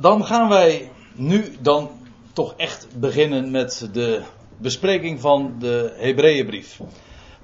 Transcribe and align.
Dan 0.00 0.24
gaan 0.24 0.48
wij 0.48 0.90
nu 1.14 1.56
dan 1.60 1.90
toch 2.32 2.54
echt 2.56 2.86
beginnen 3.00 3.50
met 3.50 3.88
de 3.92 4.22
bespreking 4.56 5.20
van 5.20 5.54
de 5.58 5.94
Hebreeënbrief. 5.96 6.80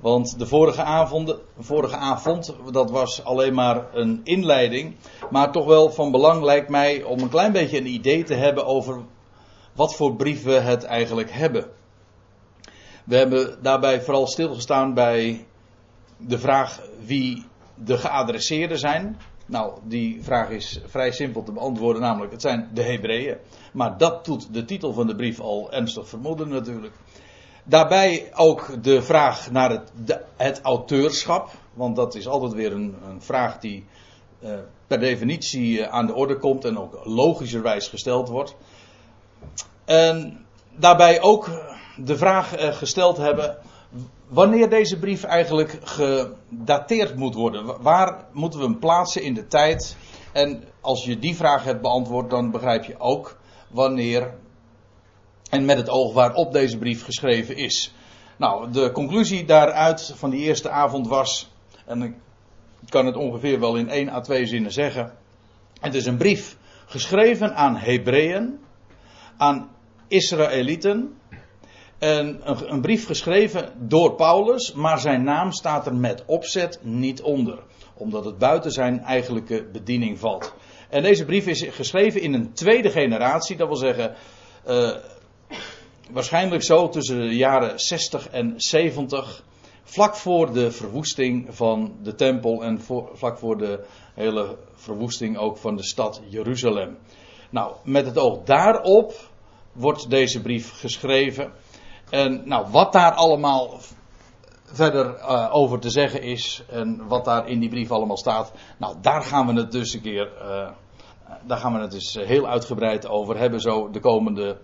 Want 0.00 0.38
de 0.38 0.46
vorige 0.46 0.82
avond, 0.82 1.36
vorige 1.58 1.96
avond, 1.96 2.54
dat 2.72 2.90
was 2.90 3.24
alleen 3.24 3.54
maar 3.54 3.94
een 3.94 4.20
inleiding. 4.24 4.96
Maar 5.30 5.52
toch 5.52 5.66
wel 5.66 5.90
van 5.90 6.10
belang 6.10 6.42
lijkt 6.42 6.68
mij 6.68 7.02
om 7.02 7.18
een 7.18 7.28
klein 7.28 7.52
beetje 7.52 7.78
een 7.78 7.94
idee 7.94 8.22
te 8.22 8.34
hebben 8.34 8.66
over 8.66 9.02
wat 9.72 9.94
voor 9.94 10.16
brief 10.16 10.42
we 10.42 10.52
het 10.52 10.84
eigenlijk 10.84 11.30
hebben. 11.30 11.66
We 13.04 13.16
hebben 13.16 13.58
daarbij 13.62 14.02
vooral 14.02 14.26
stilgestaan 14.26 14.94
bij 14.94 15.46
de 16.16 16.38
vraag 16.38 16.80
wie 17.04 17.46
de 17.74 17.98
geadresseerden 17.98 18.78
zijn. 18.78 19.18
Nou, 19.46 19.78
die 19.82 20.22
vraag 20.22 20.50
is 20.50 20.80
vrij 20.86 21.10
simpel 21.10 21.42
te 21.42 21.52
beantwoorden, 21.52 22.02
namelijk 22.02 22.32
het 22.32 22.40
zijn 22.40 22.70
de 22.74 22.82
Hebreeën. 22.82 23.36
Maar 23.72 23.98
dat 23.98 24.24
doet 24.24 24.54
de 24.54 24.64
titel 24.64 24.92
van 24.92 25.06
de 25.06 25.16
brief 25.16 25.40
al 25.40 25.72
ernstig 25.72 26.08
vermoeden 26.08 26.48
natuurlijk. 26.48 26.94
Daarbij 27.64 28.30
ook 28.34 28.82
de 28.82 29.02
vraag 29.02 29.50
naar 29.50 29.70
het, 29.70 30.20
het 30.36 30.60
auteurschap, 30.60 31.50
want 31.74 31.96
dat 31.96 32.14
is 32.14 32.28
altijd 32.28 32.52
weer 32.52 32.72
een, 32.72 32.94
een 33.08 33.22
vraag 33.22 33.58
die 33.58 33.86
uh, 34.40 34.50
per 34.86 34.98
definitie 35.00 35.78
uh, 35.78 35.88
aan 35.88 36.06
de 36.06 36.14
orde 36.14 36.38
komt 36.38 36.64
en 36.64 36.78
ook 36.78 37.00
logischerwijs 37.04 37.88
gesteld 37.88 38.28
wordt. 38.28 38.56
En 39.84 40.46
daarbij 40.76 41.22
ook 41.22 41.50
de 41.96 42.16
vraag 42.16 42.60
uh, 42.60 42.72
gesteld 42.72 43.16
hebben 43.16 43.58
wanneer 44.28 44.68
deze 44.68 44.98
brief 44.98 45.22
eigenlijk 45.22 45.78
gedateerd 45.82 47.16
moet 47.16 47.34
worden. 47.34 47.82
Waar 47.82 48.24
moeten 48.32 48.58
we 48.58 48.64
hem 48.64 48.78
plaatsen 48.78 49.22
in 49.22 49.34
de 49.34 49.46
tijd? 49.46 49.96
En 50.32 50.64
als 50.80 51.04
je 51.04 51.18
die 51.18 51.36
vraag 51.36 51.64
hebt 51.64 51.80
beantwoord, 51.80 52.30
dan 52.30 52.50
begrijp 52.50 52.84
je 52.84 52.98
ook 52.98 53.38
wanneer 53.68 54.34
en 55.50 55.64
met 55.64 55.76
het 55.76 55.88
oog 55.88 56.12
waarop 56.12 56.52
deze 56.52 56.78
brief 56.78 57.04
geschreven 57.04 57.56
is. 57.56 57.94
Nou, 58.36 58.70
de 58.70 58.90
conclusie 58.92 59.44
daaruit 59.44 60.12
van 60.14 60.30
die 60.30 60.40
eerste 60.40 60.70
avond 60.70 61.08
was, 61.08 61.52
en 61.86 62.02
ik 62.02 62.14
kan 62.88 63.06
het 63.06 63.16
ongeveer 63.16 63.60
wel 63.60 63.76
in 63.76 63.88
één 63.88 64.08
à 64.08 64.20
twee 64.20 64.46
zinnen 64.46 64.72
zeggen. 64.72 65.12
Het 65.80 65.94
is 65.94 66.06
een 66.06 66.16
brief 66.16 66.56
geschreven 66.86 67.56
aan 67.56 67.76
Hebreeën, 67.76 68.58
aan 69.36 69.70
Israëlieten, 70.08 71.14
en 71.23 71.23
een, 71.98 72.40
een, 72.72 72.80
brief 72.80 73.06
geschreven 73.06 73.72
door 73.78 74.14
Paulus, 74.14 74.72
maar 74.72 74.98
zijn 74.98 75.24
naam 75.24 75.52
staat 75.52 75.86
er 75.86 75.94
met 75.94 76.22
opzet 76.26 76.78
niet 76.82 77.22
onder. 77.22 77.58
Omdat 77.94 78.24
het 78.24 78.38
buiten 78.38 78.70
zijn 78.70 79.00
eigenlijke 79.00 79.68
bediening 79.72 80.18
valt. 80.18 80.54
En 80.88 81.02
deze 81.02 81.24
brief 81.24 81.46
is 81.46 81.62
geschreven 81.62 82.20
in 82.20 82.34
een 82.34 82.52
tweede 82.52 82.90
generatie, 82.90 83.56
dat 83.56 83.68
wil 83.68 83.76
zeggen, 83.76 84.14
uh, 84.68 84.90
waarschijnlijk 86.10 86.62
zo 86.62 86.88
tussen 86.88 87.18
de 87.18 87.36
jaren 87.36 87.80
60 87.80 88.28
en 88.28 88.54
70. 88.56 89.42
Vlak 89.82 90.16
voor 90.16 90.52
de 90.52 90.70
verwoesting 90.70 91.46
van 91.50 91.96
de 92.02 92.14
tempel 92.14 92.64
en 92.64 92.80
vlak 93.12 93.38
voor 93.38 93.58
de 93.58 93.84
hele 94.14 94.56
verwoesting 94.74 95.38
ook 95.38 95.56
van 95.56 95.76
de 95.76 95.82
stad 95.82 96.22
Jeruzalem. 96.28 96.96
Nou, 97.50 97.74
met 97.84 98.06
het 98.06 98.18
oog 98.18 98.42
daarop 98.42 99.14
wordt 99.72 100.10
deze 100.10 100.42
brief 100.42 100.70
geschreven. 100.72 101.52
En 102.14 102.42
nou, 102.44 102.66
wat 102.70 102.92
daar 102.92 103.12
allemaal 103.12 103.78
verder 104.64 105.18
uh, 105.18 105.48
over 105.52 105.78
te 105.78 105.90
zeggen 105.90 106.22
is 106.22 106.64
en 106.68 107.06
wat 107.08 107.24
daar 107.24 107.48
in 107.48 107.60
die 107.60 107.68
brief 107.68 107.90
allemaal 107.90 108.16
staat, 108.16 108.52
nou 108.78 108.96
daar 109.00 109.22
gaan 109.22 109.46
we 109.46 109.52
het 109.52 109.72
dus 109.72 109.94
een 109.94 110.00
keer, 110.00 110.30
uh, 110.42 110.68
daar 111.42 111.58
gaan 111.58 111.72
we 111.72 111.80
het 111.80 111.90
dus 111.90 112.14
heel 112.14 112.46
uitgebreid 112.46 113.08
over 113.08 113.38
hebben 113.38 113.60
zo 113.60 113.90
de 113.90 114.00
komende, 114.00 114.58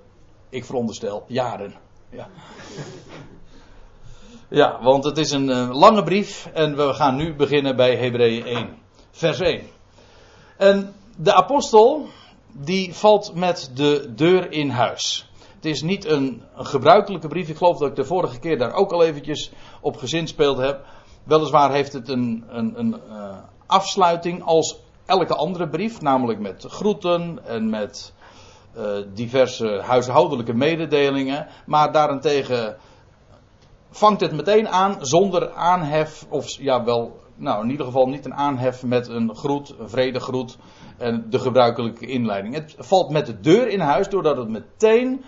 ik 0.48 0.64
veronderstel, 0.64 1.24
jaren. 1.26 1.74
Ja. 2.10 2.28
Ja, 4.48 4.82
want 4.82 5.04
het 5.04 5.18
is 5.18 5.30
een 5.30 5.72
lange 5.72 6.02
brief 6.02 6.50
en 6.52 6.76
we 6.76 6.94
gaan 6.94 7.16
nu 7.16 7.34
beginnen 7.34 7.76
bij 7.76 7.96
Hebreeën 7.96 8.46
1, 8.46 8.78
vers 9.10 9.40
1. 9.40 9.62
En 10.56 10.94
de 11.16 11.34
apostel, 11.34 12.06
die 12.52 12.94
valt 12.94 13.34
met 13.34 13.70
de 13.74 14.12
deur 14.14 14.52
in 14.52 14.70
huis. 14.70 15.29
Het 15.60 15.70
is 15.70 15.82
niet 15.82 16.04
een, 16.04 16.42
gebruikelijke 16.54 17.28
brief. 17.28 17.48
Ik 17.48 17.56
geloof 17.56 17.78
dat 17.78 17.88
ik 17.88 17.96
de 17.96 18.04
vorige 18.04 18.38
keer 18.38 18.58
daar 18.58 18.72
ook 18.72 18.92
al 18.92 19.04
eventjes 19.04 19.52
op 19.80 19.96
gezinspeeld 19.96 20.58
heb. 20.58 20.84
Weliswaar 21.24 21.72
heeft 21.72 21.92
het 21.92 22.08
een, 22.08 22.44
een, 22.48 22.78
een 22.78 22.96
uh, 23.08 23.36
afsluiting 23.66 24.42
als 24.42 24.80
elke 25.06 25.34
andere 25.34 25.68
brief. 25.68 26.00
Namelijk 26.00 26.38
met 26.38 26.64
groeten 26.68 27.38
en 27.44 27.70
met 27.70 28.12
uh, 28.76 28.84
diverse 29.14 29.80
huishoudelijke 29.84 30.54
mededelingen. 30.54 31.46
Maar 31.66 31.92
daarentegen 31.92 32.76
vangt 33.90 34.20
het 34.20 34.32
meteen 34.32 34.68
aan 34.68 35.06
zonder 35.06 35.52
aanhef. 35.52 36.26
Of 36.28 36.58
ja, 36.58 36.84
wel, 36.84 37.20
nou 37.36 37.64
in 37.64 37.70
ieder 37.70 37.86
geval 37.86 38.06
niet 38.06 38.24
een 38.24 38.34
aanhef 38.34 38.84
met 38.84 39.08
een 39.08 39.34
groet, 39.34 39.74
een 39.78 39.88
vredegroet. 39.88 40.58
En 40.98 41.26
de 41.30 41.38
gebruikelijke 41.38 42.06
inleiding. 42.06 42.54
Het 42.54 42.74
valt 42.78 43.10
met 43.10 43.26
de 43.26 43.40
deur 43.40 43.68
in 43.68 43.80
huis 43.80 44.08
doordat 44.08 44.36
het 44.36 44.48
meteen 44.48 45.24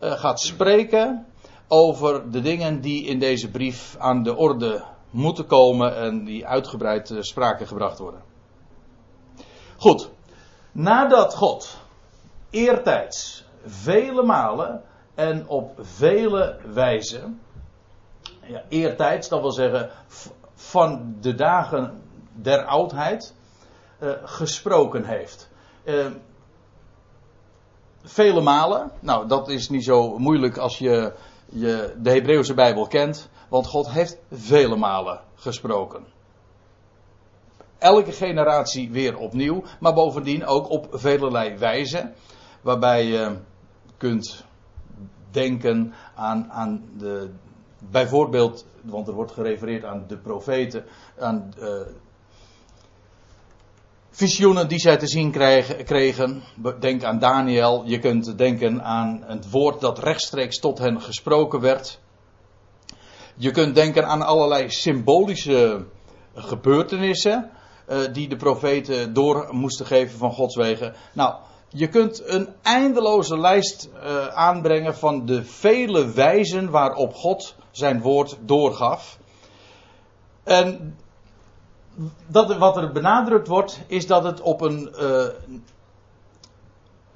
gaat 0.00 0.40
spreken 0.40 1.26
over 1.68 2.30
de 2.30 2.40
dingen 2.40 2.80
die 2.80 3.04
in 3.04 3.18
deze 3.18 3.50
brief 3.50 3.96
aan 3.98 4.22
de 4.22 4.36
orde 4.36 4.84
moeten 5.10 5.46
komen 5.46 5.96
en 5.96 6.24
die 6.24 6.46
uitgebreid 6.46 7.10
uh, 7.10 7.20
sprake 7.20 7.66
gebracht 7.66 7.98
worden. 7.98 8.22
Goed, 9.76 10.10
nadat 10.72 11.34
God 11.34 11.78
eertijds 12.50 13.44
vele 13.64 14.22
malen 14.22 14.82
en 15.14 15.48
op 15.48 15.78
vele 15.80 16.58
wijzen, 16.72 17.40
ja, 18.42 18.62
eertijds, 18.68 19.28
dat 19.28 19.40
wil 19.40 19.52
zeggen 19.52 19.90
van 20.54 21.16
de 21.20 21.34
dagen 21.34 22.02
der 22.32 22.64
oudheid, 22.64 23.34
uh, 23.98 24.10
gesproken 24.22 25.04
heeft 25.04 25.50
vele 28.02 28.40
malen. 28.40 28.90
Nou, 29.00 29.28
dat 29.28 29.48
is 29.48 29.68
niet 29.68 29.84
zo 29.84 30.18
moeilijk 30.18 30.56
als 30.56 30.78
je, 30.78 31.12
je 31.48 31.94
de 32.02 32.10
Hebreeuwse 32.10 32.54
Bijbel 32.54 32.86
kent, 32.86 33.28
want 33.48 33.66
God 33.66 33.90
heeft 33.90 34.18
vele 34.30 34.76
malen 34.76 35.20
gesproken. 35.34 36.04
Elke 37.78 38.12
generatie 38.12 38.90
weer 38.90 39.16
opnieuw, 39.16 39.62
maar 39.80 39.94
bovendien 39.94 40.46
ook 40.46 40.70
op 40.70 40.86
velelei 40.90 41.58
wijze, 41.58 42.12
waarbij 42.62 43.04
je 43.04 43.36
kunt 43.96 44.44
denken 45.30 45.94
aan, 46.14 46.50
aan 46.50 46.84
de, 46.98 47.30
bijvoorbeeld, 47.90 48.66
want 48.82 49.08
er 49.08 49.14
wordt 49.14 49.32
gerefereerd 49.32 49.84
aan 49.84 50.04
de 50.06 50.16
profeten, 50.16 50.84
aan 51.18 51.52
uh, 51.58 51.80
visioenen 54.10 54.68
die 54.68 54.78
zij 54.78 54.96
te 54.96 55.06
zien 55.06 55.30
kregen. 55.84 56.42
Denk 56.80 57.04
aan 57.04 57.18
Daniel. 57.18 57.82
Je 57.86 57.98
kunt 57.98 58.38
denken 58.38 58.82
aan 58.82 59.22
het 59.26 59.50
woord 59.50 59.80
dat 59.80 59.98
rechtstreeks 59.98 60.58
tot 60.58 60.78
hen 60.78 61.00
gesproken 61.00 61.60
werd. 61.60 62.00
Je 63.36 63.50
kunt 63.50 63.74
denken 63.74 64.06
aan 64.06 64.22
allerlei 64.22 64.70
symbolische 64.70 65.84
gebeurtenissen. 66.34 67.50
Uh, 67.88 67.98
die 68.12 68.28
de 68.28 68.36
profeten 68.36 69.12
door 69.12 69.48
moesten 69.50 69.86
geven 69.86 70.18
van 70.18 70.32
Gods 70.32 70.56
wegen. 70.56 70.94
Nou, 71.12 71.34
je 71.68 71.88
kunt 71.88 72.22
een 72.26 72.48
eindeloze 72.62 73.38
lijst 73.38 73.88
uh, 73.94 74.26
aanbrengen 74.26 74.96
van 74.96 75.26
de 75.26 75.44
vele 75.44 76.12
wijzen 76.12 76.70
waarop 76.70 77.14
God 77.14 77.54
zijn 77.70 78.00
woord 78.00 78.38
doorgaf. 78.40 79.18
En 80.44 80.96
dat, 82.26 82.56
wat 82.56 82.76
er 82.76 82.92
benadrukt 82.92 83.48
wordt, 83.48 83.80
is 83.86 84.06
dat 84.06 84.24
het 84.24 84.40
op 84.40 84.60
een. 84.60 84.94
Uh, 85.00 85.24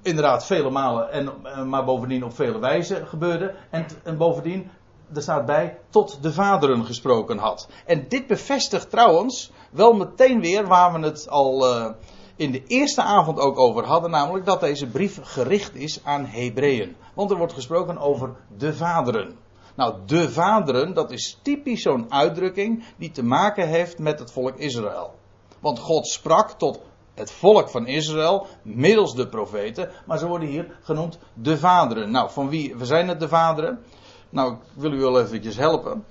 inderdaad, 0.03 0.47
vele 0.47 0.71
malen, 0.71 1.11
en, 1.13 1.33
uh, 1.45 1.63
maar 1.63 1.85
bovendien 1.85 2.25
op 2.25 2.35
vele 2.35 2.59
wijzen 2.59 3.07
gebeurde. 3.07 3.55
En, 3.71 3.87
en 4.03 4.17
bovendien, 4.17 4.71
er 5.15 5.23
staat 5.23 5.47
bij, 5.47 5.79
tot 5.91 6.23
de 6.23 6.33
vaderen 6.33 6.85
gesproken 6.85 7.39
had. 7.39 7.69
En 7.87 8.09
dit 8.09 8.27
bevestigt 8.27 8.91
trouwens 8.91 9.53
wel 9.71 9.93
meteen 9.93 10.41
weer 10.41 10.67
waar 10.67 10.93
we 10.93 11.07
het 11.07 11.29
al 11.29 11.77
uh, 11.77 11.91
in 12.37 12.51
de 12.51 12.63
eerste 12.67 13.03
avond 13.03 13.39
ook 13.39 13.59
over 13.59 13.85
hadden, 13.85 14.11
namelijk 14.11 14.45
dat 14.45 14.61
deze 14.61 14.87
brief 14.87 15.19
gericht 15.23 15.75
is 15.75 16.01
aan 16.05 16.25
Hebreeën. 16.25 16.97
Want 17.15 17.31
er 17.31 17.37
wordt 17.37 17.53
gesproken 17.53 17.99
over 17.99 18.35
de 18.57 18.75
vaderen. 18.75 19.37
Nou, 19.75 19.95
de 20.07 20.31
vaderen, 20.31 20.95
dat 20.95 21.11
is 21.11 21.39
typisch 21.43 21.83
zo'n 21.83 22.13
uitdrukking 22.13 22.85
die 22.97 23.11
te 23.11 23.25
maken 23.25 23.69
heeft 23.69 23.99
met 23.99 24.19
het 24.19 24.33
volk 24.33 24.57
Israël. 24.57 25.15
Want 25.61 25.79
God 25.79 26.07
sprak 26.07 26.51
tot 26.51 26.81
het 27.15 27.31
volk 27.31 27.69
van 27.69 27.87
Israël 27.87 28.47
middels 28.63 29.15
de 29.15 29.29
profeten, 29.29 29.91
maar 30.07 30.19
ze 30.19 30.27
worden 30.27 30.49
hier 30.49 30.79
genoemd 30.83 31.19
de 31.35 31.59
vaderen. 31.59 32.11
Nou, 32.11 32.31
van 32.31 32.49
wie 32.49 32.75
zijn 32.81 33.09
het 33.09 33.21
de 33.21 33.29
vaderen? 33.29 33.85
Nou, 34.31 34.53
ik 34.53 34.59
wil 34.75 34.93
u 34.93 35.01
wel 35.01 35.21
eventjes 35.21 35.57
helpen 35.57 36.05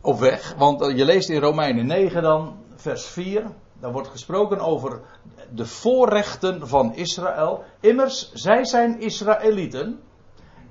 op 0.00 0.18
weg, 0.18 0.54
want 0.58 0.96
je 0.96 1.04
leest 1.04 1.28
in 1.28 1.40
Romeinen 1.40 1.86
9 1.86 2.22
dan, 2.22 2.56
vers 2.74 3.06
4, 3.06 3.46
daar 3.80 3.92
wordt 3.92 4.08
gesproken 4.08 4.60
over 4.60 5.00
de 5.50 5.66
voorrechten 5.66 6.68
van 6.68 6.94
Israël. 6.94 7.64
Immers, 7.80 8.32
zij 8.32 8.64
zijn 8.64 9.00
Israëlieten. 9.00 10.00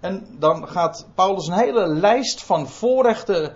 En 0.01 0.35
dan 0.39 0.67
gaat 0.67 1.07
Paulus 1.15 1.47
een 1.47 1.53
hele 1.53 1.87
lijst 1.87 2.43
van 2.43 2.67
voorrechten 2.67 3.55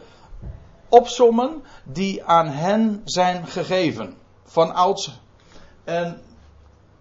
opsommen 0.89 1.63
die 1.83 2.23
aan 2.23 2.47
hen 2.47 3.01
zijn 3.03 3.47
gegeven. 3.47 4.15
Van 4.43 4.73
ouds. 4.73 5.19
En 5.83 6.21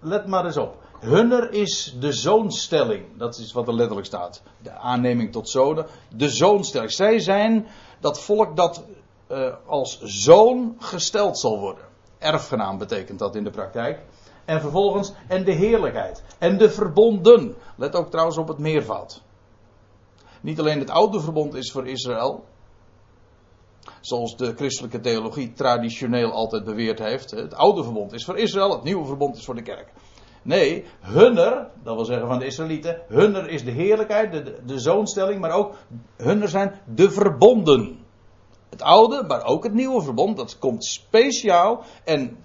let 0.01 0.27
maar 0.27 0.45
eens 0.45 0.57
op. 0.57 0.83
Hunner 1.01 1.53
is 1.53 1.97
de 2.01 2.13
zoonstelling. 2.13 3.05
Dat 3.19 3.39
is 3.39 3.53
wat 3.53 3.69
er 3.69 3.75
letterlijk 3.75 4.07
staat. 4.07 4.43
De 4.63 4.71
aanneming 4.71 5.33
tot 5.33 5.49
zonen. 5.49 5.87
De 6.17 6.29
zoonstelling. 6.29 6.93
Zij 6.93 7.19
zijn 7.19 7.67
dat 8.01 8.21
volk 8.21 8.57
dat 8.57 8.85
uh, 9.31 9.55
als 9.67 10.01
zoon 10.03 10.77
gesteld 10.79 11.39
zal 11.39 11.59
worden. 11.59 11.85
Erfgenaam 12.19 12.79
betekent 12.79 13.19
dat 13.19 13.37
in 13.37 13.45
de 13.45 13.51
praktijk. 13.51 14.01
En 14.45 14.61
vervolgens, 14.61 15.13
en 15.29 15.45
de 15.45 15.53
heerlijkheid. 15.53 16.23
En 16.39 16.59
de 16.59 16.71
verbonden. 16.71 17.55
Let 17.77 17.95
ook 17.95 18.11
trouwens 18.11 18.37
op 18.37 18.49
het 18.49 18.59
meervoud. 18.59 19.23
Niet 20.45 20.59
alleen 20.59 20.79
het 20.79 20.91
oude 20.91 21.21
verbond 21.21 21.55
is 21.55 21.73
voor 21.73 21.87
Israël. 21.87 22.45
Zoals 24.01 24.37
de 24.37 24.55
christelijke 24.55 25.01
theologie 25.01 25.53
traditioneel 25.53 26.31
altijd 26.31 26.65
beweerd 26.65 26.99
heeft. 26.99 27.31
Het 27.31 27.55
oude 27.55 27.83
verbond 27.83 28.13
is 28.13 28.25
voor 28.25 28.39
Israël, 28.39 28.71
het 28.71 28.83
nieuwe 28.83 29.07
verbond 29.07 29.37
is 29.37 29.45
voor 29.45 29.55
de 29.55 29.63
kerk. 29.63 29.93
Nee, 30.43 30.85
hunner, 31.01 31.71
dat 31.83 31.95
wil 31.95 32.05
zeggen 32.05 32.27
van 32.27 32.39
de 32.39 32.47
Israëlieten, 32.47 33.03
hunner 33.09 33.49
is 33.49 33.65
de 33.65 33.71
heerlijkheid, 33.71 34.33
de, 34.33 34.59
de 34.67 34.79
zoonstelling, 34.79 35.41
maar 35.41 35.51
ook 35.51 35.75
hunner 36.17 36.49
zijn 36.49 36.81
de 36.95 37.11
verbonden. 37.11 37.99
Het 38.71 38.83
oude, 38.83 39.25
maar 39.27 39.45
ook 39.45 39.65
het 39.65 39.75
nieuwe 39.75 40.03
verbond, 40.03 40.37
dat 40.37 40.59
komt 40.59 40.85
speciaal 40.85 41.85
en 42.05 42.37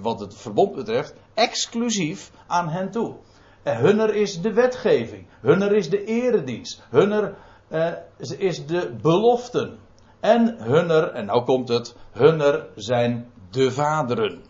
wat 0.00 0.20
het 0.20 0.36
verbond 0.36 0.74
betreft, 0.74 1.14
exclusief 1.34 2.30
aan 2.46 2.68
hen 2.68 2.90
toe. 2.90 3.14
En 3.62 3.76
hunner 3.76 4.14
is 4.14 4.40
de 4.40 4.52
wetgeving, 4.52 5.26
hunner 5.40 5.72
is 5.72 5.90
de 5.90 6.04
eredienst, 6.04 6.82
hunner 6.90 7.34
uh, 7.68 7.92
is 8.38 8.66
de 8.66 8.96
beloften. 9.02 9.78
En 10.20 10.56
hunner, 10.58 11.12
en 11.12 11.26
nou 11.26 11.44
komt 11.44 11.68
het, 11.68 11.94
hunner 12.12 12.66
zijn 12.74 13.30
de 13.50 13.72
vaderen. 13.72 14.42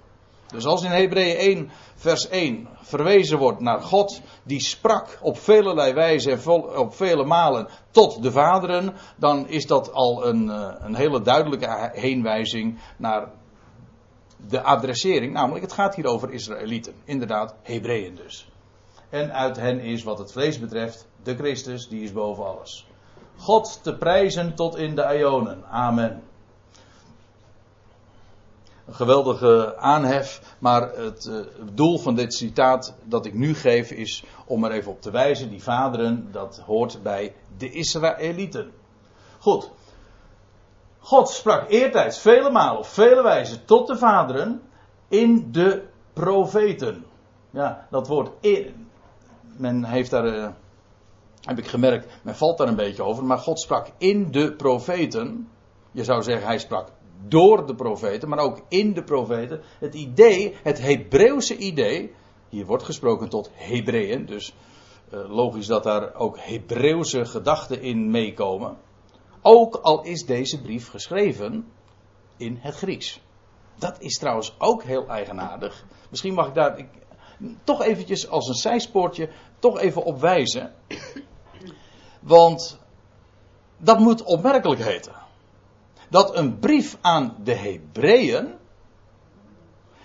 Dus 0.46 0.64
als 0.64 0.82
in 0.82 0.90
Hebreeën 0.90 1.36
1, 1.36 1.70
vers 1.94 2.28
1 2.28 2.68
verwezen 2.80 3.38
wordt 3.38 3.60
naar 3.60 3.80
God, 3.80 4.20
die 4.42 4.60
sprak 4.60 5.18
op 5.20 5.38
velelei 5.38 5.92
wijze 5.92 6.30
en 6.30 6.76
op 6.76 6.94
vele 6.94 7.24
malen 7.24 7.68
tot 7.90 8.22
de 8.22 8.32
vaderen, 8.32 8.94
dan 9.16 9.48
is 9.48 9.66
dat 9.66 9.92
al 9.92 10.26
een, 10.26 10.50
eh, 10.50 10.74
een 10.78 10.94
hele 10.94 11.22
duidelijke 11.22 11.90
heenwijzing 11.92 12.78
naar 12.96 13.30
de 14.48 14.62
adressering. 14.62 15.32
Namelijk, 15.32 15.64
het 15.64 15.72
gaat 15.72 15.94
hier 15.94 16.06
over 16.06 16.32
Israëlieten. 16.32 16.94
Inderdaad, 17.04 17.54
Hebreeën 17.62 18.14
dus. 18.14 18.51
En 19.12 19.32
uit 19.32 19.56
hen 19.56 19.80
is 19.80 20.02
wat 20.02 20.18
het 20.18 20.32
vlees 20.32 20.58
betreft 20.58 21.06
de 21.22 21.34
Christus, 21.34 21.88
die 21.88 22.02
is 22.02 22.12
boven 22.12 22.46
alles. 22.46 22.86
God 23.36 23.80
te 23.82 23.94
prijzen 23.94 24.54
tot 24.54 24.76
in 24.76 24.94
de 24.94 25.16
Ionen. 25.18 25.64
Amen. 25.70 26.22
Een 28.86 28.94
geweldige 28.94 29.76
aanhef, 29.76 30.56
maar 30.58 30.90
het, 30.96 31.24
uh, 31.24 31.40
doel 31.72 31.98
van 31.98 32.14
dit 32.14 32.34
citaat 32.34 32.94
dat 33.04 33.26
ik 33.26 33.34
nu 33.34 33.54
geef 33.54 33.90
is 33.90 34.24
om 34.46 34.64
er 34.64 34.70
even 34.70 34.90
op 34.90 35.02
te 35.02 35.10
wijzen, 35.10 35.50
die 35.50 35.62
vaderen, 35.62 36.28
dat 36.30 36.62
hoort 36.66 37.02
bij 37.02 37.34
de 37.58 37.70
Israëlieten. 37.70 38.72
Goed. 39.38 39.70
God 40.98 41.30
sprak 41.30 41.70
eertijds 41.70 42.18
vele 42.18 42.50
malen 42.50 42.78
op 42.78 42.86
vele 42.86 43.22
wijzen 43.22 43.64
tot 43.64 43.86
de 43.86 43.96
vaderen 43.96 44.62
in 45.08 45.52
de 45.52 45.82
profeten. 46.12 47.04
Ja, 47.50 47.86
dat 47.90 48.08
woord 48.08 48.30
in, 48.40 48.90
men 49.56 49.84
heeft 49.84 50.10
daar, 50.10 50.26
uh, 50.26 50.48
heb 51.40 51.58
ik 51.58 51.66
gemerkt, 51.66 52.06
men 52.22 52.36
valt 52.36 52.58
daar 52.58 52.68
een 52.68 52.76
beetje 52.76 53.02
over, 53.02 53.24
maar 53.24 53.38
God 53.38 53.60
sprak 53.60 53.86
in 53.98 54.30
de 54.30 54.52
profeten. 54.52 55.48
Je 55.90 56.04
zou 56.04 56.22
zeggen, 56.22 56.46
hij 56.46 56.58
sprak 56.58 56.88
door 57.28 57.66
de 57.66 57.74
profeten, 57.74 58.28
maar 58.28 58.38
ook 58.38 58.60
in 58.68 58.92
de 58.92 59.02
profeten. 59.02 59.60
Het 59.78 59.94
idee, 59.94 60.56
het 60.62 60.80
Hebreeuwse 60.80 61.56
idee, 61.56 62.14
hier 62.48 62.66
wordt 62.66 62.84
gesproken 62.84 63.28
tot 63.28 63.50
Hebreeën, 63.52 64.26
dus 64.26 64.54
uh, 65.14 65.30
logisch 65.30 65.66
dat 65.66 65.82
daar 65.82 66.14
ook 66.14 66.38
Hebreeuwse 66.38 67.24
gedachten 67.24 67.82
in 67.82 68.10
meekomen. 68.10 68.76
Ook 69.42 69.76
al 69.76 70.02
is 70.02 70.26
deze 70.26 70.60
brief 70.60 70.88
geschreven 70.88 71.66
in 72.36 72.58
het 72.60 72.74
Grieks. 72.74 73.20
Dat 73.78 74.00
is 74.00 74.18
trouwens 74.18 74.54
ook 74.58 74.82
heel 74.82 75.08
eigenaardig. 75.08 75.84
Misschien 76.10 76.34
mag 76.34 76.48
ik 76.48 76.54
daar 76.54 76.78
ik, 76.78 76.88
toch 77.64 77.82
eventjes 77.82 78.28
als 78.28 78.48
een 78.48 78.54
zijspoortje 78.54 79.28
toch 79.58 79.78
even 79.78 80.04
op 80.04 80.20
wijzen. 80.20 80.72
Want 82.20 82.78
dat 83.76 83.98
moet 83.98 84.22
opmerkelijk 84.22 84.82
heten 84.82 85.12
dat 86.08 86.36
een 86.36 86.58
brief 86.58 86.98
aan 87.00 87.36
de 87.44 87.54
Hebreeën 87.54 88.54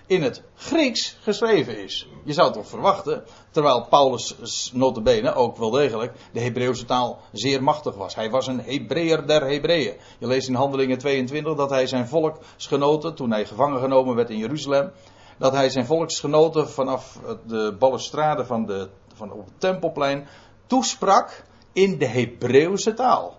in 0.05 0.21
het 0.21 0.43
Grieks 0.55 1.17
geschreven 1.21 1.83
is. 1.83 2.07
Je 2.23 2.33
zou 2.33 2.53
toch 2.53 2.67
verwachten, 2.67 3.23
terwijl 3.51 3.85
Paulus 3.89 4.71
notabene 4.73 5.33
ook 5.33 5.57
wel 5.57 5.69
degelijk 5.69 6.13
de 6.31 6.39
Hebreeuwse 6.39 6.85
taal 6.85 7.19
zeer 7.31 7.63
machtig 7.63 7.95
was. 7.95 8.15
Hij 8.15 8.29
was 8.29 8.47
een 8.47 8.61
Hebreeër 8.61 9.27
der 9.27 9.41
Hebreeën. 9.41 9.95
Je 10.19 10.27
leest 10.27 10.47
in 10.47 10.53
Handelingen 10.53 10.97
22 10.97 11.55
dat 11.55 11.69
hij 11.69 11.87
zijn 11.87 12.07
volksgenoten, 12.07 13.15
toen 13.15 13.31
hij 13.31 13.45
gevangen 13.45 13.79
genomen 13.79 14.15
werd 14.15 14.29
in 14.29 14.37
Jeruzalem, 14.37 14.91
dat 15.37 15.53
hij 15.53 15.69
zijn 15.69 15.85
volksgenoten 15.85 16.69
vanaf 16.69 17.19
de 17.47 17.75
balustrade 17.79 18.45
van, 18.45 18.65
de, 18.65 18.89
van 19.13 19.31
op 19.31 19.45
het 19.45 19.59
tempelplein 19.59 20.27
toesprak 20.67 21.43
in 21.73 21.97
de 21.97 22.07
Hebreeuwse 22.07 22.93
taal. 22.93 23.37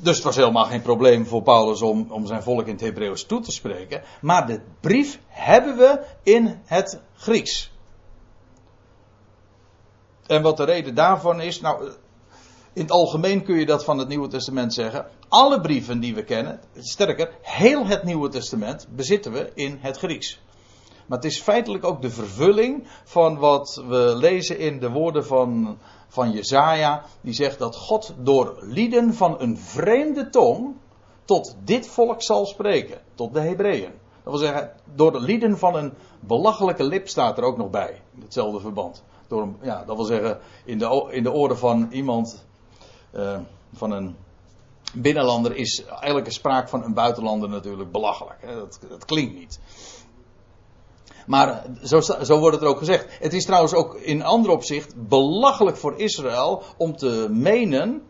Dus 0.00 0.14
het 0.14 0.24
was 0.24 0.36
helemaal 0.36 0.64
geen 0.64 0.82
probleem 0.82 1.26
voor 1.26 1.42
Paulus 1.42 1.82
om, 1.82 2.06
om 2.10 2.26
zijn 2.26 2.42
volk 2.42 2.66
in 2.66 2.72
het 2.72 2.80
Hebreeuws 2.80 3.24
toe 3.24 3.40
te 3.40 3.52
spreken. 3.52 4.02
Maar 4.20 4.46
de 4.46 4.60
brief 4.80 5.20
hebben 5.26 5.76
we 5.76 6.04
in 6.22 6.60
het 6.64 7.00
Grieks. 7.14 7.72
En 10.26 10.42
wat 10.42 10.56
de 10.56 10.64
reden 10.64 10.94
daarvan 10.94 11.40
is, 11.40 11.60
nou, 11.60 11.92
in 12.72 12.82
het 12.82 12.90
algemeen 12.90 13.44
kun 13.44 13.58
je 13.58 13.66
dat 13.66 13.84
van 13.84 13.98
het 13.98 14.08
Nieuwe 14.08 14.28
Testament 14.28 14.74
zeggen. 14.74 15.06
Alle 15.28 15.60
brieven 15.60 16.00
die 16.00 16.14
we 16.14 16.24
kennen, 16.24 16.60
sterker, 16.74 17.30
heel 17.42 17.86
het 17.86 18.02
Nieuwe 18.02 18.28
Testament 18.28 18.86
bezitten 18.90 19.32
we 19.32 19.50
in 19.54 19.78
het 19.80 19.98
Grieks. 19.98 20.40
Maar 21.08 21.18
het 21.18 21.26
is 21.26 21.40
feitelijk 21.40 21.84
ook 21.84 22.02
de 22.02 22.10
vervulling 22.10 22.86
van 23.04 23.38
wat 23.38 23.82
we 23.88 24.14
lezen 24.16 24.58
in 24.58 24.80
de 24.80 24.90
woorden 24.90 25.26
van 25.26 25.78
van 26.08 26.30
Jezaja, 26.30 27.04
die 27.20 27.34
zegt 27.34 27.58
dat 27.58 27.76
God 27.76 28.14
door 28.18 28.58
lieden 28.60 29.14
van 29.14 29.40
een 29.40 29.58
vreemde 29.58 30.30
tong 30.30 30.76
tot 31.24 31.56
dit 31.64 31.88
volk 31.88 32.22
zal 32.22 32.46
spreken, 32.46 33.00
tot 33.14 33.34
de 33.34 33.40
Hebreeën. 33.40 33.92
Dat 34.22 34.32
wil 34.32 34.36
zeggen, 34.36 34.72
door 34.94 35.12
de 35.12 35.20
lieden 35.20 35.58
van 35.58 35.76
een 35.76 35.92
belachelijke 36.20 36.84
lip 36.84 37.08
staat 37.08 37.38
er 37.38 37.44
ook 37.44 37.56
nog 37.56 37.70
bij, 37.70 38.02
in 38.14 38.22
hetzelfde 38.22 38.60
verband. 38.60 39.04
Door 39.26 39.48
ja, 39.62 39.84
dat 39.84 39.96
wil 39.96 40.04
zeggen, 40.04 40.38
in 40.64 40.78
de, 40.78 41.08
in 41.10 41.22
de 41.22 41.32
oren 41.32 41.58
van 41.58 41.88
iemand, 41.90 42.44
uh, 43.14 43.38
van 43.72 43.90
een 43.90 44.16
binnenlander, 44.94 45.56
is 45.56 45.84
elke 46.00 46.30
spraak 46.30 46.68
van 46.68 46.84
een 46.84 46.94
buitenlander 46.94 47.48
natuurlijk 47.48 47.92
belachelijk. 47.92 48.38
Hè? 48.40 48.54
Dat, 48.54 48.80
dat 48.88 49.04
klinkt 49.04 49.34
niet. 49.34 49.60
Maar 51.28 51.64
zo, 51.82 52.00
zo 52.00 52.38
wordt 52.38 52.54
het 52.54 52.64
er 52.64 52.70
ook 52.70 52.78
gezegd. 52.78 53.06
Het 53.20 53.32
is 53.32 53.44
trouwens 53.44 53.74
ook 53.74 53.94
in 53.94 54.22
ander 54.22 54.50
opzicht 54.50 55.08
belachelijk 55.08 55.76
voor 55.76 55.98
Israël 55.98 56.62
om 56.76 56.96
te 56.96 57.26
menen. 57.30 58.02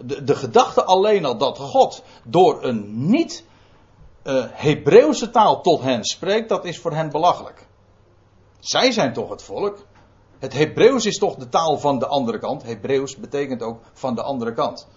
De, 0.00 0.24
de 0.24 0.34
gedachte 0.34 0.84
alleen 0.84 1.24
al 1.24 1.38
dat 1.38 1.58
God 1.58 2.02
door 2.24 2.64
een 2.64 3.08
niet 3.10 3.44
uh, 4.24 4.44
Hebreeuwse 4.48 5.30
taal 5.30 5.60
tot 5.60 5.80
hen 5.82 6.04
spreekt, 6.04 6.48
dat 6.48 6.64
is 6.64 6.78
voor 6.78 6.92
hen 6.92 7.10
belachelijk. 7.10 7.66
Zij 8.58 8.92
zijn 8.92 9.12
toch 9.12 9.30
het 9.30 9.42
volk. 9.42 9.86
Het 10.38 10.52
Hebreeuws 10.52 11.06
is 11.06 11.18
toch 11.18 11.34
de 11.34 11.48
taal 11.48 11.78
van 11.78 11.98
de 11.98 12.06
andere 12.06 12.38
kant. 12.38 12.62
Hebreeuws 12.62 13.16
betekent 13.16 13.62
ook 13.62 13.80
van 13.92 14.14
de 14.14 14.22
andere 14.22 14.52
kant. 14.52 14.88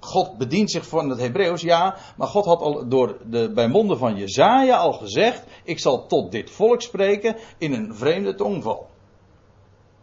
God 0.00 0.38
bedient 0.38 0.70
zich 0.70 0.86
van 0.86 1.08
het 1.08 1.20
Hebreeuws, 1.20 1.60
ja, 1.60 1.96
maar 2.16 2.28
God 2.28 2.44
had 2.44 2.60
al 2.60 2.88
door 2.88 3.16
de, 3.24 3.50
bij 3.50 3.68
monden 3.68 3.98
van 3.98 4.16
Jezaja 4.16 4.76
al 4.76 4.92
gezegd, 4.92 5.42
ik 5.64 5.78
zal 5.78 6.06
tot 6.06 6.32
dit 6.32 6.50
volk 6.50 6.82
spreken 6.82 7.36
in 7.58 7.72
een 7.72 7.94
vreemde 7.94 8.34
tongval. 8.34 8.88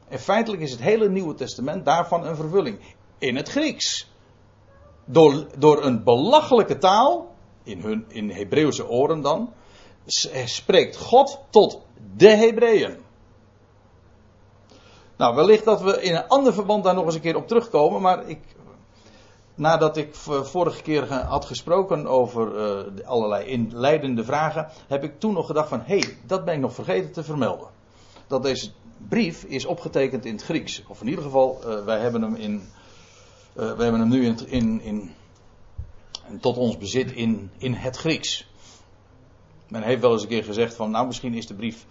En 0.08 0.20
feitelijk 0.20 0.62
is 0.62 0.72
het 0.72 0.82
hele 0.82 1.10
Nieuwe 1.10 1.34
Testament 1.34 1.86
daarvan 1.86 2.26
een 2.26 2.36
vervulling. 2.36 2.80
In 3.18 3.36
het 3.36 3.50
Grieks. 3.50 4.12
Door, 5.06 5.48
door 5.58 5.84
een 5.84 6.04
belachelijke 6.04 6.78
taal, 6.78 7.36
in 7.64 7.82
hun 7.82 8.06
in 8.08 8.30
Hebreeuwse 8.30 8.90
oren 8.90 9.22
dan, 9.22 9.54
spreekt 10.46 10.98
God 10.98 11.40
tot 11.50 11.82
de 12.16 12.30
Hebreeën. 12.30 12.98
Nou, 15.18 15.36
wellicht 15.36 15.66
dat 15.66 15.82
we 15.82 16.02
in 16.02 16.16
een 16.16 16.28
ander 16.28 16.54
verband 16.54 16.84
daar 16.84 16.94
nog 16.94 17.06
eens 17.06 17.16
een 17.16 17.22
keer 17.22 17.36
op 17.36 17.48
terugkomen, 17.48 18.02
maar 18.02 18.28
ik 18.30 18.40
nadat 19.58 19.98
ik 19.98 20.16
vorige 20.44 20.82
keer 20.82 21.14
had 21.14 21.46
gesproken 21.46 22.08
over 22.08 22.56
uh, 22.56 23.08
allerlei 23.08 23.46
inleidende 23.46 24.24
vragen, 24.24 24.68
heb 24.88 25.04
ik 25.04 25.20
toen 25.20 25.34
nog 25.34 25.46
gedacht 25.46 25.70
van, 25.70 25.82
hé, 25.86 26.00
hey, 26.00 26.18
dat 26.26 26.46
ben 26.46 26.54
ik 26.54 26.60
nog 26.60 26.74
vergeten 26.74 27.12
te 27.12 27.24
vermelden. 27.24 27.68
Dat 28.28 28.44
deze 28.44 28.72
brief 29.08 29.44
is 29.44 29.66
opgetekend 29.66 30.26
in 30.26 30.34
het 30.34 30.44
Grieks. 30.44 30.84
Of 30.88 31.02
in 31.02 31.08
ieder 31.08 31.24
geval, 31.24 31.60
uh, 31.66 31.84
wij 31.86 32.00
hebben 32.00 32.22
hem 32.22 32.36
in, 32.36 32.54
uh, 32.54 32.64
wij 33.56 33.84
hebben 33.84 34.00
hem 34.00 34.10
nu 34.10 34.26
in, 34.26 34.48
in, 34.48 34.82
in, 34.82 35.12
tot 36.40 36.58
ons 36.58 36.78
bezit 36.78 37.12
in, 37.12 37.52
in 37.58 37.74
het 37.74 37.98
Grieks. 37.98 38.48
Men 39.68 39.82
heeft 39.82 40.02
wel 40.02 40.12
eens 40.12 40.22
een 40.22 40.28
keer 40.28 40.44
gezegd 40.44 40.76
van, 40.76 40.92
nou 40.92 41.08
misschien 41.08 41.34
is 41.34 41.48
de 41.48 41.54
brief 41.54 41.86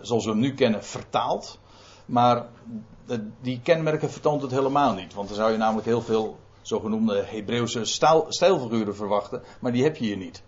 zoals 0.00 0.24
we 0.24 0.30
hem 0.30 0.40
nu 0.40 0.54
kennen 0.54 0.84
vertaald. 0.84 1.58
Maar 2.06 2.46
die 3.40 3.60
kenmerken 3.62 4.10
vertoont 4.10 4.42
het 4.42 4.50
helemaal 4.50 4.94
niet. 4.94 5.14
Want 5.14 5.28
dan 5.28 5.36
zou 5.36 5.52
je 5.52 5.58
namelijk 5.58 5.86
heel 5.86 6.02
veel 6.02 6.38
zogenoemde 6.62 7.24
Hebreeuwse 7.26 7.84
stijlfiguren 8.28 8.96
verwachten. 8.96 9.42
Maar 9.60 9.72
die 9.72 9.82
heb 9.82 9.96
je 9.96 10.04
hier 10.04 10.16
niet. 10.16 10.42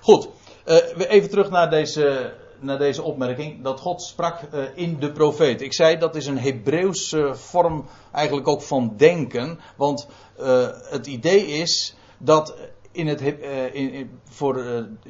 Goed, 0.00 0.28
uh, 0.66 0.76
even 1.10 1.30
terug 1.30 1.50
naar 1.50 1.70
deze, 1.70 2.34
naar 2.60 2.78
deze 2.78 3.02
opmerking. 3.02 3.62
Dat 3.62 3.80
God 3.80 4.02
sprak 4.02 4.40
uh, 4.54 4.64
in 4.74 4.98
de 4.98 5.12
profeet. 5.12 5.60
Ik 5.60 5.74
zei 5.74 5.98
dat 5.98 6.16
is 6.16 6.26
een 6.26 6.38
Hebreeuwse 6.38 7.34
vorm 7.34 7.86
eigenlijk 8.12 8.48
ook 8.48 8.62
van 8.62 8.94
denken. 8.96 9.58
Want 9.76 10.08
uh, 10.40 10.68
het 10.82 11.06
idee 11.06 11.46
is 11.46 11.94
dat 12.18 12.56
in 12.92 13.06
het, 13.06 13.20
in, 13.20 13.92
in, 13.92 14.20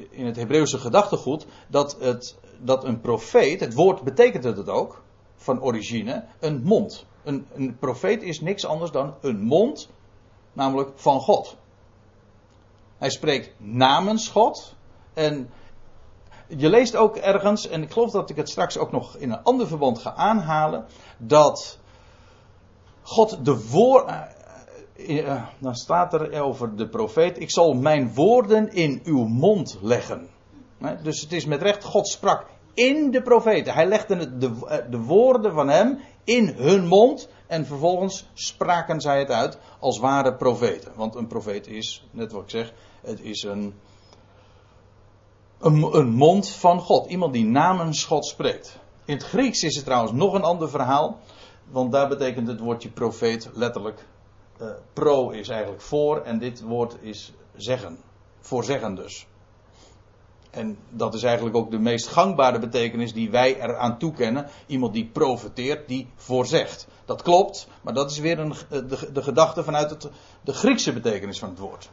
in 0.09 0.25
het 0.25 0.35
Hebreeuwse 0.35 0.77
gedachtegoed 0.77 1.45
dat, 1.67 1.97
het, 1.99 2.37
dat 2.59 2.83
een 2.83 3.01
profeet, 3.01 3.59
het 3.59 3.73
woord 3.73 4.01
betekent 4.01 4.43
het 4.43 4.69
ook, 4.69 5.01
van 5.35 5.61
origine, 5.61 6.25
een 6.39 6.61
mond. 6.63 7.05
Een, 7.23 7.47
een 7.53 7.77
profeet 7.79 8.23
is 8.23 8.41
niks 8.41 8.65
anders 8.65 8.91
dan 8.91 9.13
een 9.21 9.41
mond, 9.41 9.89
namelijk 10.53 10.91
van 10.95 11.19
God. 11.19 11.57
Hij 12.97 13.09
spreekt 13.09 13.53
namens 13.57 14.29
God. 14.29 14.75
En 15.13 15.49
je 16.47 16.69
leest 16.69 16.95
ook 16.95 17.15
ergens, 17.15 17.67
en 17.67 17.81
ik 17.81 17.91
geloof 17.91 18.11
dat 18.11 18.29
ik 18.29 18.35
het 18.35 18.49
straks 18.49 18.77
ook 18.77 18.91
nog 18.91 19.17
in 19.17 19.31
een 19.31 19.43
ander 19.43 19.67
verband 19.67 19.99
ga 19.99 20.13
aanhalen, 20.13 20.85
dat 21.17 21.79
God 23.01 23.45
de 23.45 23.67
woord. 23.69 24.09
Uh, 24.09 25.17
uh, 25.17 25.43
dan 25.59 25.75
staat 25.75 26.13
er 26.13 26.41
over 26.41 26.75
de 26.75 26.87
profeet: 26.87 27.39
Ik 27.39 27.51
zal 27.51 27.73
mijn 27.73 28.13
woorden 28.13 28.73
in 28.73 29.01
uw 29.03 29.25
mond 29.25 29.77
leggen. 29.81 30.29
Dus 31.03 31.21
het 31.21 31.31
is 31.31 31.45
met 31.45 31.61
recht, 31.61 31.83
God 31.83 32.07
sprak 32.07 32.45
in 32.73 33.11
de 33.11 33.21
profeten. 33.21 33.73
Hij 33.73 33.85
legde 33.85 34.37
de, 34.37 34.51
eh, 34.67 34.77
de 34.89 34.99
woorden 34.99 35.53
van 35.53 35.69
hem 35.69 35.99
in 36.23 36.47
hun 36.47 36.87
mond 36.87 37.29
en 37.47 37.65
vervolgens 37.65 38.29
spraken 38.33 39.01
zij 39.01 39.19
het 39.19 39.29
uit 39.29 39.57
als 39.79 39.99
ware 39.99 40.35
profeten. 40.35 40.91
Want 40.95 41.15
een 41.15 41.27
profeet 41.27 41.67
is, 41.67 42.07
net 42.11 42.31
wat 42.31 42.43
ik 42.43 42.49
zeg, 42.49 42.73
het 43.01 43.21
is 43.21 43.43
een, 43.43 43.73
een, 45.59 46.09
mond 46.09 46.49
van 46.49 46.79
God. 46.79 47.09
Iemand 47.09 47.33
die 47.33 47.45
namens 47.45 48.05
God 48.05 48.25
spreekt. 48.25 48.79
In 49.05 49.13
het 49.13 49.23
Grieks 49.23 49.63
is 49.63 49.75
het 49.75 49.85
trouwens 49.85 50.13
nog 50.13 50.33
een 50.33 50.43
ander 50.43 50.69
verhaal. 50.69 51.19
Want 51.69 51.91
daar 51.91 52.07
betekent 52.07 52.47
het 52.47 52.59
woordje 52.59 52.89
profeet 52.89 53.49
letterlijk. 53.53 54.05
Uh, 54.61 54.67
pro 54.93 55.29
is 55.29 55.49
eigenlijk 55.49 55.81
voor 55.81 56.21
en 56.21 56.39
dit 56.39 56.61
woord 56.61 56.97
is 57.01 57.33
zeggen. 57.55 57.97
Voorzeggen 58.39 58.95
dus. 58.95 59.27
En 60.51 60.77
dat 60.89 61.13
is 61.13 61.23
eigenlijk 61.23 61.55
ook 61.55 61.71
de 61.71 61.79
meest 61.79 62.07
gangbare 62.07 62.59
betekenis 62.59 63.13
die 63.13 63.31
wij 63.31 63.61
eraan 63.61 63.97
toekennen. 63.97 64.47
Iemand 64.65 64.93
die 64.93 65.05
profeteert, 65.05 65.87
die 65.87 66.11
voorzegt. 66.15 66.87
Dat 67.05 67.21
klopt, 67.21 67.67
maar 67.81 67.93
dat 67.93 68.11
is 68.11 68.19
weer 68.19 68.39
een, 68.39 68.53
de, 68.69 69.11
de 69.11 69.23
gedachte 69.23 69.63
vanuit 69.63 69.89
het, 69.89 70.09
de 70.41 70.53
Griekse 70.53 70.93
betekenis 70.93 71.39
van 71.39 71.49
het 71.49 71.59
woord. 71.59 71.89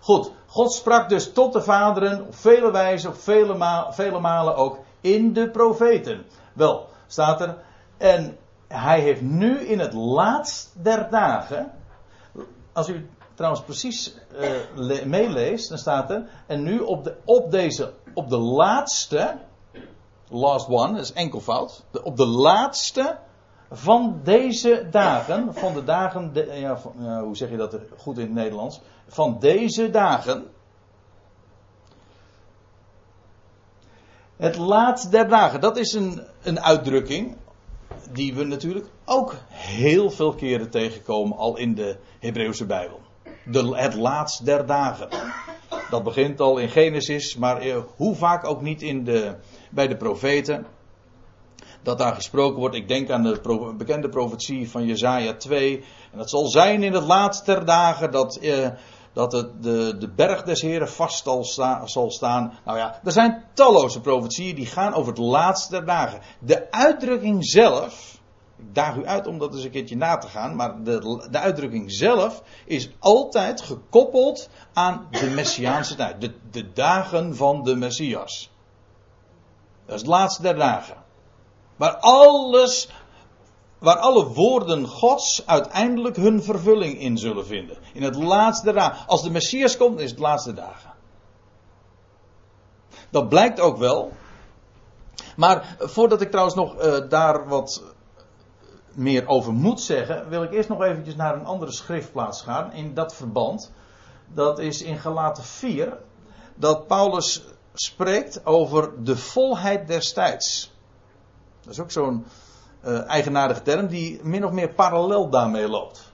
Goed, 0.00 0.32
God 0.46 0.72
sprak 0.72 1.08
dus 1.08 1.32
tot 1.32 1.52
de 1.52 1.62
vaderen 1.62 2.26
op 2.26 2.34
vele 2.34 2.70
wijzen, 2.70 3.10
op 3.10 3.16
vele, 3.16 3.86
vele 3.90 4.20
malen 4.20 4.56
ook 4.56 4.78
in 5.00 5.32
de 5.32 5.50
profeten. 5.50 6.24
Wel, 6.52 6.88
staat 7.06 7.40
er, 7.40 7.56
en 7.96 8.38
hij 8.68 9.00
heeft 9.00 9.20
nu 9.20 9.58
in 9.58 9.78
het 9.78 9.92
laatst 9.92 10.72
der 10.82 11.10
dagen, 11.10 11.72
als 12.72 12.88
u 12.88 13.08
trouwens 13.40 13.64
precies 13.64 14.14
uh, 14.76 15.04
meeleest, 15.04 15.68
dan 15.68 15.78
staat 15.78 16.10
er. 16.10 16.28
En 16.46 16.62
nu 16.62 16.78
op, 16.78 17.04
de, 17.04 17.16
op 17.24 17.50
deze, 17.50 17.92
op 18.14 18.28
de 18.28 18.36
laatste. 18.36 19.38
Last 20.28 20.68
one, 20.68 20.92
dat 20.92 21.02
is 21.02 21.12
enkelvoud. 21.12 21.84
De, 21.90 22.02
op 22.02 22.16
de 22.16 22.26
laatste 22.26 23.18
van 23.70 24.20
deze 24.24 24.86
dagen. 24.90 25.54
Van 25.54 25.74
de 25.74 25.84
dagen. 25.84 26.32
Ja, 26.60 26.80
hoe 27.20 27.36
zeg 27.36 27.50
je 27.50 27.56
dat 27.56 27.78
goed 27.96 28.18
in 28.18 28.24
het 28.24 28.34
Nederlands? 28.34 28.80
Van 29.06 29.38
deze 29.38 29.90
dagen. 29.90 30.46
Het 34.36 34.56
laatste 34.56 35.08
der 35.08 35.28
dagen, 35.28 35.60
dat 35.60 35.76
is 35.76 35.92
een, 35.92 36.22
een 36.42 36.60
uitdrukking 36.60 37.36
die 38.12 38.34
we 38.34 38.44
natuurlijk 38.44 38.86
ook 39.04 39.34
heel 39.48 40.10
veel 40.10 40.34
keren 40.34 40.70
tegenkomen 40.70 41.36
al 41.36 41.56
in 41.56 41.74
de 41.74 41.96
Hebreeuwse 42.18 42.66
Bijbel 42.66 43.08
de, 43.44 43.76
het 43.76 43.94
laatst 43.94 44.44
der 44.44 44.66
dagen. 44.66 45.08
Dat 45.90 46.02
begint 46.02 46.40
al 46.40 46.58
in 46.58 46.68
Genesis, 46.68 47.36
maar 47.36 47.60
eh, 47.60 47.76
hoe 47.96 48.14
vaak 48.14 48.44
ook 48.44 48.60
niet 48.60 48.82
in 48.82 49.04
de, 49.04 49.36
bij 49.70 49.88
de 49.88 49.96
profeten. 49.96 50.66
Dat 51.82 51.98
daar 51.98 52.14
gesproken 52.14 52.58
wordt. 52.58 52.74
Ik 52.76 52.88
denk 52.88 53.10
aan 53.10 53.22
de 53.22 53.74
bekende 53.76 54.08
profetie 54.08 54.70
van 54.70 54.86
Jezaja 54.86 55.34
2. 55.34 55.84
En 56.12 56.18
dat 56.18 56.30
zal 56.30 56.46
zijn 56.46 56.82
in 56.82 56.92
het 56.92 57.04
laatst 57.04 57.46
der 57.46 57.64
dagen 57.64 58.10
dat, 58.10 58.36
eh, 58.36 58.68
dat 59.12 59.32
het, 59.32 59.62
de, 59.62 59.96
de 59.98 60.08
berg 60.08 60.42
des 60.42 60.60
Heren 60.60 60.88
vast 60.88 61.24
zal, 61.24 61.44
zal 61.84 62.10
staan. 62.10 62.58
Nou 62.64 62.78
ja, 62.78 63.00
er 63.04 63.12
zijn 63.12 63.44
talloze 63.54 64.00
profetieën 64.00 64.54
die 64.54 64.66
gaan 64.66 64.94
over 64.94 65.12
het 65.12 65.22
laatst 65.22 65.70
der 65.70 65.84
dagen. 65.84 66.20
De 66.40 66.70
uitdrukking 66.70 67.46
zelf 67.46 68.19
ik 68.60 68.74
daag 68.74 68.96
u 68.96 69.06
uit 69.06 69.26
om 69.26 69.38
dat 69.38 69.54
eens 69.54 69.64
een 69.64 69.70
keertje 69.70 69.96
na 69.96 70.16
te 70.16 70.28
gaan, 70.28 70.56
maar 70.56 70.82
de, 70.82 71.26
de 71.30 71.38
uitdrukking 71.38 71.92
zelf 71.92 72.42
is 72.64 72.90
altijd 72.98 73.60
gekoppeld 73.60 74.48
aan 74.72 75.06
de 75.10 75.30
Messiaanse 75.30 75.94
tijd. 75.94 76.20
De, 76.20 76.34
de 76.50 76.72
dagen 76.72 77.36
van 77.36 77.62
de 77.62 77.76
Messias. 77.76 78.50
Dat 79.86 79.94
is 79.94 80.00
het 80.00 80.10
laatste 80.10 80.42
der 80.42 80.54
dagen. 80.54 80.96
Waar 81.76 81.96
alles, 81.96 82.88
waar 83.78 83.96
alle 83.96 84.26
woorden 84.26 84.86
Gods 84.86 85.46
uiteindelijk 85.46 86.16
hun 86.16 86.42
vervulling 86.42 87.00
in 87.00 87.18
zullen 87.18 87.46
vinden. 87.46 87.76
In 87.92 88.02
het 88.02 88.16
laatste 88.16 88.72
dagen. 88.72 89.06
Als 89.06 89.22
de 89.22 89.30
Messias 89.30 89.76
komt, 89.76 90.00
is 90.00 90.10
het 90.10 90.18
laatste 90.18 90.52
dagen. 90.52 90.92
Dat 93.10 93.28
blijkt 93.28 93.60
ook 93.60 93.76
wel. 93.76 94.12
Maar 95.36 95.76
voordat 95.78 96.20
ik 96.20 96.30
trouwens 96.30 96.56
nog 96.56 96.82
uh, 96.82 97.08
daar 97.08 97.48
wat 97.48 97.82
meer 98.94 99.26
over 99.26 99.52
moet 99.52 99.80
zeggen, 99.80 100.28
wil 100.28 100.42
ik 100.42 100.52
eerst 100.52 100.68
nog 100.68 100.82
eventjes 100.82 101.16
naar 101.16 101.34
een 101.34 101.44
andere 101.44 101.72
schriftplaats 101.72 102.42
gaan 102.42 102.72
in 102.72 102.94
dat 102.94 103.14
verband. 103.14 103.72
Dat 104.34 104.58
is 104.58 104.82
in 104.82 104.98
Galaten 104.98 105.44
4, 105.44 105.98
dat 106.54 106.86
Paulus 106.86 107.44
spreekt 107.74 108.46
over 108.46 109.04
de 109.04 109.16
volheid 109.16 109.86
des 109.86 110.12
tijds. 110.12 110.72
Dat 111.60 111.72
is 111.72 111.80
ook 111.80 111.90
zo'n 111.90 112.26
uh, 112.84 113.08
eigenaardige 113.08 113.62
term 113.62 113.86
die 113.86 114.20
min 114.22 114.44
of 114.44 114.52
meer 114.52 114.74
parallel 114.74 115.30
daarmee 115.30 115.68
loopt. 115.68 116.12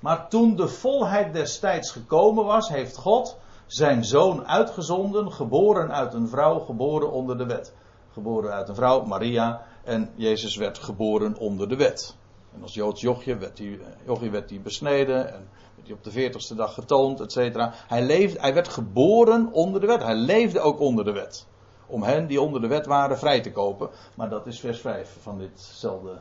Maar 0.00 0.28
toen 0.28 0.56
de 0.56 0.68
volheid 0.68 1.32
des 1.32 1.58
tijds 1.58 1.90
gekomen 1.90 2.44
was, 2.44 2.68
heeft 2.68 2.96
God 2.96 3.36
zijn 3.66 4.04
zoon 4.04 4.46
uitgezonden, 4.46 5.32
geboren 5.32 5.92
uit 5.92 6.14
een 6.14 6.28
vrouw, 6.28 6.58
geboren 6.58 7.12
onder 7.12 7.38
de 7.38 7.46
wet. 7.46 7.74
Geboren 8.12 8.52
uit 8.52 8.68
een 8.68 8.74
vrouw, 8.74 9.04
Maria, 9.04 9.62
en 9.84 10.10
Jezus 10.14 10.56
werd 10.56 10.78
geboren 10.78 11.36
onder 11.36 11.68
de 11.68 11.76
wet. 11.76 12.16
En 12.54 12.62
als 12.62 12.74
Joods 12.74 13.00
jochje 13.00 13.36
werd 13.36 13.58
hij, 13.58 13.66
eh, 13.66 14.06
jochie 14.06 14.30
werd 14.30 14.50
hij 14.50 14.60
besneden 14.60 15.32
en 15.32 15.48
werd 15.74 15.86
hij 15.86 15.92
op 15.92 16.04
de 16.04 16.10
veertigste 16.10 16.54
dag 16.54 16.74
getoond, 16.74 17.20
et 17.20 17.32
cetera. 17.32 17.74
Hij, 17.86 18.30
hij 18.38 18.54
werd 18.54 18.68
geboren 18.68 19.52
onder 19.52 19.80
de 19.80 19.86
wet. 19.86 20.02
Hij 20.02 20.14
leefde 20.14 20.60
ook 20.60 20.80
onder 20.80 21.04
de 21.04 21.12
wet. 21.12 21.46
Om 21.86 22.02
hen 22.02 22.26
die 22.26 22.40
onder 22.40 22.60
de 22.60 22.66
wet 22.66 22.86
waren 22.86 23.18
vrij 23.18 23.40
te 23.40 23.52
kopen. 23.52 23.90
Maar 24.14 24.28
dat 24.28 24.46
is 24.46 24.60
vers 24.60 24.80
5 24.80 25.16
van 25.22 25.38
ditzelfde 25.38 26.20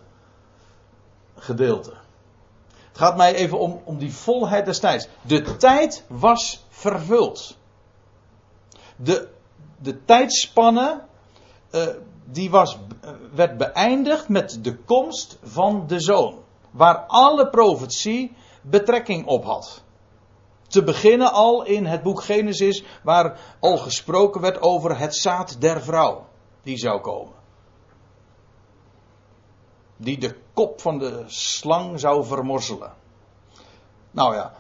gedeelte. 1.36 1.94
Het 2.88 2.98
gaat 2.98 3.18
mij 3.18 3.36
even 3.36 3.60
om, 3.60 3.82
om 3.84 3.98
die 3.98 4.14
volheid 4.14 4.66
des 4.66 4.80
tijds. 4.80 5.08
De 5.22 5.58
tijd 5.58 6.04
was 6.08 6.66
vervuld. 6.70 7.58
De, 8.96 9.28
de 9.78 10.06
tijdspanne 10.06 11.02
uh, 11.72 11.88
die 12.26 12.50
was, 12.50 12.78
werd 13.34 13.58
beëindigd 13.58 14.30
met 14.30 14.64
de 14.64 14.78
komst 14.78 15.38
van 15.44 15.88
de 15.88 16.00
zoon. 16.00 16.40
Waar 16.72 16.98
alle 17.08 17.50
profetie 17.50 18.36
betrekking 18.62 19.26
op 19.26 19.44
had. 19.44 19.84
Te 20.68 20.84
beginnen 20.84 21.32
al 21.32 21.64
in 21.64 21.86
het 21.86 22.04
boek 22.04 22.24
Genesis, 22.24 22.84
waar 23.04 23.40
al 23.60 23.78
gesproken 23.78 24.42
werd 24.42 24.62
over 24.62 24.98
het 24.98 25.16
zaad 25.16 25.62
der 25.62 25.82
vrouw. 25.82 26.28
Die 26.64 26.78
zou 26.78 27.02
komen. 27.02 27.34
Die 29.98 30.18
de 30.18 30.36
kop 30.54 30.82
van 30.82 30.98
de 30.98 31.24
slang 31.28 32.00
zou 32.00 32.26
vermorzelen. 32.26 32.94
Nou 34.12 34.36
ja. 34.36 34.54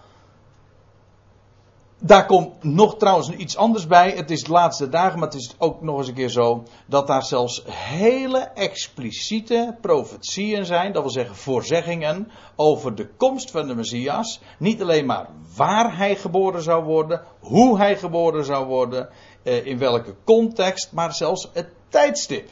Daar 2.05 2.25
komt 2.25 2.63
nog 2.63 2.97
trouwens 2.97 3.29
iets 3.29 3.57
anders 3.57 3.87
bij. 3.87 4.11
Het 4.11 4.31
is 4.31 4.43
de 4.43 4.51
laatste 4.51 4.89
dagen, 4.89 5.19
maar 5.19 5.27
het 5.27 5.37
is 5.37 5.55
ook 5.57 5.81
nog 5.81 5.97
eens 5.97 6.07
een 6.07 6.13
keer 6.13 6.29
zo. 6.29 6.63
Dat 6.85 7.07
daar 7.07 7.23
zelfs 7.23 7.63
hele 7.67 8.39
expliciete 8.39 9.77
profetieën 9.81 10.65
zijn. 10.65 10.93
Dat 10.93 11.01
wil 11.01 11.11
zeggen 11.11 11.35
voorzeggingen 11.35 12.31
over 12.55 12.95
de 12.95 13.07
komst 13.17 13.51
van 13.51 13.67
de 13.67 13.75
Messias. 13.75 14.39
Niet 14.59 14.81
alleen 14.81 15.05
maar 15.05 15.29
waar 15.55 15.97
hij 15.97 16.15
geboren 16.15 16.61
zou 16.61 16.83
worden. 16.83 17.21
Hoe 17.39 17.77
hij 17.77 17.97
geboren 17.97 18.45
zou 18.45 18.65
worden. 18.65 19.09
Eh, 19.43 19.65
in 19.65 19.77
welke 19.77 20.15
context. 20.23 20.91
Maar 20.91 21.13
zelfs 21.13 21.49
het 21.53 21.69
tijdstip. 21.89 22.49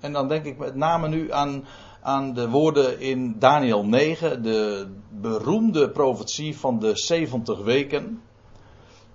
En 0.00 0.12
dan 0.12 0.28
denk 0.28 0.44
ik 0.44 0.58
met 0.58 0.74
name 0.74 1.08
nu 1.08 1.32
aan 1.32 1.64
aan 2.00 2.34
de 2.34 2.48
woorden 2.48 3.00
in 3.00 3.36
Daniel 3.38 3.84
9, 3.84 4.42
de 4.42 4.86
beroemde 5.10 5.90
profetie 5.90 6.58
van 6.58 6.78
de 6.78 6.90
70 6.94 7.58
weken, 7.58 8.22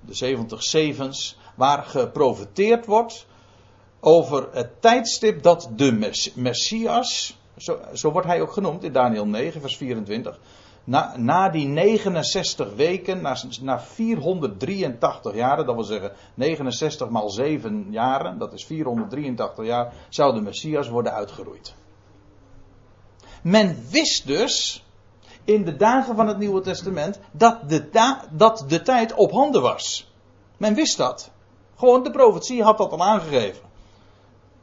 de 0.01 0.13
70 0.13 0.63
zevens, 0.63 1.37
waar 1.55 1.83
geprofeteerd 1.83 2.85
wordt 2.85 3.25
over 3.99 4.49
het 4.51 4.81
tijdstip 4.81 5.43
dat 5.43 5.69
de 5.75 6.11
Messias, 6.35 7.37
zo, 7.57 7.79
zo, 7.93 8.11
wordt 8.11 8.27
hij 8.27 8.41
ook 8.41 8.51
genoemd 8.51 8.83
in 8.83 8.91
Daniel 8.91 9.27
9, 9.27 9.61
vers 9.61 9.77
24, 9.77 10.39
na, 10.83 11.17
na 11.17 11.49
die 11.49 11.67
69 11.67 12.75
weken, 12.75 13.21
na, 13.21 13.37
na 13.61 13.79
483 13.79 15.35
jaren, 15.35 15.65
dat 15.65 15.75
wil 15.75 15.83
zeggen 15.83 16.11
69 16.33 17.09
maal 17.09 17.29
7 17.29 17.87
jaren, 17.89 18.37
dat 18.37 18.53
is 18.53 18.65
483 18.65 19.65
jaar, 19.65 19.93
zou 20.09 20.33
de 20.33 20.41
Messias 20.41 20.89
worden 20.89 21.13
uitgeroeid. 21.13 21.75
Men 23.41 23.77
wist 23.89 24.27
dus 24.27 24.83
in 25.47 25.65
de 25.65 25.75
dagen 25.75 26.15
van 26.15 26.27
het 26.27 26.37
Nieuwe 26.37 26.61
Testament 26.61 27.19
dat 27.31 27.69
de, 27.69 27.89
dat 28.31 28.65
de 28.67 28.81
tijd 28.81 29.13
op 29.13 29.31
handen 29.31 29.61
was. 29.61 30.11
Men 30.57 30.73
wist 30.73 30.97
dat. 30.97 31.31
Gewoon 31.75 32.03
de 32.03 32.11
profetie 32.11 32.63
had 32.63 32.77
dat 32.77 32.91
al 32.91 33.03
aangegeven. 33.03 33.63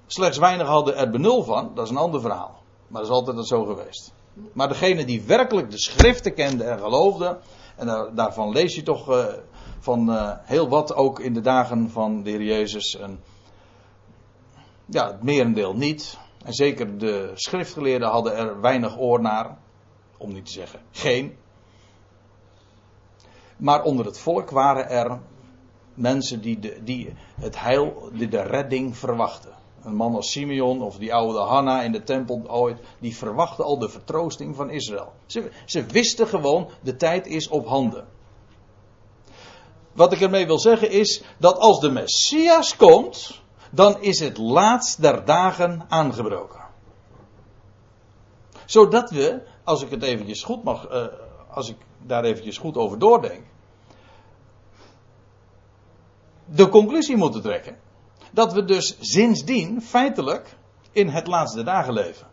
Slechts 0.07 0.39
weinig 0.39 0.67
hadden 0.67 0.97
er 0.97 1.11
benul 1.11 1.43
van, 1.43 1.71
dat 1.75 1.85
is 1.85 1.91
een 1.91 1.97
ander 1.97 2.21
verhaal. 2.21 2.63
Maar 2.89 3.03
dat 3.03 3.11
is 3.11 3.17
altijd 3.17 3.47
zo 3.47 3.65
geweest. 3.65 4.13
Maar 4.53 4.69
degene 4.69 5.05
die 5.05 5.23
werkelijk 5.23 5.71
de 5.71 5.79
schriften 5.79 6.35
kende 6.35 6.65
en 6.65 6.79
geloofde, 6.79 7.39
en 7.77 8.11
daarvan 8.15 8.51
lees 8.53 8.75
je 8.75 8.83
toch 8.83 9.11
uh, 9.11 9.25
van 9.79 10.11
uh, 10.11 10.31
heel 10.43 10.69
wat 10.69 10.95
ook 10.95 11.21
in 11.21 11.35
de 11.35 11.41
dagen 11.41 11.91
van 11.91 12.23
de 12.23 12.31
Heer 12.31 12.43
Jezus. 12.43 12.97
En 12.97 13.21
ja, 14.85 15.07
het 15.07 15.23
merendeel 15.23 15.75
niet. 15.75 16.19
En 16.45 16.53
zeker 16.53 16.99
de 16.99 17.31
schriftgeleerden 17.35 18.09
hadden 18.09 18.37
er 18.37 18.61
weinig 18.61 18.99
oor 18.99 19.21
naar. 19.21 19.63
Om 20.25 20.33
niet 20.33 20.47
te 20.47 20.53
zeggen 20.53 20.81
geen. 20.91 21.37
Maar 23.57 23.83
onder 23.83 24.07
het 24.07 24.19
volk 24.19 24.51
waren 24.51 24.89
er 24.89 25.21
mensen 25.95 26.41
die, 26.41 26.59
de, 26.59 26.81
die 26.83 27.15
het 27.41 27.61
heil, 27.61 28.09
die 28.13 28.29
de 28.29 28.43
redding 28.43 28.97
verwachten. 28.97 29.53
Een 29.83 29.95
man 29.95 30.15
als 30.15 30.31
Simeon 30.31 30.83
of 30.83 30.97
die 30.97 31.15
oude 31.15 31.39
Hanna 31.39 31.83
in 31.83 31.93
de 31.93 32.03
tempel 32.03 32.43
ooit, 32.47 32.79
die 32.99 33.17
verwachten 33.17 33.65
al 33.65 33.79
de 33.79 33.89
vertroosting 33.89 34.57
van 34.57 34.71
Israël. 34.71 35.13
Ze, 35.27 35.51
ze 35.65 35.85
wisten 35.85 36.27
gewoon, 36.27 36.69
de 36.83 36.97
tijd 36.97 37.27
is 37.27 37.49
op 37.49 37.67
handen. 37.67 38.07
Wat 39.93 40.13
ik 40.13 40.21
ermee 40.21 40.47
wil 40.47 40.59
zeggen 40.59 40.91
is 40.91 41.23
dat 41.39 41.59
als 41.59 41.81
de 41.81 41.91
Messias 41.91 42.77
komt, 42.77 43.43
dan 43.71 44.03
is 44.03 44.21
het 44.21 44.39
laatst 44.39 45.03
der 45.03 45.25
dagen 45.25 45.85
aangebroken. 45.89 46.63
Zodat 48.65 49.11
we, 49.11 49.43
als 49.65 49.83
ik 49.83 49.91
het 49.91 50.03
eventjes 50.03 50.43
goed 50.43 50.65
mag, 50.65 50.91
uh, 50.91 51.07
als 51.51 51.69
ik 51.69 51.77
daar 52.03 52.25
eventjes 52.25 52.59
goed 52.59 52.77
over 52.77 52.99
doordenk, 52.99 53.43
de 56.45 56.69
conclusie 56.69 57.17
moeten 57.17 57.43
trekken 57.43 57.77
dat 58.33 58.53
we 58.53 58.65
dus 58.65 58.97
sindsdien 59.01 59.83
feitelijk 59.83 60.57
in 60.93 61.09
het 61.09 61.27
laatste 61.27 61.63
dagen 61.63 61.93
leven. 61.93 62.27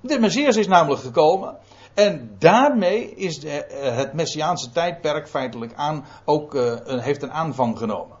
De 0.00 0.18
Messias 0.18 0.56
is 0.56 0.66
namelijk 0.66 1.02
gekomen 1.02 1.56
en 1.94 2.36
daarmee 2.38 3.14
is 3.14 3.40
de, 3.40 3.64
eh, 3.64 3.96
het 3.96 4.12
Messiaanse 4.12 4.70
tijdperk 4.70 5.28
feitelijk 5.28 5.74
aan, 5.74 6.06
ook 6.24 6.54
uh, 6.54 6.74
heeft 6.84 7.22
een 7.22 7.32
aanvang 7.32 7.78
genomen. 7.78 8.16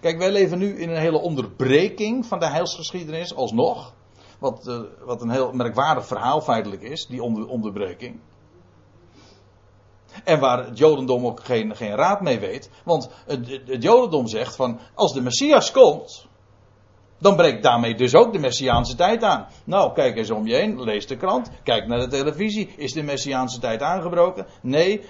Kijk, 0.00 0.18
wij 0.18 0.30
leven 0.30 0.58
nu 0.58 0.80
in 0.80 0.90
een 0.90 1.00
hele 1.00 1.18
onderbreking 1.18 2.26
van 2.26 2.38
de 2.38 2.46
heilsgeschiedenis, 2.46 3.34
alsnog. 3.34 3.94
Wat, 4.38 4.66
uh, 4.68 4.80
wat 5.04 5.22
een 5.22 5.30
heel 5.30 5.52
merkwaardig 5.52 6.06
verhaal 6.06 6.40
feitelijk 6.40 6.82
is, 6.82 7.06
die 7.06 7.22
onder, 7.22 7.48
onderbreking. 7.48 8.20
En 10.24 10.40
waar 10.40 10.64
het 10.64 10.78
Jodendom 10.78 11.26
ook 11.26 11.44
geen, 11.44 11.76
geen 11.76 11.94
raad 11.94 12.20
mee 12.20 12.38
weet. 12.38 12.70
Want 12.84 13.10
het, 13.26 13.60
het 13.66 13.82
Jodendom 13.82 14.26
zegt 14.26 14.56
van, 14.56 14.78
als 14.94 15.12
de 15.12 15.20
Messias 15.20 15.70
komt, 15.70 16.28
dan 17.18 17.36
breekt 17.36 17.62
daarmee 17.62 17.94
dus 17.94 18.14
ook 18.14 18.32
de 18.32 18.38
Messiaanse 18.38 18.94
tijd 18.94 19.22
aan. 19.22 19.46
Nou, 19.64 19.92
kijk 19.92 20.16
eens 20.16 20.30
om 20.30 20.46
je 20.46 20.54
heen, 20.54 20.82
lees 20.82 21.06
de 21.06 21.16
krant, 21.16 21.50
kijk 21.62 21.86
naar 21.86 21.98
de 21.98 22.06
televisie. 22.06 22.74
Is 22.76 22.92
de 22.92 23.02
Messiaanse 23.02 23.58
tijd 23.58 23.82
aangebroken? 23.82 24.46
Nee. 24.62 25.04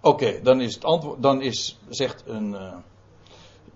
Oké, 0.00 0.40
dan 0.42 0.60
is 0.60 0.74
het 0.74 0.84
antwoord, 0.84 1.22
dan 1.22 1.42
is, 1.42 1.78
zegt 1.88 2.22
een, 2.26 2.52
uh, 2.52 2.74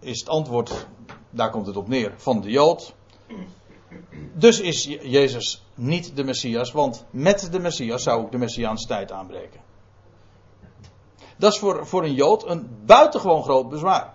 is 0.00 0.20
het 0.20 0.28
antwoord, 0.28 0.86
daar 1.30 1.50
komt 1.50 1.66
het 1.66 1.76
op 1.76 1.88
neer, 1.88 2.12
van 2.16 2.40
de 2.40 2.50
Jood. 2.50 2.94
Dus 4.32 4.60
is 4.60 4.84
Jezus 5.02 5.64
niet 5.74 6.16
de 6.16 6.24
Messias, 6.24 6.72
want 6.72 7.04
met 7.10 7.48
de 7.52 7.58
Messias 7.58 8.02
zou 8.02 8.22
ook 8.22 8.32
de 8.32 8.38
Messiaanse 8.38 8.86
tijd 8.86 9.12
aanbreken. 9.12 9.60
Dat 11.36 11.52
is 11.52 11.58
voor, 11.58 11.86
voor 11.86 12.04
een 12.04 12.14
Jood 12.14 12.48
een 12.48 12.68
buitengewoon 12.84 13.42
groot 13.42 13.68
bezwaar. 13.68 14.14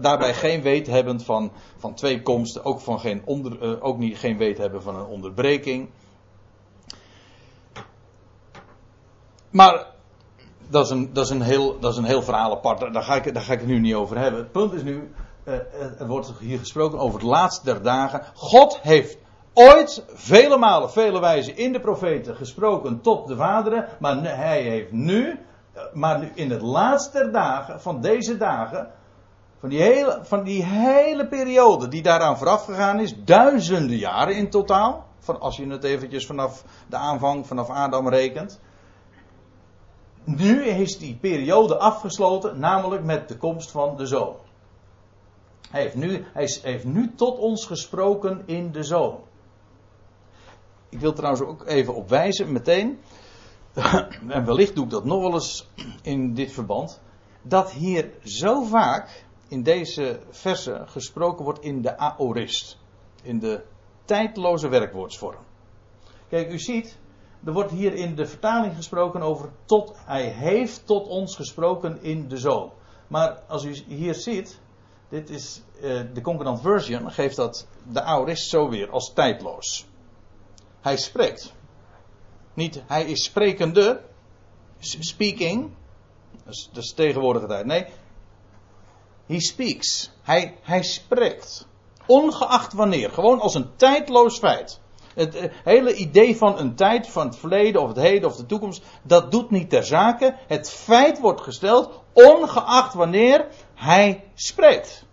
Daarbij 0.00 0.34
geen 0.34 0.62
weet 0.62 0.86
hebben 0.86 1.20
van, 1.20 1.52
van 1.76 1.94
twee 1.94 2.22
komsten, 2.22 2.64
ook, 2.64 2.80
van 2.80 3.00
geen 3.00 3.22
onder, 3.24 3.62
uh, 3.62 3.84
ook 3.84 3.98
niet, 3.98 4.18
geen 4.18 4.36
weet 4.36 4.58
hebben 4.58 4.82
van 4.82 4.96
een 4.96 5.06
onderbreking. 5.06 5.90
Maar 9.50 9.86
dat 10.68 10.84
is 10.84 10.90
een, 10.90 11.12
dat 11.12 11.24
is 11.24 11.30
een, 11.30 11.42
heel, 11.42 11.78
dat 11.78 11.92
is 11.92 11.98
een 11.98 12.04
heel 12.04 12.22
verhaal 12.22 12.50
apart, 12.50 12.92
daar 12.92 13.02
ga, 13.02 13.14
ik, 13.14 13.34
daar 13.34 13.42
ga 13.42 13.52
ik 13.52 13.58
het 13.58 13.68
nu 13.68 13.78
niet 13.78 13.94
over 13.94 14.18
hebben. 14.18 14.40
Het 14.40 14.52
punt 14.52 14.72
is 14.72 14.82
nu, 14.82 15.12
er 15.98 16.06
wordt 16.06 16.32
hier 16.38 16.58
gesproken 16.58 16.98
over 16.98 17.20
het 17.20 17.28
laatste 17.28 17.64
der 17.64 17.82
dagen. 17.82 18.22
God 18.34 18.80
heeft 18.82 19.18
ooit 19.52 20.04
vele 20.08 20.56
malen, 20.56 20.90
vele 20.90 21.20
wijzen 21.20 21.56
in 21.56 21.72
de 21.72 21.80
profeten 21.80 22.36
gesproken 22.36 23.00
tot 23.00 23.28
de 23.28 23.36
vaderen, 23.36 23.86
maar 23.98 24.22
hij 24.22 24.62
heeft 24.62 24.92
nu 24.92 25.38
maar 25.92 26.18
nu 26.18 26.30
in 26.34 26.50
het 26.50 26.62
laatste 26.62 27.18
der 27.18 27.32
dagen, 27.32 27.80
van 27.80 28.00
deze 28.00 28.36
dagen, 28.36 28.90
van 29.58 29.68
die, 29.68 29.82
hele, 29.82 30.20
van 30.22 30.44
die 30.44 30.64
hele 30.64 31.26
periode 31.26 31.88
die 31.88 32.02
daaraan 32.02 32.38
vooraf 32.38 32.64
gegaan 32.64 33.00
is, 33.00 33.24
duizenden 33.24 33.96
jaren 33.96 34.36
in 34.36 34.50
totaal, 34.50 35.06
van 35.18 35.40
als 35.40 35.56
je 35.56 35.66
het 35.66 35.84
eventjes 35.84 36.26
vanaf 36.26 36.64
de 36.88 36.96
aanvang, 36.96 37.46
vanaf 37.46 37.68
Adam 37.68 38.08
rekent. 38.08 38.60
Nu 40.24 40.64
is 40.64 40.98
die 40.98 41.16
periode 41.16 41.78
afgesloten, 41.78 42.58
namelijk 42.58 43.04
met 43.04 43.28
de 43.28 43.36
komst 43.36 43.70
van 43.70 43.96
de 43.96 44.06
zoon. 44.06 44.36
Hij 45.70 45.82
heeft 45.82 45.94
nu, 45.94 46.24
hij 46.32 46.58
heeft 46.62 46.84
nu 46.84 47.14
tot 47.14 47.38
ons 47.38 47.66
gesproken 47.66 48.42
in 48.46 48.72
de 48.72 48.82
zoon. 48.82 49.20
Ik 50.88 51.00
wil 51.00 51.12
trouwens 51.12 51.42
ook 51.42 51.66
even 51.66 51.94
op 51.94 52.08
wijzen, 52.08 52.52
meteen. 52.52 52.98
en 54.28 54.44
wellicht 54.44 54.74
doe 54.74 54.84
ik 54.84 54.90
dat 54.90 55.04
nog 55.04 55.20
wel 55.20 55.32
eens 55.32 55.68
in 56.02 56.34
dit 56.34 56.52
verband, 56.52 57.00
dat 57.42 57.70
hier 57.70 58.12
zo 58.22 58.62
vaak 58.62 59.24
in 59.48 59.62
deze 59.62 60.20
versen 60.30 60.88
gesproken 60.88 61.44
wordt 61.44 61.60
in 61.60 61.82
de 61.82 61.98
aorist, 61.98 62.78
in 63.22 63.38
de 63.38 63.64
tijdloze 64.04 64.68
werkwoordsvorm. 64.68 65.44
Kijk, 66.28 66.52
u 66.52 66.58
ziet, 66.58 66.98
er 67.44 67.52
wordt 67.52 67.70
hier 67.70 67.94
in 67.94 68.14
de 68.14 68.26
vertaling 68.26 68.74
gesproken 68.74 69.22
over 69.22 69.50
tot, 69.64 69.96
hij 70.04 70.24
heeft 70.24 70.86
tot 70.86 71.08
ons 71.08 71.36
gesproken 71.36 72.02
in 72.02 72.28
de 72.28 72.36
zoon. 72.36 72.72
Maar 73.08 73.40
als 73.48 73.64
u 73.64 73.74
hier 73.86 74.14
ziet, 74.14 74.60
dit 75.10 75.30
is 75.30 75.60
uh, 75.82 76.00
de 76.14 76.20
Concordant 76.20 76.60
Version, 76.60 77.10
geeft 77.10 77.36
dat 77.36 77.66
de 77.92 78.02
aorist 78.02 78.48
zo 78.48 78.68
weer 78.68 78.90
als 78.90 79.12
tijdloos. 79.14 79.86
Hij 80.80 80.96
spreekt. 80.96 81.52
Niet 82.54 82.82
hij 82.86 83.04
is 83.04 83.24
sprekende, 83.24 84.02
speaking, 84.78 85.70
dat 86.44 86.82
is 86.82 86.92
tegenwoordige 86.92 87.46
tijd. 87.46 87.66
Nee, 87.66 87.86
he 89.26 89.40
speaks. 89.40 90.10
Hij, 90.22 90.56
hij 90.62 90.82
spreekt. 90.82 91.66
Ongeacht 92.06 92.72
wanneer, 92.72 93.10
gewoon 93.10 93.40
als 93.40 93.54
een 93.54 93.76
tijdloos 93.76 94.38
feit. 94.38 94.80
Het, 95.20 95.40
het, 95.40 95.52
hele 95.64 95.94
idee 95.94 96.36
van 96.36 96.58
een 96.58 96.74
tijd, 96.74 97.08
van 97.08 97.26
het 97.26 97.36
verleden 97.36 97.82
of 97.82 97.88
het 97.88 97.96
heden 97.96 98.28
of 98.28 98.36
de 98.36 98.46
toekomst, 98.46 98.84
dat 99.02 99.30
doet 99.30 99.50
niet 99.50 99.70
ter 99.70 99.84
zake. 99.84 100.34
Het 100.46 100.70
feit 100.70 101.20
wordt 101.20 101.40
gesteld, 101.40 102.00
ongeacht 102.12 102.94
wanneer 102.94 103.46
hij 103.74 104.24
spreekt. 104.34 105.06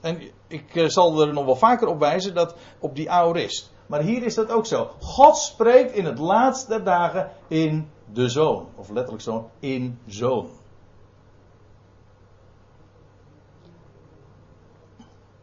En 0.00 0.20
ik 0.46 0.74
eh, 0.74 0.88
zal 0.88 1.20
er 1.20 1.32
nog 1.32 1.44
wel 1.44 1.56
vaker 1.56 1.88
op 1.88 1.98
wijzen 1.98 2.34
dat 2.34 2.54
op 2.78 2.96
die 2.96 3.10
aorist. 3.10 3.72
Maar 3.86 4.00
hier 4.00 4.22
is 4.22 4.34
dat 4.34 4.50
ook 4.50 4.66
zo. 4.66 4.90
God 5.00 5.36
spreekt 5.36 5.92
in 5.92 6.04
het 6.04 6.18
laatste 6.18 6.82
dagen 6.82 7.30
in 7.48 7.90
de 8.12 8.28
zoon. 8.28 8.68
Of 8.76 8.88
letterlijk 8.88 9.22
zo, 9.22 9.50
in 9.58 9.98
zoon. 10.06 10.48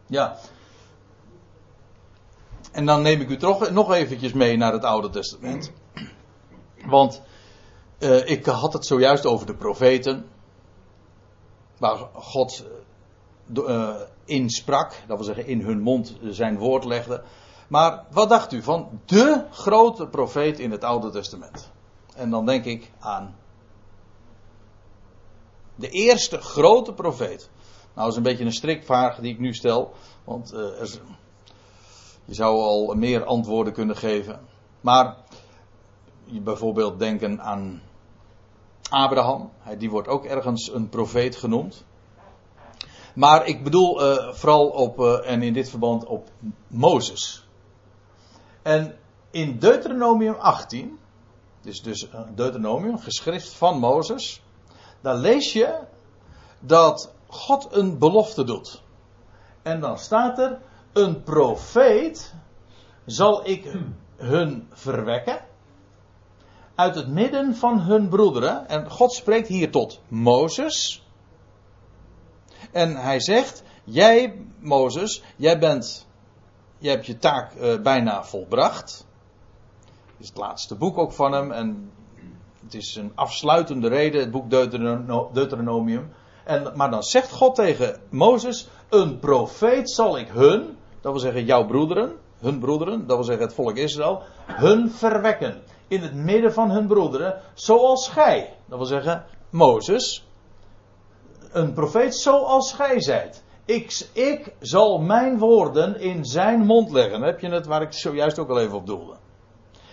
Ja. 0.06 0.36
En 2.70 2.86
dan 2.86 3.02
neem 3.02 3.20
ik 3.20 3.28
u 3.28 3.36
toch 3.36 3.70
nog 3.70 3.92
eventjes 3.92 4.32
mee 4.32 4.56
naar 4.56 4.72
het 4.72 4.84
Oude 4.84 5.10
Testament. 5.10 5.72
Want 6.86 7.22
uh, 7.98 8.30
ik 8.30 8.46
had 8.46 8.72
het 8.72 8.86
zojuist 8.86 9.26
over 9.26 9.46
de 9.46 9.54
profeten. 9.54 10.26
Waar 11.78 11.96
God 12.12 12.64
uh, 13.54 13.94
in 14.24 14.50
sprak, 14.50 14.92
dat 15.06 15.16
wil 15.16 15.26
zeggen 15.26 15.46
in 15.46 15.60
hun 15.60 15.80
mond 15.80 16.18
zijn 16.22 16.58
woord 16.58 16.84
legde. 16.84 17.22
Maar 17.68 18.04
wat 18.10 18.28
dacht 18.28 18.52
u 18.52 18.62
van 18.62 19.00
de 19.06 19.44
grote 19.50 20.06
profeet 20.06 20.58
in 20.58 20.70
het 20.70 20.84
Oude 20.84 21.10
Testament? 21.10 21.70
En 22.14 22.30
dan 22.30 22.46
denk 22.46 22.64
ik 22.64 22.90
aan 22.98 23.36
de 25.74 25.88
eerste 25.88 26.38
grote 26.40 26.92
profeet. 26.92 27.50
Nou, 27.94 27.94
dat 27.94 28.08
is 28.08 28.16
een 28.16 28.22
beetje 28.22 28.44
een 28.44 28.52
strikvraag 28.52 29.18
die 29.18 29.32
ik 29.32 29.38
nu 29.38 29.54
stel, 29.54 29.92
want 30.24 30.52
uh, 30.52 30.80
er, 30.80 31.00
je 32.30 32.36
zou 32.36 32.60
al 32.60 32.94
meer 32.94 33.24
antwoorden 33.24 33.72
kunnen 33.72 33.96
geven. 33.96 34.40
Maar 34.80 35.16
je 36.24 36.40
bijvoorbeeld 36.40 36.98
denken 36.98 37.40
aan 37.40 37.82
Abraham, 38.90 39.50
die 39.78 39.90
wordt 39.90 40.08
ook 40.08 40.24
ergens 40.24 40.72
een 40.72 40.88
profeet 40.88 41.36
genoemd. 41.36 41.84
Maar 43.14 43.46
ik 43.46 43.64
bedoel 43.64 44.02
uh, 44.02 44.32
vooral 44.32 44.66
op, 44.68 44.98
uh, 44.98 45.30
en 45.30 45.42
in 45.42 45.52
dit 45.52 45.70
verband 45.70 46.04
op 46.04 46.28
Mozes. 46.66 47.46
En 48.62 48.96
in 49.30 49.58
Deuteronomium 49.58 50.34
18, 50.34 50.98
dus, 51.60 51.82
dus 51.82 52.08
Deuteronomium, 52.34 52.98
geschrift 52.98 53.52
van 53.52 53.78
Mozes, 53.78 54.42
daar 55.00 55.16
lees 55.16 55.52
je 55.52 55.78
dat 56.60 57.14
God 57.26 57.68
een 57.70 57.98
belofte 57.98 58.44
doet. 58.44 58.82
En 59.62 59.80
dan 59.80 59.98
staat 59.98 60.38
er, 60.38 60.60
een 60.92 61.22
profeet 61.22 62.34
zal 63.06 63.46
ik 63.48 63.76
hun 64.16 64.68
verwekken 64.72 65.48
uit 66.74 66.94
het 66.94 67.08
midden 67.08 67.54
van 67.54 67.80
hun 67.80 68.08
broederen. 68.08 68.68
En 68.68 68.90
God 68.90 69.12
spreekt 69.12 69.48
hier 69.48 69.70
tot 69.70 70.00
Mozes. 70.08 71.04
En 72.72 72.96
hij 72.96 73.20
zegt: 73.20 73.62
Jij, 73.84 74.46
Mozes, 74.58 75.22
jij 75.36 75.58
bent. 75.58 76.08
Jij 76.78 76.92
hebt 76.92 77.06
je 77.06 77.18
taak 77.18 77.54
uh, 77.54 77.80
bijna 77.80 78.24
volbracht. 78.24 79.06
Het 80.06 80.20
is 80.20 80.28
het 80.28 80.36
laatste 80.36 80.76
boek 80.76 80.98
ook 80.98 81.12
van 81.12 81.32
hem. 81.32 81.52
En 81.52 81.90
het 82.64 82.74
is 82.74 82.96
een 82.96 83.12
afsluitende 83.14 83.88
reden, 83.88 84.20
het 84.20 84.30
boek 84.30 84.50
Deuteronomium. 85.34 86.12
En, 86.44 86.72
maar 86.74 86.90
dan 86.90 87.02
zegt 87.02 87.32
God 87.32 87.54
tegen 87.54 88.00
Mozes: 88.10 88.68
Een 88.88 89.18
profeet 89.18 89.90
zal 89.90 90.18
ik 90.18 90.28
hun, 90.28 90.76
dat 91.00 91.12
wil 91.12 91.20
zeggen 91.20 91.44
jouw 91.44 91.66
broederen, 91.66 92.16
hun 92.38 92.58
broederen, 92.58 93.06
dat 93.06 93.16
wil 93.16 93.24
zeggen 93.24 93.44
het 93.44 93.54
volk 93.54 93.76
Israël, 93.76 94.22
hun 94.46 94.90
verwekken. 94.90 95.62
In 95.88 96.00
het 96.00 96.14
midden 96.14 96.52
van 96.52 96.70
hun 96.70 96.86
broederen, 96.86 97.40
zoals 97.54 98.08
gij. 98.08 98.56
Dat 98.66 98.78
wil 98.78 98.86
zeggen 98.86 99.24
Mozes, 99.50 100.26
een 101.52 101.72
profeet 101.72 102.14
zoals 102.16 102.72
gij 102.72 103.00
zijt. 103.00 103.42
Ik, 103.64 104.08
ik 104.12 104.54
zal 104.60 104.98
mijn 104.98 105.38
woorden 105.38 106.00
in 106.00 106.24
zijn 106.24 106.60
mond 106.66 106.90
leggen. 106.90 107.22
Heb 107.22 107.40
je 107.40 107.50
het 107.50 107.66
waar 107.66 107.82
ik 107.82 107.92
zojuist 107.92 108.38
ook 108.38 108.48
al 108.48 108.60
even 108.60 108.76
op 108.76 108.86
doelde. 108.86 109.14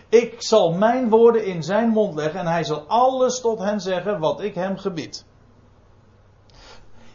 Ik 0.10 0.36
zal 0.38 0.72
mijn 0.72 1.10
woorden 1.10 1.46
in 1.46 1.64
zijn 1.64 1.90
mond 1.90 2.16
leggen 2.16 2.40
en 2.40 2.48
hij 2.48 2.64
zal 2.64 2.84
alles 2.88 3.42
tot 3.42 3.60
hen 3.60 3.80
zeggen 3.80 4.20
wat 4.20 4.42
ik 4.42 4.56
hem 4.56 4.78
gebied. 4.78 5.26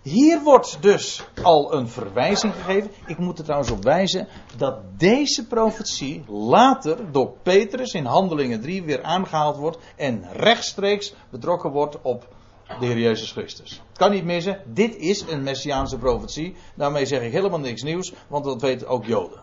Hier 0.02 0.42
wordt 0.42 0.82
dus 0.82 1.24
al 1.42 1.74
een 1.74 1.88
verwijzing 1.88 2.54
gegeven. 2.54 2.90
Ik 3.06 3.18
moet 3.18 3.38
er 3.38 3.44
trouwens 3.44 3.70
op 3.70 3.84
wijzen 3.84 4.28
dat 4.56 4.78
deze 4.96 5.46
profetie 5.46 6.24
later 6.28 7.12
door 7.12 7.32
Petrus 7.42 7.92
in 7.92 8.04
Handelingen 8.04 8.60
3 8.60 8.82
weer 8.82 9.02
aangehaald 9.02 9.56
wordt 9.56 9.78
en 9.96 10.24
rechtstreeks 10.32 11.14
betrokken 11.30 11.70
wordt 11.70 11.98
op 12.02 12.28
de 12.80 12.86
Heer 12.86 12.98
Jezus 12.98 13.32
Christus. 13.32 13.82
Kan 13.92 14.10
niet 14.10 14.24
missen, 14.24 14.62
dit 14.66 14.96
is 14.96 15.20
een 15.28 15.42
messiaanse 15.42 15.98
profetie. 15.98 16.54
Daarmee 16.74 17.06
zeg 17.06 17.22
ik 17.22 17.32
helemaal 17.32 17.60
niks 17.60 17.82
nieuws, 17.82 18.12
want 18.28 18.44
dat 18.44 18.60
weten 18.60 18.88
ook 18.88 19.04
Joden. 19.04 19.40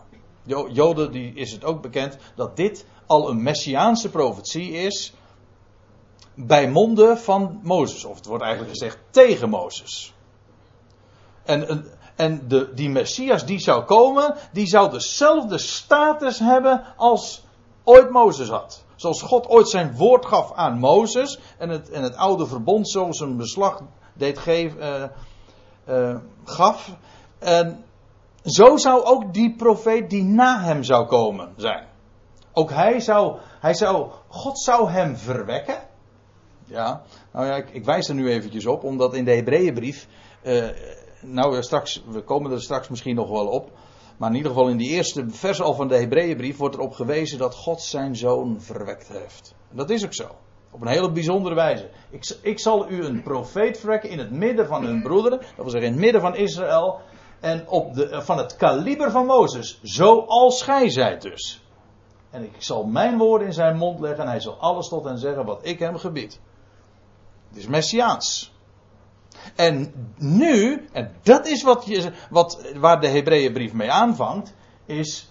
Joden 0.72 1.12
die 1.12 1.34
is 1.34 1.52
het 1.52 1.64
ook 1.64 1.82
bekend 1.82 2.16
dat 2.34 2.56
dit 2.56 2.86
al 3.06 3.30
een 3.30 3.42
messiaanse 3.42 4.10
profetie 4.10 4.72
is 4.72 5.14
bij 6.34 6.70
monden 6.70 7.18
van 7.18 7.60
Mozes. 7.62 8.04
Of 8.04 8.16
het 8.16 8.26
wordt 8.26 8.42
eigenlijk 8.44 8.72
gezegd 8.78 8.98
tegen 9.10 9.48
Mozes. 9.48 10.14
En, 11.50 11.84
en 12.16 12.48
de, 12.48 12.74
die 12.74 12.90
Messias 12.90 13.46
die 13.46 13.58
zou 13.58 13.84
komen, 13.84 14.34
die 14.52 14.66
zou 14.66 14.90
dezelfde 14.90 15.58
status 15.58 16.38
hebben 16.38 16.84
als 16.96 17.44
ooit 17.84 18.10
Mozes 18.10 18.48
had. 18.48 18.84
Zoals 18.96 19.22
God 19.22 19.48
ooit 19.48 19.68
zijn 19.68 19.96
woord 19.96 20.26
gaf 20.26 20.52
aan 20.52 20.78
Mozes 20.78 21.38
en 21.58 21.68
het, 21.68 21.90
en 21.90 22.02
het 22.02 22.16
oude 22.16 22.46
verbond 22.46 22.90
zo 22.90 23.12
zijn 23.12 23.36
beslag 23.36 23.82
deed 24.12 24.38
geven, 24.38 24.78
uh, 25.88 25.98
uh, 25.98 26.16
gaf. 26.44 26.96
En 27.38 27.84
zo 28.44 28.76
zou 28.76 29.02
ook 29.04 29.34
die 29.34 29.56
profeet 29.56 30.10
die 30.10 30.24
na 30.24 30.60
hem 30.60 30.82
zou 30.82 31.06
komen 31.06 31.52
zijn. 31.56 31.86
Ook 32.52 32.70
hij 32.70 33.00
zou, 33.00 33.38
hij 33.60 33.74
zou, 33.74 34.10
God 34.28 34.60
zou 34.60 34.90
hem 34.90 35.16
verwekken. 35.16 35.78
Ja, 36.64 37.02
nou 37.32 37.46
ja, 37.46 37.54
ik, 37.54 37.70
ik 37.70 37.84
wijs 37.84 38.08
er 38.08 38.14
nu 38.14 38.30
eventjes 38.30 38.66
op, 38.66 38.84
omdat 38.84 39.14
in 39.14 39.24
de 39.24 39.34
Hebreeënbrief, 39.34 40.06
uh, 40.42 40.68
nou 41.22 41.62
straks, 41.62 42.02
we 42.06 42.22
komen 42.22 42.52
er 42.52 42.62
straks 42.62 42.88
misschien 42.88 43.14
nog 43.14 43.28
wel 43.28 43.46
op. 43.46 43.70
Maar 44.20 44.30
in 44.30 44.36
ieder 44.36 44.50
geval 44.50 44.68
in 44.68 44.76
die 44.76 44.90
eerste 44.90 45.24
vers 45.28 45.60
al 45.60 45.74
van 45.74 45.88
de 45.88 45.96
Hebreeënbrief 45.96 46.56
wordt 46.56 46.74
erop 46.74 46.92
gewezen 46.92 47.38
dat 47.38 47.54
God 47.54 47.80
zijn 47.80 48.16
zoon 48.16 48.60
verwekt 48.60 49.08
heeft. 49.08 49.54
En 49.70 49.76
dat 49.76 49.90
is 49.90 50.04
ook 50.04 50.14
zo. 50.14 50.28
Op 50.70 50.80
een 50.80 50.88
hele 50.88 51.12
bijzondere 51.12 51.54
wijze. 51.54 51.90
Ik, 52.10 52.38
ik 52.42 52.58
zal 52.58 52.90
u 52.90 53.04
een 53.04 53.22
profeet 53.22 53.78
verwekken 53.78 54.10
in 54.10 54.18
het 54.18 54.30
midden 54.30 54.66
van 54.66 54.84
hun 54.84 55.02
broederen. 55.02 55.38
Dat 55.38 55.56
wil 55.56 55.70
zeggen 55.70 55.88
in 55.88 55.92
het 55.92 56.02
midden 56.02 56.20
van 56.20 56.36
Israël. 56.36 57.00
En 57.40 57.68
op 57.68 57.94
de, 57.94 58.22
van 58.22 58.38
het 58.38 58.56
kaliber 58.56 59.10
van 59.10 59.26
Mozes. 59.26 59.80
Zoals 59.82 60.62
gij 60.62 60.90
zijt 60.90 61.22
dus. 61.22 61.64
En 62.30 62.42
ik 62.42 62.54
zal 62.58 62.84
mijn 62.84 63.18
woorden 63.18 63.46
in 63.46 63.52
zijn 63.52 63.76
mond 63.76 64.00
leggen. 64.00 64.24
En 64.24 64.30
hij 64.30 64.40
zal 64.40 64.56
alles 64.56 64.88
tot 64.88 65.04
hen 65.04 65.18
zeggen 65.18 65.44
wat 65.44 65.66
ik 65.66 65.78
hem 65.78 65.96
gebied. 65.96 66.40
Het 67.48 67.58
is 67.58 67.66
messiaans. 67.66 68.52
En 69.54 69.92
nu, 70.18 70.88
en 70.92 71.12
dat 71.22 71.46
is 71.46 71.62
wat 71.62 71.84
je, 71.86 72.12
wat, 72.30 72.62
waar 72.74 73.00
de 73.00 73.08
Hebreeënbrief 73.08 73.72
mee 73.72 73.90
aanvangt, 73.90 74.54
is. 74.86 75.28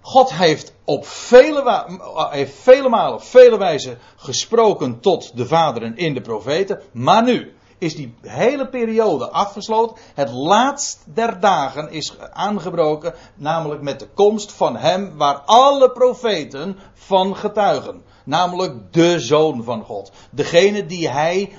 God 0.00 0.32
heeft 0.32 0.74
op 0.84 1.06
vele, 1.06 1.84
heeft 2.30 2.54
vele 2.54 2.88
malen, 2.88 3.14
op 3.14 3.22
vele 3.22 3.58
wijzen 3.58 3.98
gesproken 4.16 5.00
tot 5.00 5.36
de 5.36 5.46
vaderen 5.46 5.96
in 5.96 6.14
de 6.14 6.20
profeten. 6.20 6.80
Maar 6.92 7.22
nu 7.22 7.56
is 7.78 7.94
die 7.94 8.14
hele 8.20 8.68
periode 8.68 9.30
afgesloten. 9.30 9.96
Het 10.14 10.30
laatst 10.30 11.04
der 11.14 11.40
dagen 11.40 11.90
is 11.90 12.18
aangebroken, 12.32 13.14
namelijk 13.34 13.82
met 13.82 14.00
de 14.00 14.08
komst 14.14 14.52
van 14.52 14.76
hem 14.76 15.16
waar 15.16 15.36
alle 15.44 15.90
profeten 15.90 16.78
van 16.94 17.36
getuigen. 17.36 18.02
Namelijk 18.24 18.92
de 18.92 19.20
zoon 19.20 19.64
van 19.64 19.82
God. 19.82 20.12
Degene 20.30 20.86
die 20.86 21.08
hij 21.08 21.52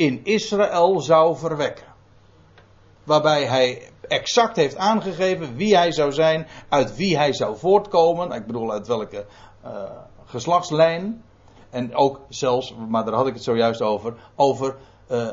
in 0.00 0.20
Israël 0.24 1.00
zou 1.00 1.36
verwekken. 1.36 1.86
Waarbij 3.04 3.46
hij 3.46 3.90
exact 4.08 4.56
heeft 4.56 4.76
aangegeven 4.76 5.56
wie 5.56 5.76
hij 5.76 5.92
zou 5.92 6.12
zijn, 6.12 6.46
uit 6.68 6.96
wie 6.96 7.16
hij 7.16 7.32
zou 7.32 7.56
voortkomen. 7.56 8.32
Ik 8.32 8.46
bedoel, 8.46 8.72
uit 8.72 8.86
welke 8.86 9.26
uh, 9.64 9.82
geslachtslijn. 10.24 11.22
En 11.70 11.94
ook 11.94 12.20
zelfs, 12.28 12.74
maar 12.88 13.04
daar 13.04 13.14
had 13.14 13.26
ik 13.26 13.34
het 13.34 13.42
zojuist 13.42 13.82
over, 13.82 14.14
over 14.36 14.76
uh, 15.10 15.28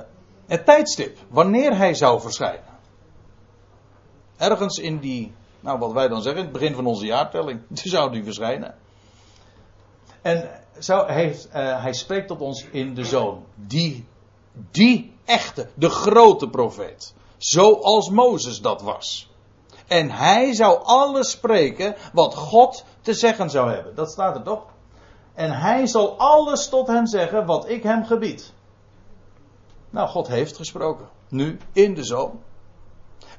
het 0.45 0.65
tijdstip. 0.65 1.17
Wanneer 1.29 1.77
hij 1.77 1.93
zou 1.93 2.21
verschijnen. 2.21 2.77
Ergens 4.37 4.77
in 4.77 4.99
die, 4.99 5.33
nou 5.59 5.79
wat 5.79 5.91
wij 5.91 6.07
dan 6.07 6.21
zeggen, 6.21 6.41
het 6.41 6.51
begin 6.51 6.73
van 6.73 6.85
onze 6.85 7.05
jaartelling, 7.05 7.61
zou 7.73 8.11
die 8.11 8.23
verschijnen. 8.23 8.75
En 10.21 10.49
uh, 10.89 11.81
hij 11.83 11.93
spreekt 11.93 12.27
tot 12.27 12.41
ons 12.41 12.65
in 12.71 12.93
de 12.93 13.03
zoon, 13.03 13.43
die 13.55 14.05
die 14.71 15.13
echte, 15.25 15.69
de 15.73 15.89
grote 15.89 16.49
profeet. 16.49 17.13
Zoals 17.37 18.09
Mozes 18.09 18.61
dat 18.61 18.81
was. 18.81 19.29
En 19.87 20.11
hij 20.11 20.53
zou 20.53 20.79
alles 20.83 21.31
spreken 21.31 21.95
wat 22.13 22.35
God 22.35 22.85
te 23.01 23.13
zeggen 23.13 23.49
zou 23.49 23.71
hebben. 23.71 23.95
Dat 23.95 24.11
staat 24.11 24.35
er 24.35 24.43
toch? 24.43 24.65
En 25.33 25.51
hij 25.51 25.87
zal 25.87 26.17
alles 26.17 26.69
tot 26.69 26.87
hen 26.87 27.07
zeggen 27.07 27.45
wat 27.45 27.69
ik 27.69 27.83
hem 27.83 28.05
gebied. 28.05 28.53
Nou, 29.89 30.09
God 30.09 30.27
heeft 30.27 30.55
gesproken. 30.55 31.09
Nu 31.29 31.57
in 31.73 31.93
de 31.93 32.03
zoon. 32.03 32.39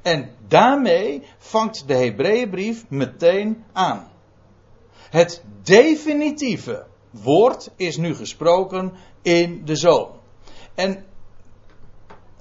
En 0.03 0.31
daarmee 0.49 1.23
vangt 1.39 1.89
de 1.89 1.95
Hebreeënbrief 1.95 2.85
meteen 2.89 3.65
aan. 3.73 4.11
Het 5.11 5.43
definitieve 5.63 6.87
woord 7.11 7.71
is 7.77 7.97
nu 7.97 8.15
gesproken 8.15 8.93
in 9.23 9.65
de 9.65 9.77
zoon. 9.77 10.09
En 10.75 11.05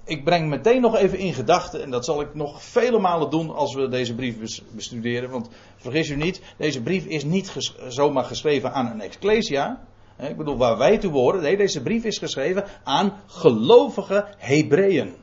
ik 0.08 0.24
breng 0.24 0.50
meteen 0.50 0.82
nog 0.82 0.96
even 0.96 1.18
in 1.18 1.34
gedachten, 1.34 1.84
en 1.84 1.90
dat 1.90 2.06
zal 2.06 2.22
ik 2.22 2.34
nog 2.34 2.64
vele 2.64 3.00
malen 3.00 3.30
doen 3.30 3.56
als 3.56 3.76
we 3.76 3.88
deze 3.88 4.16
brief 4.16 4.62
bestuderen. 4.72 5.30
Want 5.30 5.50
vergis 5.76 6.10
u 6.10 6.16
niet, 6.16 6.42
deze 6.58 6.82
brief 6.82 7.06
is 7.06 7.24
niet 7.24 7.74
zomaar 7.88 8.24
geschreven 8.24 8.74
aan 8.74 8.92
een 8.92 9.02
ecclesia. 9.02 9.86
Ik 10.20 10.38
bedoel, 10.38 10.58
waar 10.58 10.78
wij 10.78 10.98
toe 10.98 11.12
behoren. 11.12 11.42
Nee, 11.42 11.58
deze 11.58 11.82
brief 11.82 12.04
is 12.04 12.18
geschreven 12.18 12.66
aan 12.84 13.14
gelovige 13.26 14.26
Hebreeën. 14.38 15.16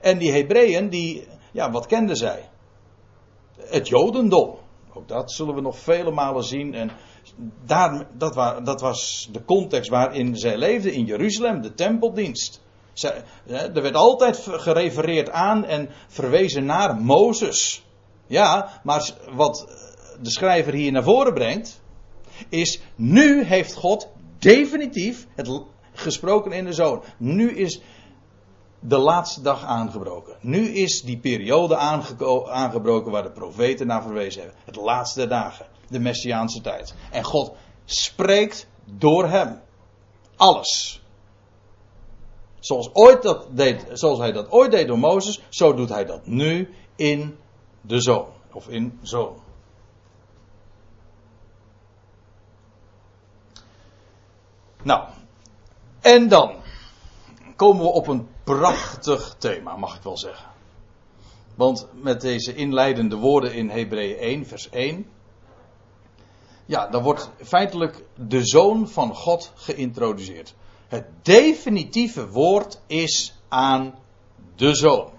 En 0.00 0.18
die 0.18 0.32
Hebreeën, 0.32 0.88
die, 0.88 1.26
ja, 1.52 1.70
wat 1.70 1.86
kenden 1.86 2.16
zij? 2.16 2.48
Het 3.56 3.88
Jodendom. 3.88 4.56
Ook 4.92 5.08
dat 5.08 5.32
zullen 5.32 5.54
we 5.54 5.60
nog 5.60 5.78
vele 5.78 6.10
malen 6.10 6.44
zien. 6.44 6.74
En 6.74 6.90
daar, 7.64 8.06
dat, 8.12 8.34
dat 8.64 8.80
was 8.80 9.28
de 9.32 9.44
context 9.44 9.90
waarin 9.90 10.36
zij 10.36 10.56
leefden 10.56 10.92
in 10.92 11.04
Jeruzalem, 11.04 11.60
de 11.60 11.74
tempeldienst. 11.74 12.66
Er 13.46 13.82
werd 13.82 13.94
altijd 13.94 14.46
gerefereerd 14.50 15.30
aan 15.30 15.64
en 15.64 15.88
verwezen 16.08 16.64
naar 16.64 16.96
Mozes. 16.96 17.86
Ja, 18.26 18.80
maar 18.82 19.10
wat 19.30 19.66
de 20.20 20.30
schrijver 20.30 20.72
hier 20.72 20.92
naar 20.92 21.02
voren 21.02 21.34
brengt, 21.34 21.80
is 22.48 22.80
nu 22.94 23.44
heeft 23.44 23.74
God 23.74 24.08
definitief 24.38 25.26
het 25.34 25.62
gesproken 25.92 26.52
in 26.52 26.64
de 26.64 26.72
zoon. 26.72 27.02
Nu 27.16 27.50
is 27.56 27.80
de 28.80 28.98
laatste 28.98 29.42
dag 29.42 29.64
aangebroken. 29.64 30.36
Nu 30.40 30.68
is 30.68 31.02
die 31.02 31.18
periode 31.18 31.76
aangebroken 32.46 33.12
waar 33.12 33.22
de 33.22 33.30
profeten 33.30 33.86
naar 33.86 34.02
verwezen 34.02 34.40
hebben. 34.40 34.60
Het 34.64 34.76
laatste 34.76 35.26
dagen. 35.26 35.66
De 35.88 35.98
Messiaanse 35.98 36.60
tijd. 36.60 36.94
En 37.10 37.24
God 37.24 37.52
spreekt 37.84 38.66
door 38.84 39.28
hem. 39.28 39.60
Alles. 40.36 40.97
Zoals, 42.60 42.90
ooit 42.92 43.22
dat 43.22 43.46
deed, 43.50 43.86
zoals 43.92 44.18
hij 44.18 44.32
dat 44.32 44.50
ooit 44.50 44.70
deed 44.70 44.86
door 44.86 44.98
Mozes, 44.98 45.42
zo 45.48 45.74
doet 45.74 45.88
hij 45.88 46.04
dat 46.04 46.26
nu 46.26 46.74
in 46.96 47.36
de 47.80 48.00
zoon. 48.00 48.26
Of 48.52 48.68
in 48.68 48.98
zoon. 49.02 49.36
Nou, 54.82 55.08
en 56.00 56.28
dan 56.28 56.54
komen 57.56 57.82
we 57.82 57.90
op 57.90 58.06
een 58.06 58.28
prachtig 58.44 59.34
thema, 59.38 59.76
mag 59.76 59.96
ik 59.96 60.02
wel 60.02 60.18
zeggen. 60.18 60.48
Want 61.54 61.88
met 61.92 62.20
deze 62.20 62.54
inleidende 62.54 63.16
woorden 63.16 63.54
in 63.54 63.68
Hebreeën 63.68 64.18
1, 64.18 64.46
vers 64.46 64.70
1. 64.70 65.06
Ja, 66.66 66.86
dan 66.86 67.02
wordt 67.02 67.30
feitelijk 67.42 68.04
de 68.14 68.46
zoon 68.46 68.88
van 68.88 69.14
God 69.14 69.52
geïntroduceerd. 69.54 70.54
Het 70.88 71.06
definitieve 71.22 72.28
woord 72.28 72.80
is 72.86 73.40
aan 73.48 73.94
de 74.56 74.74
zoon. 74.74 75.10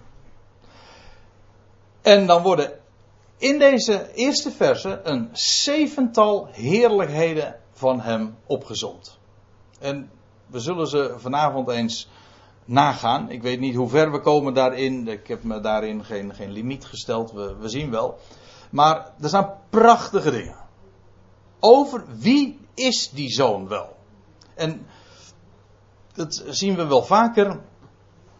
En 2.01 2.25
dan 2.25 2.41
worden 2.41 2.79
in 3.37 3.59
deze 3.59 4.13
eerste 4.13 4.51
verse 4.51 5.01
een 5.03 5.29
zevental 5.31 6.47
heerlijkheden 6.51 7.59
van 7.71 7.99
hem 8.01 8.35
opgezond. 8.45 9.17
En 9.79 10.11
we 10.47 10.59
zullen 10.59 10.87
ze 10.87 11.15
vanavond 11.17 11.69
eens 11.69 12.09
nagaan. 12.65 13.29
Ik 13.29 13.41
weet 13.41 13.59
niet 13.59 13.75
hoe 13.75 13.89
ver 13.89 14.11
we 14.11 14.19
komen 14.19 14.53
daarin. 14.53 15.07
Ik 15.07 15.27
heb 15.27 15.43
me 15.43 15.59
daarin 15.59 16.05
geen, 16.05 16.35
geen 16.35 16.51
limiet 16.51 16.85
gesteld. 16.85 17.31
We, 17.31 17.55
we 17.55 17.69
zien 17.69 17.91
wel. 17.91 18.19
Maar 18.69 19.13
er 19.21 19.29
zijn 19.29 19.49
prachtige 19.69 20.31
dingen. 20.31 20.57
Over 21.59 22.03
wie 22.17 22.59
is 22.73 23.09
die 23.09 23.29
zoon 23.29 23.67
wel? 23.67 23.95
En 24.55 24.85
dat 26.19 26.43
zien 26.47 26.75
we 26.75 26.85
wel 26.85 27.03
vaker 27.03 27.59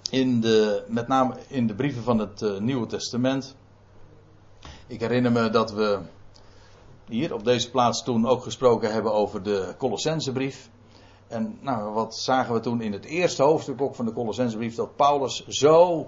in 0.09 0.41
de, 0.41 0.83
met 0.87 1.07
name 1.07 1.35
in 1.47 1.67
de 1.67 1.75
brieven 1.75 2.03
van 2.03 2.19
het 2.19 2.41
uh, 2.41 2.59
Nieuwe 2.59 2.85
Testament. 2.85 3.55
Ik 4.87 4.99
herinner 4.99 5.31
me 5.31 5.49
dat 5.49 5.71
we 5.71 5.99
hier 7.07 7.33
op 7.33 7.43
deze 7.43 7.69
plaats 7.69 8.03
toen 8.03 8.27
ook 8.27 8.43
gesproken 8.43 8.91
hebben 8.91 9.13
over 9.13 9.43
de 9.43 9.73
Colossensebrief. 9.77 10.69
En 11.27 11.57
nou, 11.61 11.93
wat 11.93 12.15
zagen 12.15 12.53
we 12.53 12.59
toen 12.59 12.81
in 12.81 12.93
het 12.93 13.05
eerste 13.05 13.43
hoofdstuk 13.43 13.81
ook 13.81 13.95
van 13.95 14.05
de 14.05 14.13
Colossensebrief? 14.13 14.75
Dat 14.75 14.95
Paulus 14.95 15.47
zo 15.47 16.07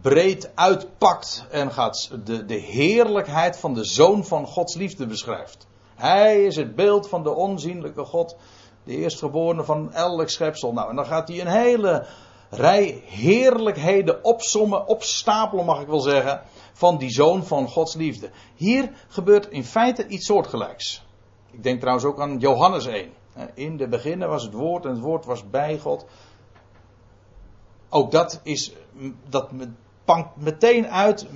breed 0.00 0.50
uitpakt 0.54 1.46
en 1.50 1.72
gaat 1.72 2.10
de, 2.24 2.44
de 2.44 2.58
heerlijkheid 2.58 3.58
van 3.58 3.74
de 3.74 3.84
Zoon 3.84 4.24
van 4.24 4.46
Gods 4.46 4.74
liefde 4.74 5.06
beschrijft. 5.06 5.66
Hij 5.94 6.44
is 6.44 6.56
het 6.56 6.74
beeld 6.74 7.08
van 7.08 7.22
de 7.22 7.34
onzienlijke 7.34 8.04
God, 8.04 8.36
de 8.88 8.96
eerstgeborene 8.96 9.64
van 9.64 9.92
elk 9.92 10.28
schepsel. 10.28 10.72
Nou, 10.72 10.90
en 10.90 10.96
dan 10.96 11.06
gaat 11.06 11.28
hij 11.28 11.40
een 11.40 11.46
hele 11.46 12.06
rij 12.50 13.02
heerlijkheden 13.04 14.24
opsommen, 14.24 14.86
opstapelen 14.86 15.64
mag 15.64 15.80
ik 15.80 15.86
wel 15.86 16.00
zeggen, 16.00 16.42
van 16.72 16.98
die 16.98 17.10
Zoon 17.10 17.44
van 17.44 17.68
Gods 17.68 17.94
liefde. 17.94 18.30
Hier 18.54 18.90
gebeurt 19.08 19.48
in 19.48 19.64
feite 19.64 20.06
iets 20.06 20.26
soortgelijks. 20.26 21.06
Ik 21.50 21.62
denk 21.62 21.80
trouwens 21.80 22.06
ook 22.06 22.20
aan 22.20 22.38
Johannes 22.38 22.86
1. 22.86 23.12
In 23.54 23.76
de 23.76 23.88
beginnen 23.88 24.28
was 24.28 24.42
het 24.42 24.52
woord 24.52 24.84
en 24.84 24.90
het 24.90 25.00
woord 25.00 25.24
was 25.24 25.50
bij 25.50 25.78
God. 25.78 26.06
Ook 27.88 28.10
dat 28.10 28.40
is, 28.42 28.72
dat 29.28 29.50
pankt 30.04 30.36
meteen 30.36 30.88
uit, 30.88 31.26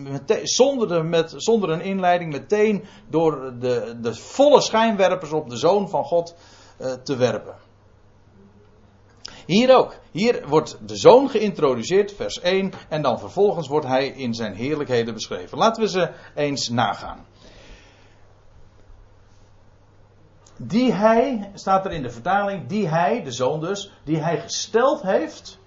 zonder, 0.42 0.88
de, 0.88 1.02
met, 1.02 1.34
zonder 1.36 1.70
een 1.70 1.80
inleiding, 1.80 2.32
meteen 2.32 2.84
door 3.08 3.54
de, 3.58 3.98
de 4.00 4.14
volle 4.14 4.60
schijnwerpers 4.60 5.32
op 5.32 5.50
de 5.50 5.56
Zoon 5.56 5.88
van 5.88 6.04
God 6.04 6.34
te 7.02 7.16
werpen. 7.16 7.54
Hier 9.46 9.76
ook. 9.76 9.94
Hier 10.10 10.48
wordt 10.48 10.78
de 10.86 10.96
zoon 10.96 11.30
geïntroduceerd, 11.30 12.12
vers 12.12 12.40
1, 12.40 12.72
en 12.88 13.02
dan 13.02 13.18
vervolgens 13.18 13.68
wordt 13.68 13.86
hij 13.86 14.06
in 14.06 14.34
zijn 14.34 14.54
heerlijkheden 14.54 15.14
beschreven. 15.14 15.58
Laten 15.58 15.82
we 15.82 15.88
ze 15.88 16.10
eens 16.34 16.68
nagaan. 16.68 17.26
Die 20.56 20.92
hij, 20.92 21.50
staat 21.54 21.84
er 21.84 21.92
in 21.92 22.02
de 22.02 22.10
vertaling, 22.10 22.68
die 22.68 22.88
hij, 22.88 23.22
de 23.22 23.32
zoon 23.32 23.60
dus, 23.60 23.92
die 24.04 24.18
hij 24.18 24.40
gesteld 24.40 25.02
heeft 25.02 25.58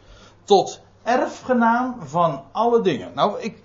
tot 0.43 0.81
erfgenaam 1.03 1.95
van 2.01 2.43
alle 2.51 2.81
dingen. 2.81 3.11
Nou, 3.13 3.41
ik 3.41 3.61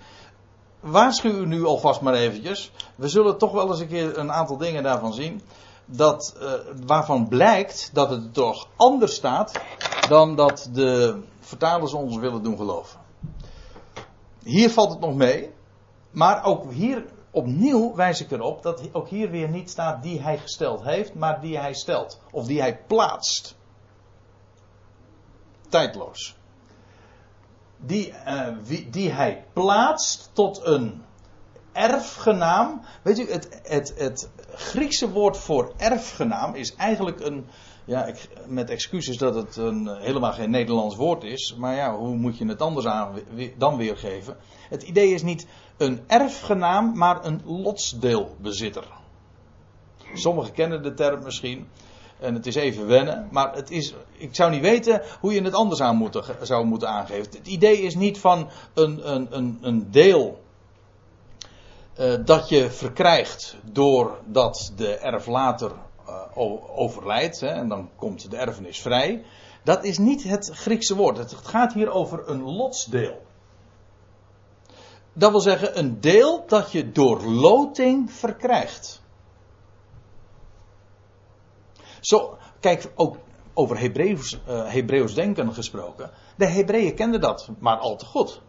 waarschuw 0.79 1.31
u 1.31 1.45
nu 1.45 1.65
alvast 1.65 2.01
maar 2.01 2.13
eventjes. 2.13 2.71
We 2.95 3.07
zullen 3.07 3.37
toch 3.37 3.51
wel 3.51 3.69
eens 3.69 3.79
een 3.79 3.87
keer 3.87 4.17
een 4.17 4.31
aantal 4.31 4.57
dingen 4.57 4.83
daarvan 4.83 5.13
zien. 5.13 5.41
Dat, 5.93 6.35
uh, 6.41 6.53
waarvan 6.85 7.27
blijkt 7.27 7.89
dat 7.93 8.09
het 8.09 8.33
toch 8.33 8.67
anders 8.75 9.15
staat 9.15 9.61
dan 10.07 10.35
dat 10.35 10.69
de 10.73 11.21
vertalers 11.39 11.93
ons 11.93 12.17
willen 12.17 12.43
doen 12.43 12.57
geloven. 12.57 12.99
Hier 14.43 14.69
valt 14.69 14.89
het 14.89 14.99
nog 14.99 15.15
mee. 15.15 15.53
Maar 16.11 16.43
ook 16.43 16.71
hier 16.71 17.05
opnieuw 17.31 17.95
wijs 17.95 18.21
ik 18.21 18.31
erop 18.31 18.63
dat 18.63 18.89
ook 18.91 19.07
hier 19.09 19.29
weer 19.29 19.49
niet 19.49 19.69
staat 19.69 20.03
die 20.03 20.21
hij 20.21 20.37
gesteld 20.37 20.83
heeft, 20.83 21.13
maar 21.13 21.41
die 21.41 21.57
hij 21.57 21.73
stelt. 21.73 22.19
Of 22.31 22.45
die 22.45 22.59
hij 22.61 22.79
plaatst. 22.87 23.55
Tijdloos. 25.69 26.35
Die, 27.77 28.13
wie, 28.63 28.89
die 28.89 29.11
hij 29.11 29.45
plaatst 29.53 30.29
tot 30.33 30.65
een 30.65 31.03
erfgenaam. 31.73 32.81
Weet 33.01 33.19
u, 33.19 33.31
het, 33.31 33.61
het, 33.63 33.93
het 33.97 34.29
Griekse 34.53 35.11
woord 35.11 35.37
voor 35.37 35.73
erfgenaam 35.77 36.55
is 36.55 36.75
eigenlijk 36.75 37.19
een. 37.19 37.45
Ja, 37.85 38.05
ik, 38.05 38.29
met 38.47 38.69
excuses 38.69 39.17
dat 39.17 39.35
het 39.35 39.55
een, 39.55 39.97
helemaal 39.99 40.33
geen 40.33 40.49
Nederlands 40.49 40.95
woord 40.95 41.23
is. 41.23 41.55
Maar 41.57 41.75
ja, 41.75 41.95
hoe 41.95 42.15
moet 42.15 42.37
je 42.37 42.45
het 42.45 42.61
anders 42.61 42.85
aan, 42.85 43.19
dan 43.57 43.77
weergeven? 43.77 44.37
Het 44.69 44.83
idee 44.83 45.13
is 45.13 45.23
niet 45.23 45.47
een 45.77 46.01
erfgenaam, 46.07 46.97
maar 46.97 47.25
een 47.25 47.41
lotsdeelbezitter. 47.45 48.87
Sommigen 50.13 50.53
kennen 50.53 50.83
de 50.83 50.93
term 50.93 51.23
misschien. 51.23 51.67
En 52.19 52.33
het 52.33 52.45
is 52.45 52.55
even 52.55 52.87
wennen. 52.87 53.27
Maar 53.31 53.55
het 53.55 53.71
is, 53.71 53.93
ik 54.17 54.35
zou 54.35 54.51
niet 54.51 54.61
weten 54.61 55.01
hoe 55.19 55.33
je 55.33 55.41
het 55.41 55.53
anders 55.53 55.81
aan 55.81 56.09
zou 56.41 56.65
moeten 56.65 56.89
aangeven. 56.89 57.37
Het 57.37 57.47
idee 57.47 57.81
is 57.81 57.95
niet 57.95 58.19
van 58.19 58.49
een, 58.73 59.13
een, 59.13 59.27
een, 59.37 59.57
een 59.61 59.91
deel 59.91 60.39
uh, 62.01 62.25
dat 62.25 62.49
je 62.49 62.71
verkrijgt 62.71 63.55
doordat 63.63 64.73
de 64.75 64.97
erflater 64.97 65.71
uh, 66.07 66.79
overlijdt. 66.79 67.39
Hè, 67.39 67.47
en 67.47 67.67
dan 67.67 67.89
komt 67.95 68.31
de 68.31 68.37
erfenis 68.37 68.81
vrij. 68.81 69.25
Dat 69.63 69.83
is 69.83 69.97
niet 69.97 70.23
het 70.23 70.49
Griekse 70.53 70.95
woord. 70.95 71.17
Het 71.17 71.33
gaat 71.33 71.73
hier 71.73 71.91
over 71.91 72.29
een 72.29 72.43
lotsdeel. 72.43 73.21
Dat 75.13 75.31
wil 75.31 75.39
zeggen 75.39 75.77
een 75.77 75.99
deel 75.99 76.43
dat 76.47 76.71
je 76.71 76.91
door 76.91 77.23
loting 77.23 78.11
verkrijgt. 78.11 79.01
Zo, 81.99 82.37
kijk, 82.59 82.91
ook 82.95 83.17
over 83.53 83.79
Hebreeuws, 83.79 84.39
Hebreeuws 84.45 85.13
denken 85.13 85.53
gesproken. 85.53 86.11
De 86.35 86.47
Hebreeën 86.47 86.95
kenden 86.95 87.21
dat 87.21 87.49
maar 87.59 87.77
al 87.77 87.95
te 87.95 88.05
goed. 88.05 88.41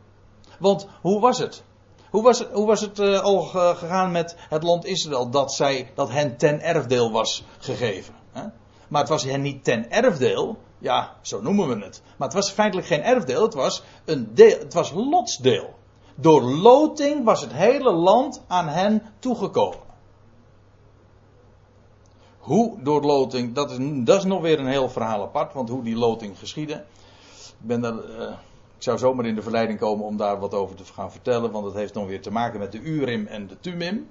Want 0.59 0.87
hoe 1.01 1.21
was 1.21 1.39
het? 1.39 1.65
Hoe 2.13 2.23
was 2.23 2.39
het, 2.39 2.49
hoe 2.53 2.67
was 2.67 2.81
het 2.81 2.99
uh, 2.99 3.21
al 3.21 3.41
gegaan 3.41 4.11
met 4.11 4.37
het 4.49 4.63
land 4.63 4.85
Israël 4.85 5.31
dat, 5.31 5.53
zij, 5.53 5.91
dat 5.95 6.11
hen 6.11 6.37
ten 6.37 6.61
erfdeel 6.61 7.11
was 7.13 7.45
gegeven? 7.59 8.15
Hè? 8.33 8.43
Maar 8.89 9.01
het 9.01 9.11
was 9.11 9.25
hen 9.25 9.41
niet 9.41 9.65
ten 9.65 9.91
erfdeel, 9.91 10.59
ja, 10.79 11.17
zo 11.21 11.41
noemen 11.41 11.69
we 11.69 11.85
het. 11.85 12.03
Maar 12.17 12.29
het 12.29 12.37
was 12.37 12.51
feitelijk 12.51 12.87
geen 12.87 13.03
erfdeel, 13.03 13.43
het 13.43 13.55
was, 13.55 13.83
een 14.05 14.35
deel, 14.35 14.59
het 14.59 14.75
was 14.75 14.93
lotsdeel. 14.93 15.75
Door 16.15 16.43
loting 16.43 17.25
was 17.25 17.41
het 17.41 17.53
hele 17.53 17.93
land 17.93 18.43
aan 18.47 18.69
hen 18.69 19.03
toegekomen. 19.19 19.91
Hoe 22.39 22.83
door 22.83 23.03
loting, 23.03 23.55
dat 23.55 23.71
is, 23.71 23.77
dat 24.05 24.19
is 24.19 24.25
nog 24.25 24.41
weer 24.41 24.59
een 24.59 24.67
heel 24.67 24.89
verhaal 24.89 25.23
apart, 25.23 25.53
want 25.53 25.69
hoe 25.69 25.83
die 25.83 25.97
loting 25.97 26.39
geschiedde. 26.39 26.75
Ik, 26.75 27.55
ben 27.59 27.81
daar, 27.81 27.95
uh, 27.95 28.33
ik 28.83 28.89
zou 28.89 29.01
zomaar 29.01 29.27
in 29.27 29.35
de 29.35 29.43
verleiding 29.43 29.79
komen 29.79 30.05
om 30.05 30.17
daar 30.17 30.39
wat 30.39 30.55
over 30.55 30.77
te 30.77 30.85
gaan 30.85 31.11
vertellen, 31.11 31.51
want 31.51 31.65
het 31.65 31.75
heeft 31.75 31.95
nog 31.95 32.07
weer 32.07 32.23
te 32.23 32.31
maken 32.31 32.59
met 32.59 32.73
de 32.73 32.79
Urim 32.79 33.27
en 33.27 33.47
de 33.47 33.61
Tumim. 33.61 34.09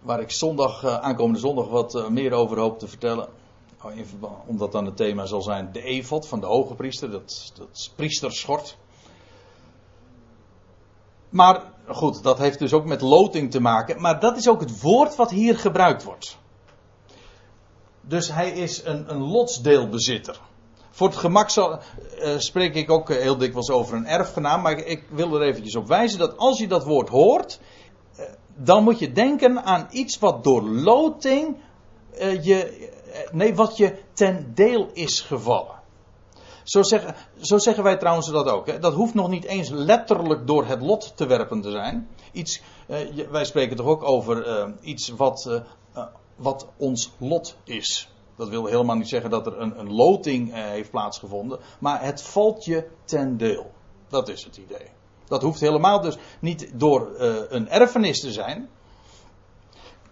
Waar 0.00 0.20
ik 0.20 0.30
zondag, 0.30 0.84
uh, 0.84 0.96
aankomende 0.96 1.38
zondag 1.38 1.68
wat 1.68 1.94
uh, 1.94 2.08
meer 2.08 2.32
over 2.32 2.58
hoop 2.58 2.78
te 2.78 2.88
vertellen. 2.88 3.28
Oh, 3.82 3.92
omdat 4.46 4.72
dan 4.72 4.84
het 4.84 4.96
thema 4.96 5.26
zal 5.26 5.42
zijn 5.42 5.72
de 5.72 5.82
evod 5.82 6.28
van 6.28 6.40
de 6.40 6.46
hoge 6.46 6.74
priester, 6.74 7.10
dat, 7.10 7.52
dat 7.54 7.92
priesterschort. 7.96 8.76
Maar 11.28 11.72
goed, 11.86 12.22
dat 12.22 12.38
heeft 12.38 12.58
dus 12.58 12.72
ook 12.72 12.86
met 12.86 13.00
loting 13.00 13.50
te 13.50 13.60
maken. 13.60 14.00
Maar 14.00 14.20
dat 14.20 14.36
is 14.36 14.48
ook 14.48 14.60
het 14.60 14.80
woord 14.80 15.16
wat 15.16 15.30
hier 15.30 15.58
gebruikt 15.58 16.04
wordt. 16.04 16.38
Dus 18.00 18.32
hij 18.32 18.50
is 18.50 18.84
een, 18.84 19.10
een 19.10 19.22
lotsdeelbezitter. 19.22 20.40
Voor 20.94 21.06
het 21.06 21.16
gemak 21.16 21.50
zal, 21.50 21.78
uh, 22.18 22.38
spreek 22.38 22.74
ik 22.74 22.90
ook 22.90 23.08
heel 23.08 23.36
dikwijls 23.36 23.70
over 23.70 23.96
een 23.96 24.06
erfgenaam. 24.06 24.62
Maar 24.62 24.78
ik, 24.78 25.04
wil 25.10 25.34
er 25.34 25.42
eventjes 25.42 25.76
op 25.76 25.86
wijzen 25.86 26.18
dat 26.18 26.36
als 26.36 26.58
je 26.58 26.68
dat 26.68 26.84
woord 26.84 27.08
hoort. 27.08 27.60
Uh, 28.18 28.24
dan 28.56 28.84
moet 28.84 28.98
je 28.98 29.12
denken 29.12 29.64
aan 29.64 29.88
iets 29.90 30.18
wat 30.18 30.44
door 30.44 30.62
loting. 30.62 31.56
Je, 32.42 32.90
nee, 33.32 33.54
wat 33.54 33.76
je 33.76 33.98
ten 34.12 34.52
deel 34.54 34.90
is 34.92 35.20
gevallen. 35.20 35.80
Zo 36.62 36.82
zeggen, 36.82 37.14
zo 37.40 37.58
zeggen 37.58 37.84
wij 37.84 37.96
trouwens 37.96 38.30
dat 38.30 38.46
ook. 38.46 38.66
Hè? 38.66 38.78
Dat 38.78 38.94
hoeft 38.94 39.14
nog 39.14 39.28
niet 39.28 39.44
eens 39.44 39.68
letterlijk 39.68 40.46
door 40.46 40.66
het 40.66 40.80
lot 40.80 41.16
te 41.16 41.26
werpen 41.26 41.60
te 41.60 41.70
zijn. 41.70 42.08
Iets, 42.32 42.62
eh, 42.86 42.98
wij 43.30 43.44
spreken 43.44 43.76
toch 43.76 43.86
ook 43.86 44.02
over 44.02 44.46
eh, 44.46 44.68
iets 44.80 45.08
wat, 45.08 45.62
wat 46.36 46.66
ons 46.76 47.10
lot 47.18 47.56
is. 47.64 48.11
Dat 48.36 48.48
wil 48.48 48.66
helemaal 48.66 48.96
niet 48.96 49.08
zeggen 49.08 49.30
dat 49.30 49.46
er 49.46 49.60
een, 49.60 49.78
een 49.78 49.92
loting 49.92 50.52
heeft 50.52 50.90
plaatsgevonden. 50.90 51.58
Maar 51.80 52.02
het 52.02 52.22
valt 52.22 52.64
je 52.64 52.88
ten 53.04 53.36
deel. 53.36 53.70
Dat 54.08 54.28
is 54.28 54.44
het 54.44 54.56
idee. 54.56 54.86
Dat 55.26 55.42
hoeft 55.42 55.60
helemaal 55.60 56.00
dus 56.00 56.16
niet 56.40 56.70
door 56.74 57.14
een 57.48 57.68
erfenis 57.68 58.20
te 58.20 58.32
zijn. 58.32 58.68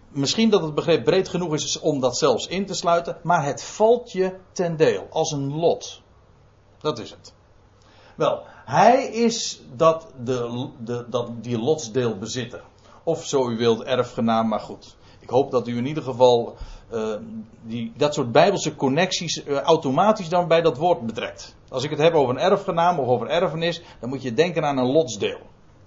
Misschien 0.08 0.50
dat 0.50 0.62
het 0.62 0.74
begrip 0.74 1.04
breed 1.04 1.28
genoeg 1.28 1.54
is 1.54 1.78
om 1.78 2.00
dat 2.00 2.16
zelfs 2.16 2.46
in 2.46 2.66
te 2.66 2.74
sluiten. 2.74 3.16
Maar 3.22 3.44
het 3.44 3.62
valt 3.62 4.12
je 4.12 4.36
ten 4.52 4.76
deel. 4.76 5.06
Als 5.10 5.32
een 5.32 5.54
lot. 5.54 6.02
Dat 6.78 6.98
is 6.98 7.10
het. 7.10 7.32
Wel, 8.16 8.42
hij 8.64 9.06
is 9.06 9.60
dat, 9.76 10.12
de, 10.24 10.68
de, 10.78 11.06
dat 11.08 11.42
die 11.42 11.58
lotsdeelbezitter. 11.58 12.62
Of 13.02 13.26
zo 13.26 13.48
u 13.48 13.56
wilt, 13.56 13.82
erfgenaam, 13.82 14.48
maar 14.48 14.60
goed. 14.60 14.96
Ik 15.30 15.36
hoop 15.36 15.50
dat 15.50 15.68
u 15.68 15.76
in 15.76 15.86
ieder 15.86 16.02
geval 16.02 16.56
uh, 16.92 17.16
die, 17.62 17.92
dat 17.96 18.14
soort 18.14 18.32
bijbelse 18.32 18.76
connecties 18.76 19.44
uh, 19.44 19.58
automatisch 19.58 20.28
dan 20.28 20.48
bij 20.48 20.60
dat 20.60 20.76
woord 20.76 21.06
betrekt. 21.06 21.56
Als 21.68 21.84
ik 21.84 21.90
het 21.90 21.98
heb 21.98 22.14
over 22.14 22.34
een 22.34 22.40
erfgenaam 22.40 22.98
of 22.98 23.06
over 23.06 23.28
erfenis, 23.28 23.82
dan 24.00 24.08
moet 24.08 24.22
je 24.22 24.34
denken 24.34 24.64
aan 24.64 24.78
een 24.78 24.92
lotsdeel. 24.92 25.38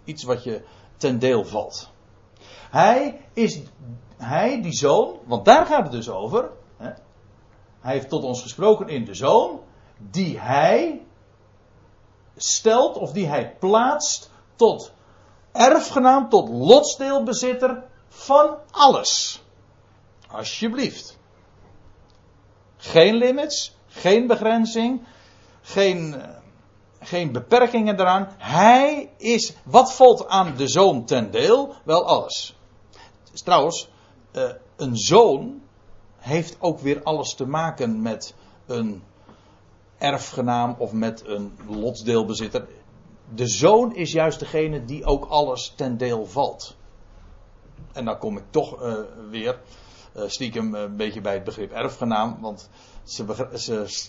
Iets 0.03 0.23
wat 0.23 0.43
je 0.43 0.63
ten 0.97 1.19
deel 1.19 1.45
valt. 1.45 1.91
Hij 2.69 3.21
is, 3.34 3.62
hij, 4.17 4.62
die 4.62 4.73
zoon, 4.73 5.19
want 5.25 5.45
daar 5.45 5.65
gaat 5.65 5.84
het 5.84 5.91
dus 5.91 6.10
over. 6.10 6.49
Hè? 6.77 6.91
Hij 7.79 7.93
heeft 7.93 8.10
tot 8.10 8.23
ons 8.23 8.41
gesproken 8.41 8.88
in 8.88 9.06
de 9.06 9.13
zoon 9.13 9.60
die 9.97 10.39
hij 10.39 11.01
stelt 12.36 12.97
of 12.97 13.12
die 13.12 13.27
hij 13.27 13.56
plaatst 13.60 14.32
tot 14.56 14.93
erfgenaam, 15.51 16.29
tot 16.29 16.49
lotsdeelbezitter 16.49 17.91
van 18.13 18.58
alles. 18.71 19.41
Alsjeblieft. 20.28 21.17
Geen 22.78 23.15
limits, 23.15 23.76
geen 23.88 24.28
begrenzing, 24.28 25.02
geen, 25.62 26.21
eh, 26.21 26.30
geen 26.99 27.32
beperkingen 27.32 27.99
eraan. 27.99 28.36
Hij 28.38 29.10
is, 29.17 29.54
wat 29.63 29.93
valt 29.93 30.28
aan 30.28 30.56
de 30.56 30.67
zoon 30.67 31.06
ten 31.06 31.32
deel? 31.32 31.76
Wel 31.84 32.06
alles. 32.06 32.56
Trouwens, 33.43 33.89
eh, 34.32 34.49
een 34.76 34.97
zoon 34.97 35.62
heeft 36.17 36.58
ook 36.60 36.80
weer 36.80 37.04
alles 37.04 37.34
te 37.36 37.45
maken 37.45 38.02
met 38.02 38.34
een 38.65 39.04
erfgenaam 39.97 40.76
of 40.78 40.91
met 40.91 41.28
een 41.28 41.58
lotsdeelbezitter. 41.67 42.67
De 43.36 43.47
zoon 43.47 43.95
is 43.95 44.12
juist 44.12 44.39
degene 44.39 44.86
die 44.86 45.06
ook 45.06 45.26
alles 45.26 45.73
ten 45.76 45.97
deel 45.97 46.26
valt. 46.26 46.76
En 47.91 48.06
dan 48.06 48.17
kom 48.17 48.38
ik 48.38 48.43
toch 48.50 48.84
uh, 48.84 48.93
weer 49.30 49.60
uh, 50.15 50.24
stiekem 50.28 50.76
een 50.76 50.96
beetje 50.96 51.22
bij 51.22 51.34
het 51.34 51.43
begrip 51.43 51.72
erfgenaam, 51.72 52.38
want 52.41 52.69
ze, 53.04 53.48
ze, 53.56 54.02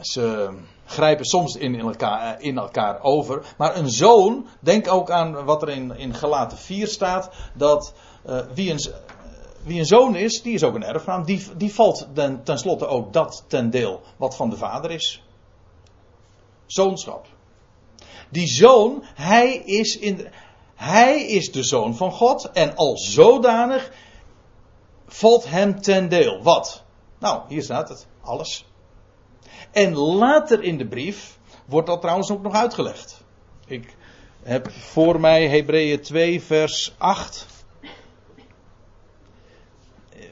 ze 0.00 0.48
grijpen 0.84 1.24
soms 1.24 1.56
in 1.56 1.80
elkaar, 1.80 2.40
in 2.40 2.58
elkaar 2.58 3.02
over. 3.02 3.54
Maar 3.58 3.76
een 3.76 3.90
zoon, 3.90 4.46
denk 4.60 4.92
ook 4.92 5.10
aan 5.10 5.44
wat 5.44 5.62
er 5.62 5.68
in, 5.68 5.96
in 5.96 6.14
Galaten 6.14 6.58
4 6.58 6.86
staat, 6.86 7.30
dat 7.54 7.94
wie 8.54 8.70
een 8.70 8.80
wie 9.66 9.78
een 9.78 9.86
zoon 9.86 10.16
is, 10.16 10.42
die 10.42 10.54
is 10.54 10.62
ook 10.62 10.74
een 10.74 10.84
erfgenaam. 10.84 11.24
Die, 11.24 11.56
die 11.56 11.74
valt 11.74 12.08
ten, 12.12 12.42
tenslotte 12.44 12.86
ook 12.86 13.12
dat 13.12 13.44
ten 13.46 13.70
deel 13.70 14.00
wat 14.16 14.36
van 14.36 14.50
de 14.50 14.56
vader 14.56 14.90
is. 14.90 15.22
Zoonschap. 16.66 17.26
Die 18.28 18.46
zoon, 18.46 19.04
hij 19.14 19.54
is, 19.54 19.98
in, 19.98 20.28
hij 20.76 21.26
is 21.26 21.52
de 21.52 21.62
zoon 21.62 21.96
van 21.96 22.12
God. 22.12 22.50
En 22.52 22.76
al 22.76 22.98
zodanig 22.98 23.92
valt 25.06 25.50
hem 25.50 25.80
ten 25.80 26.08
deel. 26.08 26.42
Wat? 26.42 26.84
Nou, 27.18 27.42
hier 27.48 27.62
staat 27.62 27.88
het. 27.88 28.06
Alles. 28.22 28.64
En 29.70 29.96
later 29.96 30.62
in 30.62 30.78
de 30.78 30.86
brief 30.86 31.38
wordt 31.66 31.86
dat 31.86 32.00
trouwens 32.00 32.30
ook 32.30 32.42
nog 32.42 32.54
uitgelegd. 32.54 33.24
Ik 33.66 33.96
heb 34.42 34.70
voor 34.70 35.20
mij 35.20 35.48
Hebreeën 35.48 36.00
2, 36.00 36.42
vers 36.42 36.94
8 36.98 37.46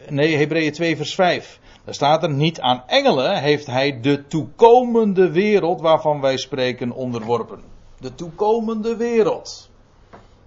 nee, 0.08 0.36
Hebreeën 0.36 0.72
2 0.72 0.96
vers 0.96 1.14
5. 1.14 1.60
Daar 1.84 1.94
staat 1.94 2.22
er 2.22 2.30
niet 2.32 2.60
aan 2.60 2.82
engelen 2.86 3.40
heeft 3.40 3.66
hij 3.66 4.00
de 4.00 4.26
toekomende 4.26 5.30
wereld 5.30 5.80
waarvan 5.80 6.20
wij 6.20 6.36
spreken 6.36 6.90
onderworpen. 6.90 7.62
De 7.98 8.14
toekomende 8.14 8.96
wereld. 8.96 9.70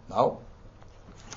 Nou, 0.07 0.33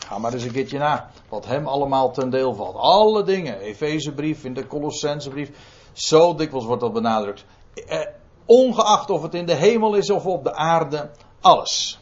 ga 0.06 0.18
maar 0.18 0.32
eens 0.32 0.42
een 0.42 0.52
keertje 0.52 0.78
na. 0.78 1.10
Wat 1.28 1.46
hem 1.46 1.66
allemaal 1.66 2.10
ten 2.10 2.30
deel 2.30 2.54
valt. 2.54 2.76
Alle 2.76 3.22
dingen. 3.22 3.58
Efezebrief, 3.58 4.44
in 4.44 4.54
de 4.54 4.66
Colossensebrief. 4.66 5.50
Zo 5.92 6.34
dikwijls 6.34 6.64
wordt 6.64 6.82
dat 6.82 6.92
benadrukt. 6.92 7.44
Eh, 7.86 8.06
ongeacht 8.46 9.10
of 9.10 9.22
het 9.22 9.34
in 9.34 9.46
de 9.46 9.54
hemel 9.54 9.94
is 9.94 10.10
of 10.10 10.26
op 10.26 10.44
de 10.44 10.54
aarde. 10.54 11.10
Alles. 11.40 12.00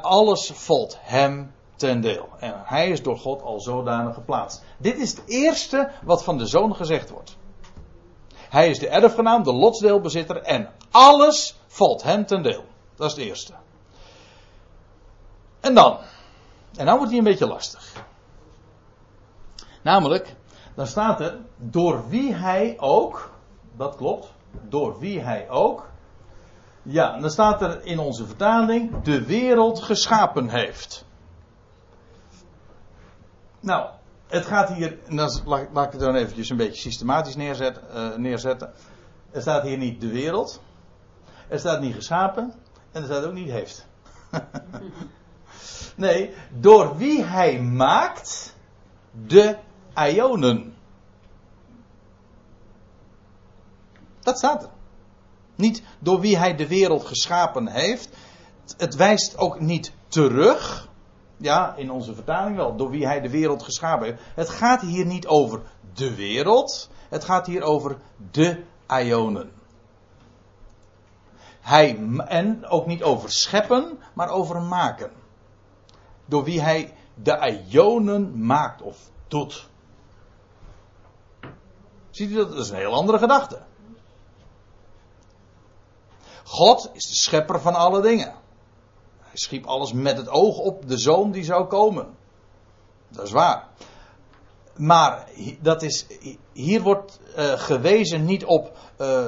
Alles 0.00 0.50
valt 0.54 0.98
hem 1.00 1.52
ten 1.76 2.00
deel. 2.00 2.28
En 2.38 2.62
hij 2.64 2.90
is 2.90 3.02
door 3.02 3.18
God 3.18 3.42
al 3.42 3.60
zodanig 3.60 4.14
geplaatst. 4.14 4.64
Dit 4.78 4.98
is 4.98 5.10
het 5.10 5.22
eerste 5.26 5.90
wat 6.02 6.24
van 6.24 6.38
de 6.38 6.46
zoon 6.46 6.74
gezegd 6.74 7.10
wordt. 7.10 7.36
Hij 8.48 8.68
is 8.68 8.78
de 8.78 8.88
erfgenaam, 8.88 9.42
de 9.42 9.52
lotsdeelbezitter 9.52 10.42
en 10.42 10.70
alles 10.90 11.58
valt 11.66 12.02
hem 12.02 12.26
ten 12.26 12.42
deel. 12.42 12.64
Dat 12.96 13.10
is 13.10 13.16
het 13.16 13.26
eerste. 13.26 13.52
En 15.60 15.74
dan, 15.74 15.98
en 16.76 16.84
nou 16.84 16.96
wordt 16.96 17.10
hij 17.10 17.18
een 17.18 17.24
beetje 17.24 17.46
lastig. 17.46 17.92
Namelijk, 19.82 20.34
dan 20.74 20.86
staat 20.86 21.20
er, 21.20 21.36
door 21.56 22.08
wie 22.08 22.34
hij 22.34 22.76
ook, 22.78 23.30
dat 23.76 23.96
klopt, 23.96 24.32
door 24.68 24.98
wie 24.98 25.20
hij 25.20 25.50
ook, 25.50 25.88
ja, 26.82 27.18
dan 27.20 27.30
staat 27.30 27.62
er 27.62 27.84
in 27.84 27.98
onze 27.98 28.26
vertaling, 28.26 29.02
de 29.02 29.24
wereld 29.24 29.82
geschapen 29.82 30.48
heeft. 30.48 31.04
Nou, 33.60 33.90
het 34.26 34.46
gaat 34.46 34.68
hier, 34.68 34.98
en 35.06 35.16
dan 35.16 35.40
laat, 35.44 35.86
ik 35.86 35.92
het 35.92 36.00
dan 36.00 36.14
eventjes 36.14 36.50
een 36.50 36.56
beetje 36.56 36.80
systematisch 36.80 37.36
neerzetten, 37.36 37.82
uh, 37.94 38.16
neerzetten. 38.16 38.72
Er 39.30 39.40
staat 39.40 39.62
hier 39.62 39.78
niet 39.78 40.00
de 40.00 40.08
wereld. 40.08 40.60
Er 41.48 41.58
staat 41.58 41.80
niet 41.80 41.94
geschapen. 41.94 42.52
En 42.92 43.00
er 43.00 43.08
staat 43.08 43.24
ook 43.24 43.32
niet 43.32 43.50
heeft. 43.50 43.86
nee, 45.98 46.34
door 46.50 46.96
wie 46.96 47.24
hij 47.24 47.60
maakt 47.60 48.54
de 49.26 49.56
ionen. 49.94 50.74
Dat 54.20 54.38
staat 54.38 54.62
er. 54.62 54.70
Niet 55.54 55.82
door 55.98 56.20
wie 56.20 56.38
hij 56.38 56.56
de 56.56 56.66
wereld 56.68 57.04
geschapen 57.04 57.66
heeft. 57.66 58.08
Het 58.76 58.94
wijst 58.94 59.36
ook 59.36 59.60
niet 59.60 59.92
terug. 60.08 60.88
Ja, 61.36 61.74
in 61.76 61.90
onze 61.90 62.14
vertaling 62.14 62.56
wel. 62.56 62.76
Door 62.76 62.90
wie 62.90 63.06
hij 63.06 63.20
de 63.20 63.30
wereld 63.30 63.62
geschapen 63.62 64.06
heeft. 64.06 64.20
Het 64.34 64.48
gaat 64.48 64.80
hier 64.80 65.06
niet 65.06 65.26
over 65.26 65.62
de 65.94 66.14
wereld. 66.14 66.90
Het 67.08 67.24
gaat 67.24 67.46
hier 67.46 67.62
over 67.62 67.96
de 68.30 68.62
Ionen. 68.88 69.52
Hij, 71.60 71.98
en 72.26 72.66
ook 72.66 72.86
niet 72.86 73.02
over 73.02 73.30
scheppen, 73.30 73.98
maar 74.14 74.30
over 74.30 74.62
maken. 74.62 75.10
Door 76.28 76.44
wie 76.44 76.60
hij 76.60 76.94
de 77.14 77.62
Ionen 77.68 78.46
maakt 78.46 78.82
of 78.82 79.10
doet. 79.28 79.68
Ziet 82.10 82.30
u 82.30 82.34
dat? 82.34 82.48
Dat 82.48 82.58
is 82.58 82.70
een 82.70 82.76
heel 82.76 82.94
andere 82.94 83.18
gedachte. 83.18 83.62
God 86.44 86.90
is 86.92 87.04
de 87.04 87.14
schepper 87.14 87.60
van 87.60 87.74
alle 87.74 88.02
dingen. 88.02 88.34
Hij 89.18 89.36
schiep 89.36 89.66
alles 89.66 89.92
met 89.92 90.16
het 90.16 90.28
oog 90.28 90.58
op 90.58 90.88
de 90.88 90.98
zoon 90.98 91.30
die 91.30 91.44
zou 91.44 91.66
komen. 91.66 92.16
Dat 93.08 93.24
is 93.24 93.30
waar. 93.30 93.68
Maar 94.76 95.28
dat 95.60 95.82
is, 95.82 96.06
hier 96.52 96.82
wordt 96.82 97.20
uh, 97.36 97.52
gewezen 97.52 98.24
niet 98.24 98.44
op 98.44 98.76
uh, 99.00 99.24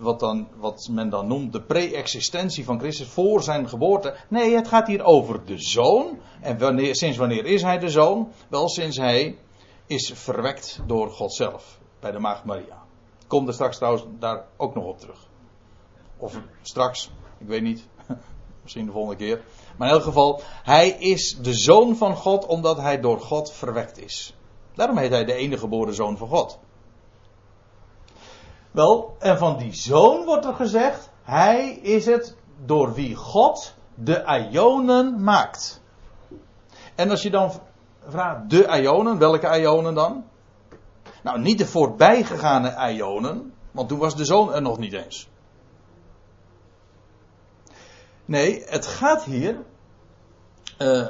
wat, 0.00 0.20
dan, 0.20 0.48
wat 0.56 0.88
men 0.90 1.08
dan 1.08 1.26
noemt 1.26 1.52
de 1.52 1.62
pre-existentie 1.62 2.64
van 2.64 2.78
Christus 2.78 3.08
voor 3.08 3.42
zijn 3.42 3.68
geboorte. 3.68 4.16
Nee, 4.28 4.54
het 4.54 4.68
gaat 4.68 4.86
hier 4.86 5.04
over 5.04 5.44
de 5.44 5.58
zoon. 5.58 6.18
En 6.40 6.58
wanneer, 6.58 6.94
sinds 6.94 7.16
wanneer 7.16 7.46
is 7.46 7.62
hij 7.62 7.78
de 7.78 7.88
zoon? 7.88 8.32
Wel, 8.48 8.68
sinds 8.68 8.96
hij 8.96 9.38
is 9.86 10.12
verwekt 10.14 10.80
door 10.86 11.10
God 11.10 11.32
zelf. 11.32 11.78
Bij 12.00 12.10
de 12.10 12.18
Maagd 12.18 12.44
Maria. 12.44 12.82
Kom 13.26 13.46
er 13.46 13.54
straks 13.54 13.76
trouwens 13.76 14.04
daar 14.18 14.44
ook 14.56 14.74
nog 14.74 14.84
op 14.84 14.98
terug. 14.98 15.28
Of 16.16 16.40
straks, 16.62 17.10
ik 17.38 17.46
weet 17.46 17.62
niet. 17.62 17.86
Misschien 18.62 18.86
de 18.86 18.92
volgende 18.92 19.16
keer. 19.16 19.42
Maar 19.76 19.88
in 19.88 19.94
elk 19.94 20.02
geval, 20.02 20.40
hij 20.62 20.88
is 20.88 21.36
de 21.38 21.54
zoon 21.54 21.96
van 21.96 22.16
God 22.16 22.46
omdat 22.46 22.76
hij 22.76 23.00
door 23.00 23.20
God 23.20 23.52
verwekt 23.52 23.98
is. 23.98 24.34
Daarom 24.74 24.96
heet 24.96 25.10
hij 25.10 25.24
de 25.24 25.32
enige 25.32 25.60
geboren 25.60 25.94
zoon 25.94 26.16
van 26.16 26.28
God. 26.28 26.58
Wel, 28.70 29.16
en 29.18 29.38
van 29.38 29.58
die 29.58 29.74
zoon 29.74 30.24
wordt 30.24 30.44
er 30.44 30.54
gezegd, 30.54 31.10
hij 31.22 31.70
is 31.70 32.06
het 32.06 32.36
door 32.64 32.94
wie 32.94 33.14
God 33.14 33.74
de 33.94 34.48
Ionen 34.50 35.22
maakt. 35.22 35.82
En 36.94 37.10
als 37.10 37.22
je 37.22 37.30
dan 37.30 37.52
vraagt, 38.06 38.50
de 38.50 38.80
Ionen, 38.80 39.18
welke 39.18 39.60
Ionen 39.60 39.94
dan? 39.94 40.24
Nou, 41.22 41.40
niet 41.40 41.58
de 41.58 41.66
voorbijgegane 41.66 42.92
Ionen, 42.92 43.54
want 43.70 43.88
toen 43.88 43.98
was 43.98 44.16
de 44.16 44.24
zoon 44.24 44.52
er 44.52 44.62
nog 44.62 44.78
niet 44.78 44.92
eens. 44.92 45.28
Nee, 48.24 48.62
het 48.66 48.86
gaat 48.86 49.24
hier, 49.24 49.64
uh, 50.78 51.08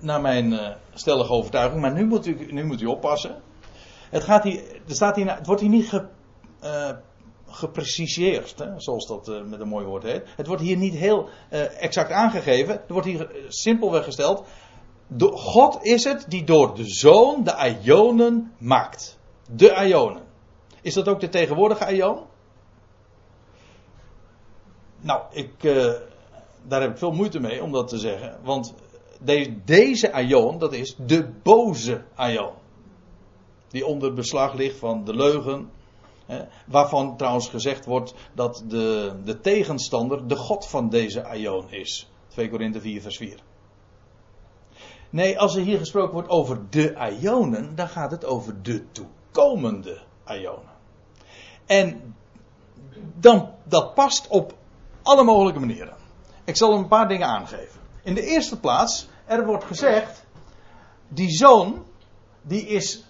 naar 0.00 0.20
mijn 0.20 0.52
uh, 0.52 0.68
stellige 0.94 1.32
overtuiging, 1.32 1.80
maar 1.80 1.92
nu 1.92 2.06
moet, 2.06 2.26
u, 2.26 2.52
nu 2.52 2.64
moet 2.64 2.80
u 2.80 2.86
oppassen. 2.86 3.42
Het, 4.10 4.24
gaat 4.24 4.42
hier, 4.42 4.62
er 4.88 4.94
staat 4.94 5.16
hier, 5.16 5.34
het 5.34 5.46
wordt 5.46 5.60
hier 5.60 5.70
niet 5.70 5.88
ge, 5.88 6.06
uh, 6.64 6.90
gepreciseerd, 7.46 8.58
hè, 8.58 8.80
zoals 8.80 9.06
dat 9.06 9.28
uh, 9.28 9.42
met 9.42 9.60
een 9.60 9.68
mooi 9.68 9.86
woord 9.86 10.02
heet. 10.02 10.22
Het 10.36 10.46
wordt 10.46 10.62
hier 10.62 10.76
niet 10.76 10.94
heel 10.94 11.28
exact 11.78 12.10
aangegeven. 12.10 12.74
Er 12.74 12.92
wordt 12.92 13.06
hier 13.06 13.30
simpelweg 13.48 14.04
gesteld. 14.04 14.46
God 15.20 15.84
is 15.84 16.04
het 16.04 16.24
die 16.28 16.44
door 16.44 16.74
de 16.74 16.84
zoon 16.84 17.44
de 17.44 17.78
Ionen 17.82 18.52
maakt. 18.58 19.18
De 19.50 19.86
Ionen. 19.86 20.22
Is 20.82 20.94
dat 20.94 21.08
ook 21.08 21.20
de 21.20 21.28
tegenwoordige 21.28 21.94
Ion? 21.94 22.18
Nou, 25.00 25.22
ik, 25.30 25.50
daar 26.68 26.80
heb 26.80 26.90
ik 26.90 26.98
veel 26.98 27.12
moeite 27.12 27.40
mee 27.40 27.62
om 27.62 27.72
dat 27.72 27.88
te 27.88 27.98
zeggen. 27.98 28.38
Want 28.42 28.74
de, 29.20 29.56
deze 29.64 30.12
Aion, 30.12 30.58
dat 30.58 30.72
is 30.72 30.96
de 31.06 31.28
boze 31.42 32.04
Aion. 32.14 32.52
Die 33.68 33.86
onder 33.86 34.14
beslag 34.14 34.54
ligt 34.54 34.78
van 34.78 35.04
de 35.04 35.14
leugen. 35.14 35.70
Waarvan 36.66 37.16
trouwens 37.16 37.48
gezegd 37.48 37.84
wordt 37.84 38.14
dat 38.32 38.64
de, 38.66 39.12
de 39.24 39.40
tegenstander 39.40 40.28
de 40.28 40.36
God 40.36 40.66
van 40.66 40.88
deze 40.88 41.24
Aion 41.24 41.70
is. 41.70 42.10
2 42.28 42.50
Korinthe 42.50 42.80
4 42.80 43.02
vers 43.02 43.16
4. 43.16 43.38
Nee, 45.10 45.38
als 45.38 45.56
er 45.56 45.62
hier 45.62 45.78
gesproken 45.78 46.12
wordt 46.12 46.28
over 46.28 46.70
de 46.70 47.16
Ionen, 47.20 47.74
dan 47.74 47.88
gaat 47.88 48.10
het 48.10 48.24
over 48.24 48.62
de 48.62 48.84
toekomende 48.92 49.98
Ionen. 50.26 50.76
En 51.66 52.14
dan, 53.14 53.50
dat 53.64 53.94
past 53.94 54.28
op 54.28 54.54
alle 55.02 55.24
mogelijke 55.24 55.60
manieren. 55.60 55.96
Ik 56.44 56.56
zal 56.56 56.72
een 56.72 56.88
paar 56.88 57.08
dingen 57.08 57.26
aangeven. 57.26 57.80
In 58.02 58.14
de 58.14 58.22
eerste 58.22 58.60
plaats, 58.60 59.08
er 59.24 59.46
wordt 59.46 59.64
gezegd, 59.64 60.24
die 61.08 61.30
zoon, 61.30 61.84
die 62.42 62.66
is 62.66 63.04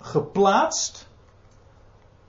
geplaatst, 0.00 1.08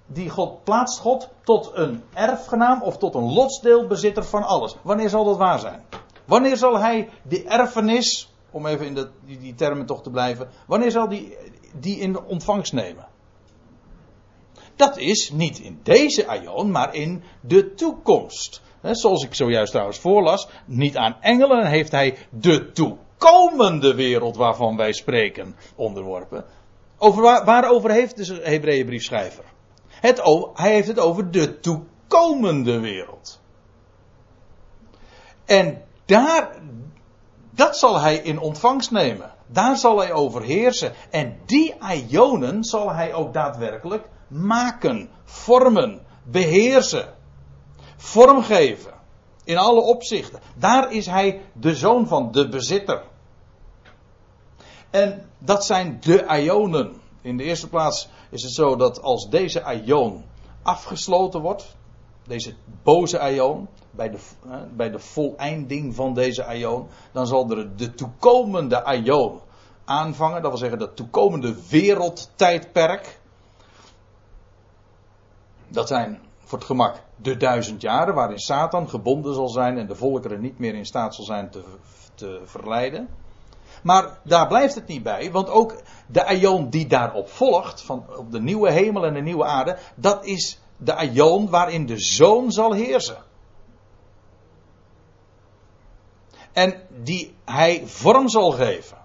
die 0.05 0.29
God 0.29 0.63
plaatst 0.63 0.99
God 0.99 1.29
tot 1.43 1.71
een 1.73 2.03
erfgenaam 2.13 2.81
of 2.81 2.97
tot 2.97 3.15
een 3.15 3.33
lotsdeelbezitter 3.33 4.23
van 4.23 4.43
alles. 4.43 4.75
Wanneer 4.81 5.09
zal 5.09 5.23
dat 5.23 5.37
waar 5.37 5.59
zijn? 5.59 5.85
Wanneer 6.25 6.57
zal 6.57 6.79
hij 6.79 7.09
die 7.23 7.43
erfenis, 7.43 8.33
om 8.51 8.65
even 8.65 8.85
in 8.85 9.07
die, 9.25 9.39
die 9.39 9.55
termen 9.55 9.85
toch 9.85 10.03
te 10.03 10.09
blijven, 10.09 10.49
wanneer 10.67 10.91
zal 10.91 11.09
die 11.09 11.37
die 11.79 11.99
in 11.99 12.23
ontvangst 12.23 12.73
nemen? 12.73 13.07
Dat 14.75 14.97
is 14.97 15.31
niet 15.31 15.59
in 15.59 15.79
deze 15.83 16.27
aion, 16.27 16.71
maar 16.71 16.95
in 16.95 17.23
de 17.41 17.73
toekomst 17.73 18.61
zoals 18.91 19.23
ik 19.23 19.33
zojuist 19.35 19.71
trouwens 19.71 19.99
voorlas, 19.99 20.47
niet 20.65 20.97
aan 20.97 21.17
engelen 21.21 21.67
heeft 21.67 21.91
hij 21.91 22.17
de 22.29 22.71
toekomende 22.71 23.95
wereld 23.95 24.35
waarvan 24.35 24.77
wij 24.77 24.93
spreken 24.93 25.55
onderworpen. 25.75 26.45
Over 26.97 27.21
waar, 27.21 27.45
waarover 27.45 27.91
heeft 27.91 28.15
de 28.15 28.39
Hebreeënbriefschrijver? 28.43 29.43
Het, 30.03 30.21
hij 30.53 30.73
heeft 30.73 30.87
het 30.87 30.99
over 30.99 31.31
de 31.31 31.59
toekomende 31.59 32.79
wereld. 32.79 33.41
En 35.45 35.81
daar, 36.05 36.55
dat 37.49 37.77
zal 37.77 37.99
hij 37.99 38.15
in 38.15 38.39
ontvangst 38.39 38.91
nemen. 38.91 39.31
Daar 39.47 39.77
zal 39.77 39.99
hij 39.99 40.13
over 40.13 40.41
heersen. 40.41 40.93
En 41.09 41.39
die 41.45 41.75
ionen 42.09 42.63
zal 42.63 42.91
hij 42.91 43.13
ook 43.13 43.33
daadwerkelijk 43.33 44.07
maken, 44.27 45.09
vormen, 45.23 46.05
beheersen 46.23 47.13
vormgeven. 47.97 48.93
In 49.43 49.57
alle 49.57 49.81
opzichten. 49.81 50.39
Daar 50.55 50.91
is 50.91 51.05
hij 51.05 51.41
de 51.53 51.75
zoon 51.75 52.07
van, 52.07 52.31
de 52.31 52.49
bezitter. 52.49 53.03
En 54.89 55.29
dat 55.37 55.65
zijn 55.65 55.97
de 55.99 56.25
Ionen. 56.41 57.01
In 57.23 57.37
de 57.37 57.43
eerste 57.43 57.69
plaats 57.69 58.09
is 58.29 58.43
het 58.43 58.51
zo 58.51 58.75
dat 58.75 59.01
als 59.01 59.29
deze 59.29 59.81
Ion 59.85 60.23
afgesloten 60.61 61.41
wordt, 61.41 61.75
deze 62.27 62.53
boze 62.83 63.31
Ion, 63.31 63.67
bij 63.91 64.09
de, 64.09 64.19
bij 64.75 64.89
de 64.89 64.99
voleinding 64.99 65.95
van 65.95 66.13
deze 66.13 66.55
Ion, 66.55 66.87
dan 67.11 67.27
zal 67.27 67.49
er 67.49 67.75
de 67.75 67.93
toekomende 67.93 69.01
Ion 69.03 69.39
aanvangen. 69.85 70.41
Dat 70.41 70.51
wil 70.51 70.59
zeggen, 70.59 70.79
dat 70.79 70.95
toekomende 70.95 71.55
wereldtijdperk. 71.69 73.19
Dat 75.67 75.87
zijn 75.87 76.19
voor 76.39 76.57
het 76.57 76.67
gemak 76.67 77.01
de 77.15 77.37
duizend 77.37 77.81
jaren 77.81 78.13
waarin 78.13 78.39
Satan 78.39 78.89
gebonden 78.89 79.33
zal 79.33 79.49
zijn 79.49 79.77
en 79.77 79.87
de 79.87 79.95
volkeren 79.95 80.41
niet 80.41 80.59
meer 80.59 80.75
in 80.75 80.85
staat 80.85 81.15
zal 81.15 81.25
zijn 81.25 81.49
te, 81.49 81.63
te 82.15 82.41
verleiden. 82.45 83.09
Maar 83.83 84.19
daar 84.23 84.47
blijft 84.47 84.75
het 84.75 84.87
niet 84.87 85.03
bij, 85.03 85.31
want 85.31 85.49
ook 85.49 85.75
de 86.07 86.25
aion 86.25 86.69
die 86.69 86.87
daarop 86.87 87.29
volgt, 87.29 87.81
van 87.81 88.05
op 88.17 88.31
de 88.31 88.41
nieuwe 88.41 88.71
hemel 88.71 89.05
en 89.05 89.13
de 89.13 89.21
nieuwe 89.21 89.45
aarde, 89.45 89.77
dat 89.95 90.25
is 90.25 90.59
de 90.77 90.95
aion 90.95 91.49
waarin 91.49 91.85
de 91.85 91.99
zoon 91.99 92.51
zal 92.51 92.73
heersen. 92.73 93.17
En 96.51 96.81
die 96.89 97.35
hij 97.45 97.83
vorm 97.85 98.29
zal 98.29 98.51
geven. 98.51 98.97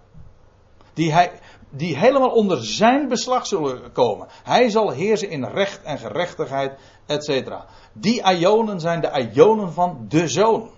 Die, 0.95 1.13
hij, 1.13 1.33
die 1.71 1.97
helemaal 1.97 2.31
onder 2.31 2.65
zijn 2.65 3.09
beslag 3.09 3.47
zullen 3.47 3.93
komen. 3.93 4.27
Hij 4.43 4.71
zal 4.71 4.91
heersen 4.91 5.31
in 5.31 5.45
recht 5.45 5.83
en 5.83 5.99
gerechtigheid 5.99 6.79
etc. 7.07 7.53
Die 7.93 8.23
Ionen 8.23 8.81
zijn 8.81 9.01
de 9.01 9.31
Ionen 9.33 9.73
van 9.73 10.05
de 10.09 10.29
zoon. 10.29 10.71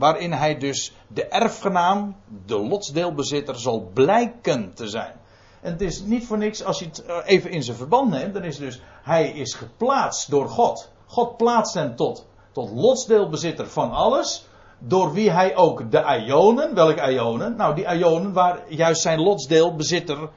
Waarin 0.00 0.32
hij 0.32 0.58
dus 0.58 0.92
de 1.08 1.26
erfgenaam, 1.26 2.16
de 2.46 2.58
lotsdeelbezitter, 2.58 3.58
zal 3.58 3.90
blijken 3.94 4.74
te 4.74 4.88
zijn. 4.88 5.12
En 5.60 5.72
het 5.72 5.80
is 5.80 6.02
niet 6.02 6.26
voor 6.26 6.38
niks, 6.38 6.64
als 6.64 6.78
je 6.78 6.84
het 6.84 7.04
eh, 7.04 7.16
even 7.24 7.50
in 7.50 7.62
zijn 7.62 7.76
verband 7.76 8.10
neemt, 8.10 8.34
dan 8.34 8.44
is 8.44 8.56
dus, 8.56 8.80
hij 9.02 9.30
is 9.30 9.54
geplaatst 9.54 10.30
door 10.30 10.48
God. 10.48 10.90
God 11.06 11.36
plaatst 11.36 11.74
hem 11.74 11.96
tot, 11.96 12.26
tot 12.52 12.70
lotsdeelbezitter 12.70 13.68
van 13.68 13.92
alles, 13.92 14.46
door 14.78 15.12
wie 15.12 15.30
hij 15.30 15.56
ook 15.56 15.90
de 15.90 16.22
Ionen, 16.26 16.74
welke 16.74 17.12
Ionen? 17.12 17.56
Nou, 17.56 17.74
die 17.74 17.96
Ionen 17.96 18.32
waar 18.32 18.58
juist 18.68 19.02
zijn 19.02 19.20
lotsdeelbezitter, 19.20 20.28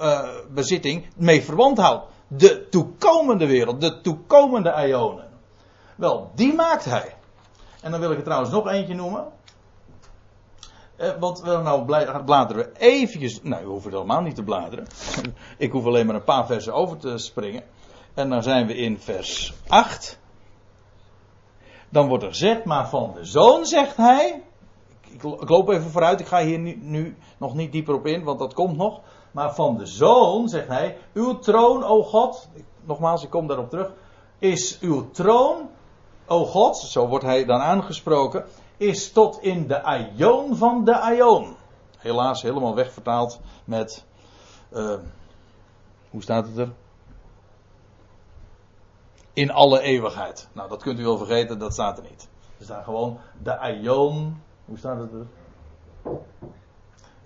uh, 0.00 0.28
bezitting 0.50 1.06
mee 1.16 1.42
verwant 1.42 1.78
houdt 1.78 2.04
de 2.36 2.68
toekomende 2.68 3.46
wereld, 3.46 3.80
de 3.80 4.00
toekomende 4.00 4.86
ionen. 4.86 5.28
Wel, 5.96 6.30
die 6.34 6.54
maakt 6.54 6.84
hij. 6.84 7.14
En 7.82 7.90
dan 7.90 8.00
wil 8.00 8.10
ik 8.10 8.16
er 8.16 8.24
trouwens 8.24 8.50
nog 8.50 8.68
eentje 8.68 8.94
noemen. 8.94 9.26
Eh, 10.96 11.10
want 11.18 11.40
we 11.40 11.56
nou 11.56 11.84
bladeren 12.24 12.56
we 12.56 12.72
eventjes. 12.78 13.42
Nou, 13.42 13.62
we 13.62 13.68
hoeven 13.68 13.90
helemaal 13.90 14.20
niet 14.20 14.34
te 14.34 14.42
bladeren. 14.42 14.86
ik 15.58 15.72
hoef 15.72 15.84
alleen 15.84 16.06
maar 16.06 16.14
een 16.14 16.24
paar 16.24 16.46
versen 16.46 16.74
over 16.74 16.96
te 16.96 17.18
springen. 17.18 17.62
En 18.14 18.30
dan 18.30 18.42
zijn 18.42 18.66
we 18.66 18.76
in 18.76 18.98
vers 18.98 19.54
8. 19.68 20.18
Dan 21.88 22.08
wordt 22.08 22.22
er 22.22 22.30
gezegd, 22.30 22.64
maar 22.64 22.88
van 22.88 23.12
de 23.14 23.24
zoon 23.24 23.66
zegt 23.66 23.96
hij. 23.96 24.42
Ik, 25.10 25.22
ik 25.22 25.48
loop 25.48 25.68
even 25.68 25.90
vooruit, 25.90 26.20
ik 26.20 26.26
ga 26.26 26.42
hier 26.42 26.58
nu, 26.58 26.78
nu, 26.82 27.16
nog 27.38 27.54
niet 27.54 27.72
dieper 27.72 27.94
op 27.94 28.06
in, 28.06 28.24
want 28.24 28.38
dat 28.38 28.54
komt 28.54 28.76
nog. 28.76 29.00
Maar 29.30 29.54
van 29.54 29.76
de 29.76 29.86
zoon 29.86 30.48
zegt 30.48 30.68
hij: 30.68 30.96
Uw 31.12 31.38
troon, 31.38 31.84
o 31.84 32.02
God. 32.02 32.48
Nogmaals, 32.84 33.22
ik 33.22 33.30
kom 33.30 33.46
daarop 33.46 33.70
terug. 33.70 33.92
Is 34.38 34.78
uw 34.80 35.10
troon, 35.10 35.68
o 36.30 36.46
God, 36.46 36.76
zo 36.76 37.06
wordt 37.06 37.24
hij 37.24 37.44
dan 37.44 37.60
aangesproken, 37.60 38.44
is 38.76 39.12
tot 39.12 39.42
in 39.42 39.66
de 39.66 39.82
aion 39.82 40.56
van 40.56 40.84
de 40.84 40.98
aion. 40.98 41.56
Helaas 41.98 42.42
helemaal 42.42 42.74
wegvertaald 42.74 43.40
met. 43.64 44.04
Uh, 44.72 44.94
hoe 46.10 46.22
staat 46.22 46.46
het 46.46 46.56
er? 46.56 46.72
In 49.32 49.50
alle 49.50 49.80
eeuwigheid. 49.80 50.48
Nou, 50.52 50.68
dat 50.68 50.82
kunt 50.82 50.98
u 50.98 51.02
wel 51.02 51.18
vergeten, 51.18 51.58
dat 51.58 51.72
staat 51.72 51.98
er 51.98 52.04
niet. 52.04 52.28
Er 52.58 52.64
staat 52.64 52.84
gewoon 52.84 53.18
de 53.42 53.58
aion. 53.58 54.42
Hoe 54.64 54.78
staat 54.78 54.98
het 54.98 55.12
er? 55.12 55.26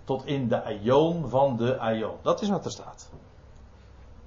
Tot 0.04 0.26
in 0.26 0.48
de 0.48 0.64
aion 0.64 1.28
van 1.28 1.56
de 1.56 1.78
aion. 1.78 2.16
Dat 2.22 2.42
is 2.42 2.48
wat 2.48 2.64
er 2.64 2.70
staat. 2.70 3.08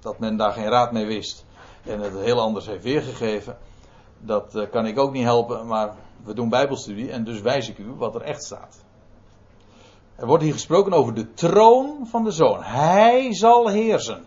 Dat 0.00 0.18
men 0.18 0.36
daar 0.36 0.52
geen 0.52 0.68
raad 0.68 0.92
mee 0.92 1.06
wist 1.06 1.44
en 1.84 2.00
het 2.00 2.14
heel 2.14 2.40
anders 2.40 2.66
heeft 2.66 2.82
weergegeven. 2.82 3.58
Dat 4.20 4.54
uh, 4.54 4.70
kan 4.70 4.86
ik 4.86 4.98
ook 4.98 5.12
niet 5.12 5.24
helpen, 5.24 5.66
maar 5.66 5.94
we 6.24 6.34
doen 6.34 6.48
Bijbelstudie 6.48 7.10
en 7.10 7.24
dus 7.24 7.40
wijs 7.40 7.68
ik 7.68 7.78
u 7.78 7.92
wat 7.96 8.14
er 8.14 8.22
echt 8.22 8.44
staat. 8.44 8.84
Er 10.16 10.26
wordt 10.26 10.42
hier 10.42 10.52
gesproken 10.52 10.92
over 10.92 11.14
de 11.14 11.34
troon 11.34 12.06
van 12.06 12.24
de 12.24 12.30
zoon. 12.30 12.62
Hij 12.62 13.34
zal 13.34 13.68
heersen. 13.68 14.24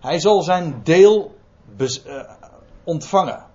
Hij 0.00 0.18
zal 0.18 0.42
zijn 0.42 0.80
deel 0.82 1.34
uh, 1.78 2.20
ontvangen. 2.84 3.46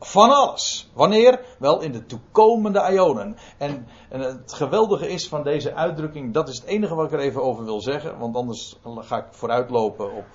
Van 0.00 0.30
alles. 0.30 0.90
Wanneer? 0.94 1.40
Wel 1.58 1.80
in 1.80 1.92
de 1.92 2.06
toekomende 2.06 2.92
Ionen. 2.92 3.36
En, 3.58 3.86
en, 4.08 4.20
het 4.20 4.52
geweldige 4.52 5.08
is 5.08 5.28
van 5.28 5.42
deze 5.42 5.74
uitdrukking, 5.74 6.34
dat 6.34 6.48
is 6.48 6.56
het 6.56 6.66
enige 6.66 6.94
wat 6.94 7.06
ik 7.06 7.12
er 7.12 7.18
even 7.18 7.42
over 7.42 7.64
wil 7.64 7.80
zeggen. 7.80 8.18
Want 8.18 8.36
anders 8.36 8.78
ga 8.84 9.16
ik 9.16 9.26
vooruitlopen 9.30 10.12
op, 10.12 10.26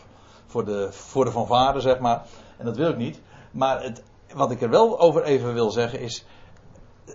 voor, 0.45 0.65
de, 0.65 0.87
voor 0.91 1.25
de 1.25 1.31
fanfare, 1.31 1.79
zeg 1.79 1.99
maar. 1.99 2.25
En 2.57 2.65
dat 2.65 2.77
wil 2.77 2.89
ik 2.89 2.97
niet. 2.97 3.21
Maar 3.51 3.83
het, 3.83 4.03
wat 4.33 4.51
ik 4.51 4.61
er 4.61 4.69
wel 4.69 4.99
over 4.99 5.23
even 5.23 5.53
wil 5.53 5.71
zeggen 5.71 5.99
is. 5.99 6.25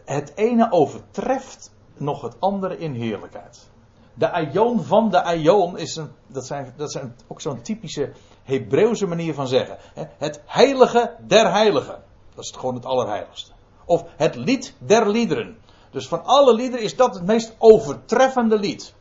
Het 0.04 0.32
ene 0.34 0.72
overtreft 0.72 1.70
nog 1.96 2.22
het 2.22 2.36
andere 2.40 2.78
in 2.78 2.92
heerlijkheid. 2.92 3.68
De 4.14 4.30
Aion 4.30 4.82
van 4.82 5.10
de 5.10 5.22
Aion 5.22 5.78
is 5.78 5.96
een, 5.96 6.10
dat 6.26 6.46
zijn, 6.46 6.72
dat 6.76 6.92
zijn 6.92 7.16
ook 7.26 7.40
zo'n 7.40 7.62
typische 7.62 8.12
Hebreeuwse 8.42 9.06
manier 9.06 9.34
van 9.34 9.48
zeggen. 9.48 9.76
Het 10.18 10.42
heilige 10.46 11.16
der 11.26 11.52
heiligen. 11.52 12.02
Dat 12.34 12.44
is 12.44 12.50
gewoon 12.50 12.74
het 12.74 12.84
allerheiligste. 12.84 13.52
Of 13.84 14.04
het 14.16 14.34
lied 14.34 14.74
der 14.78 15.08
liederen. 15.10 15.58
Dus 15.90 16.08
van 16.08 16.24
alle 16.24 16.54
liederen 16.54 16.84
is 16.84 16.96
dat 16.96 17.14
het 17.14 17.26
meest 17.26 17.54
overtreffende 17.58 18.58
lied. 18.58 18.94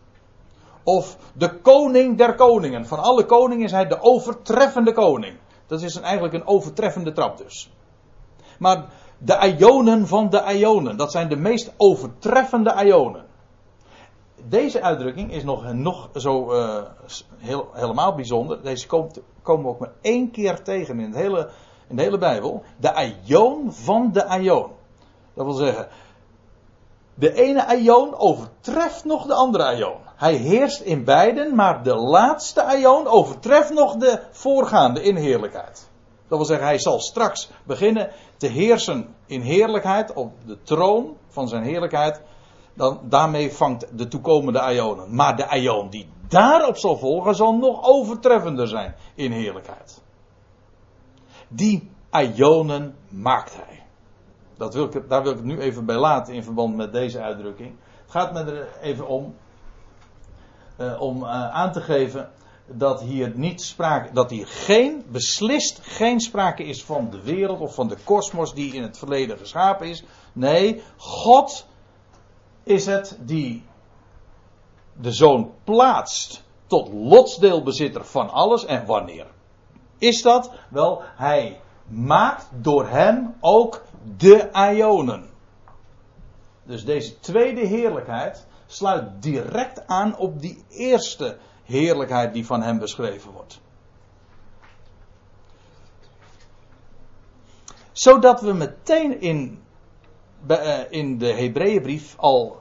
Of 0.84 1.18
de 1.34 1.60
koning 1.62 2.18
der 2.18 2.36
koningen. 2.36 2.88
Van 2.88 3.00
alle 3.00 3.26
koningen 3.26 3.66
is 3.66 3.72
hij 3.72 3.88
de 3.88 4.02
overtreffende 4.02 4.94
koning. 4.94 5.38
Dat 5.68 5.82
is 5.82 5.96
een, 5.96 6.04
eigenlijk 6.04 6.34
een 6.34 6.48
overtreffende 6.48 7.12
trap 7.12 7.38
dus. 7.38 7.72
Maar 8.60 8.86
de 9.18 9.56
ionen 9.58 10.08
van 10.08 10.30
de 10.30 10.44
ionen, 10.58 10.98
dat 10.98 11.12
zijn 11.12 11.30
de 11.30 11.36
meest 11.36 11.74
overtreffende 11.78 12.84
ionen. 12.86 13.26
Deze 14.48 14.82
uitdrukking 14.82 15.32
is 15.32 15.44
nog, 15.44 15.74
nog 15.74 16.10
zo 16.14 16.54
uh, 16.54 16.82
heel, 17.38 17.70
helemaal 17.74 18.16
bijzonder. 18.16 18.64
Deze 18.64 18.88
komt, 18.88 19.20
komen 19.42 19.64
we 19.64 19.70
ook 19.70 19.80
maar 19.80 19.94
één 20.02 20.32
keer 20.32 20.64
tegen 20.64 21.00
in, 21.00 21.06
het 21.06 21.16
hele, 21.16 21.50
in 21.88 21.96
de 21.96 22.02
hele 22.02 22.18
Bijbel. 22.18 22.64
De 22.78 23.16
ion 23.26 23.74
van 23.74 24.12
de 24.12 24.38
ion. 24.42 24.72
Dat 25.34 25.46
wil 25.46 25.54
zeggen, 25.54 25.88
de 27.14 27.34
ene 27.34 27.78
ion 27.78 28.16
overtreft 28.18 29.06
nog 29.06 29.26
de 29.26 29.34
andere 29.34 29.78
ion. 29.78 30.05
Hij 30.16 30.34
heerst 30.34 30.82
in 30.82 31.04
beiden, 31.04 31.56
maar 31.56 31.84
de 31.84 31.96
laatste 31.96 32.78
ion 32.80 33.08
overtreft 33.08 33.74
nog 33.74 33.96
de 33.96 34.22
voorgaande 34.32 35.04
in 35.04 35.16
heerlijkheid. 35.16 35.90
Dat 36.28 36.38
wil 36.38 36.46
zeggen, 36.46 36.68
hij 36.68 36.80
zal 36.80 37.00
straks 37.00 37.50
beginnen 37.64 38.12
te 38.38 38.48
heersen 38.48 39.16
in 39.26 39.42
heerlijkheid 39.42 40.14
op 40.14 40.32
de 40.46 40.62
troon 40.62 41.18
van 41.28 41.48
zijn 41.48 41.64
heerlijkheid. 41.64 42.22
Dan, 42.74 43.00
daarmee 43.04 43.54
vangt 43.54 43.98
de 43.98 44.08
toekomende 44.08 44.74
Ionen. 44.74 45.16
Maar 45.16 45.36
de 45.36 45.60
Ion 45.60 45.90
die 45.90 46.10
daarop 46.28 46.78
zal 46.78 46.98
volgen, 46.98 47.36
zal 47.36 47.56
nog 47.56 47.84
overtreffender 47.84 48.68
zijn 48.68 48.96
in 49.16 49.32
heerlijkheid. 49.32 50.02
Die 51.48 51.92
Ionen 52.12 52.96
maakt 53.10 53.56
hij. 53.56 53.84
Dat 54.58 54.74
wil 54.74 54.86
ik, 54.86 55.10
daar 55.10 55.24
wil 55.24 55.32
ik 55.32 55.38
het 55.38 55.46
nu 55.46 55.60
even 55.60 55.86
bij 55.86 55.98
laten 55.98 56.34
in 56.34 56.44
verband 56.44 56.76
met 56.76 56.94
deze 56.94 57.22
uitdrukking. 57.22 57.76
Het 58.02 58.12
gaat 58.12 58.34
me 58.34 58.40
er 58.40 58.68
even 58.82 59.08
om. 59.08 59.36
Uh, 60.78 61.02
om 61.02 61.24
uh, 61.24 61.50
aan 61.50 61.72
te 61.72 61.82
geven 61.82 62.30
dat 62.68 63.02
hier 63.02 63.32
niet 63.36 63.62
sprake, 63.62 64.14
dat 64.14 64.30
hier 64.30 64.48
geen, 64.48 65.06
beslist 65.12 65.80
geen 65.82 66.20
sprake 66.20 66.64
is 66.64 66.84
van 66.84 67.10
de 67.10 67.22
wereld 67.22 67.60
of 67.60 67.74
van 67.74 67.88
de 67.88 67.98
kosmos 68.04 68.54
die 68.54 68.74
in 68.74 68.82
het 68.82 68.98
verleden 68.98 69.38
geschapen 69.38 69.88
is. 69.88 70.04
Nee, 70.34 70.84
God 70.98 71.66
is 72.64 72.86
het 72.86 73.18
die 73.20 73.64
de 74.94 75.12
zoon 75.12 75.52
plaatst 75.64 76.44
tot 76.68 76.94
lotsdeelbezitter 76.94 78.06
van 78.06 78.30
alles. 78.30 78.66
En 78.66 78.86
wanneer 78.86 79.26
is 79.98 80.22
dat? 80.22 80.52
Wel, 80.70 81.02
hij 81.16 81.60
maakt 81.88 82.48
door 82.52 82.88
hem 82.88 83.36
ook 83.40 83.84
de 84.18 84.50
Ionen. 84.74 85.30
Dus 86.64 86.86
deze 86.86 87.20
tweede 87.20 87.66
heerlijkheid 87.66 88.46
sluit 88.66 89.22
direct 89.22 89.88
aan 89.88 90.18
op 90.18 90.42
die 90.42 90.64
eerste 90.70 91.38
heerlijkheid 91.64 92.34
die 92.34 92.46
van 92.46 92.62
hem 92.62 92.80
beschreven 92.80 93.32
wordt. 93.32 93.60
Zodat 97.92 98.42
we 98.42 98.54
meteen 98.54 99.22
in, 99.22 99.64
eh, 100.48 100.80
in 100.90 101.18
de 101.18 101.34
Hebreeënbrief 101.34 102.14
al 102.18 102.58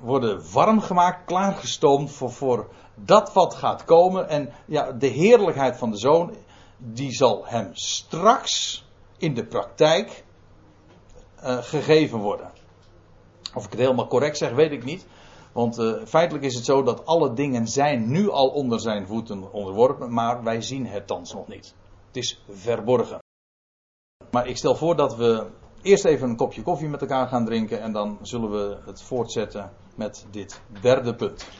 worden 0.00 0.52
warm 0.52 0.80
gemaakt, 0.80 1.24
klaargestoomd 1.24 2.10
voor, 2.10 2.32
voor 2.32 2.68
dat 2.94 3.32
wat 3.32 3.54
gaat 3.54 3.84
komen. 3.84 4.28
En 4.28 4.52
ja, 4.66 4.92
de 4.92 5.06
heerlijkheid 5.06 5.76
van 5.76 5.90
de 5.90 5.98
zoon, 5.98 6.34
die 6.76 7.12
zal 7.12 7.46
hem 7.46 7.70
straks 7.72 8.84
in 9.16 9.34
de 9.34 9.46
praktijk 9.46 10.24
uh, 11.44 11.56
gegeven 11.62 12.18
worden. 12.18 12.52
Of 13.54 13.64
ik 13.64 13.70
het 13.70 13.80
helemaal 13.80 14.06
correct 14.06 14.36
zeg, 14.36 14.52
weet 14.52 14.72
ik 14.72 14.84
niet. 14.84 15.06
Want 15.54 15.78
uh, 15.78 16.04
feitelijk 16.04 16.44
is 16.44 16.54
het 16.54 16.64
zo 16.64 16.82
dat 16.82 17.06
alle 17.06 17.32
dingen 17.32 17.68
zijn 17.68 18.10
nu 18.10 18.30
al 18.30 18.48
onder 18.48 18.80
zijn 18.80 19.06
voeten 19.06 19.52
onderworpen, 19.52 20.12
maar 20.12 20.42
wij 20.42 20.60
zien 20.60 20.86
het 20.86 21.06
thans 21.06 21.34
nog 21.34 21.48
niet. 21.48 21.74
Het 22.06 22.16
is 22.16 22.42
verborgen. 22.48 23.18
Maar 24.30 24.46
ik 24.46 24.56
stel 24.56 24.74
voor 24.74 24.96
dat 24.96 25.16
we 25.16 25.46
eerst 25.82 26.04
even 26.04 26.28
een 26.28 26.36
kopje 26.36 26.62
koffie 26.62 26.88
met 26.88 27.00
elkaar 27.00 27.28
gaan 27.28 27.44
drinken 27.44 27.80
en 27.80 27.92
dan 27.92 28.18
zullen 28.22 28.50
we 28.50 28.78
het 28.84 29.02
voortzetten 29.02 29.72
met 29.96 30.26
dit 30.30 30.62
derde 30.80 31.14
punt. 31.14 31.48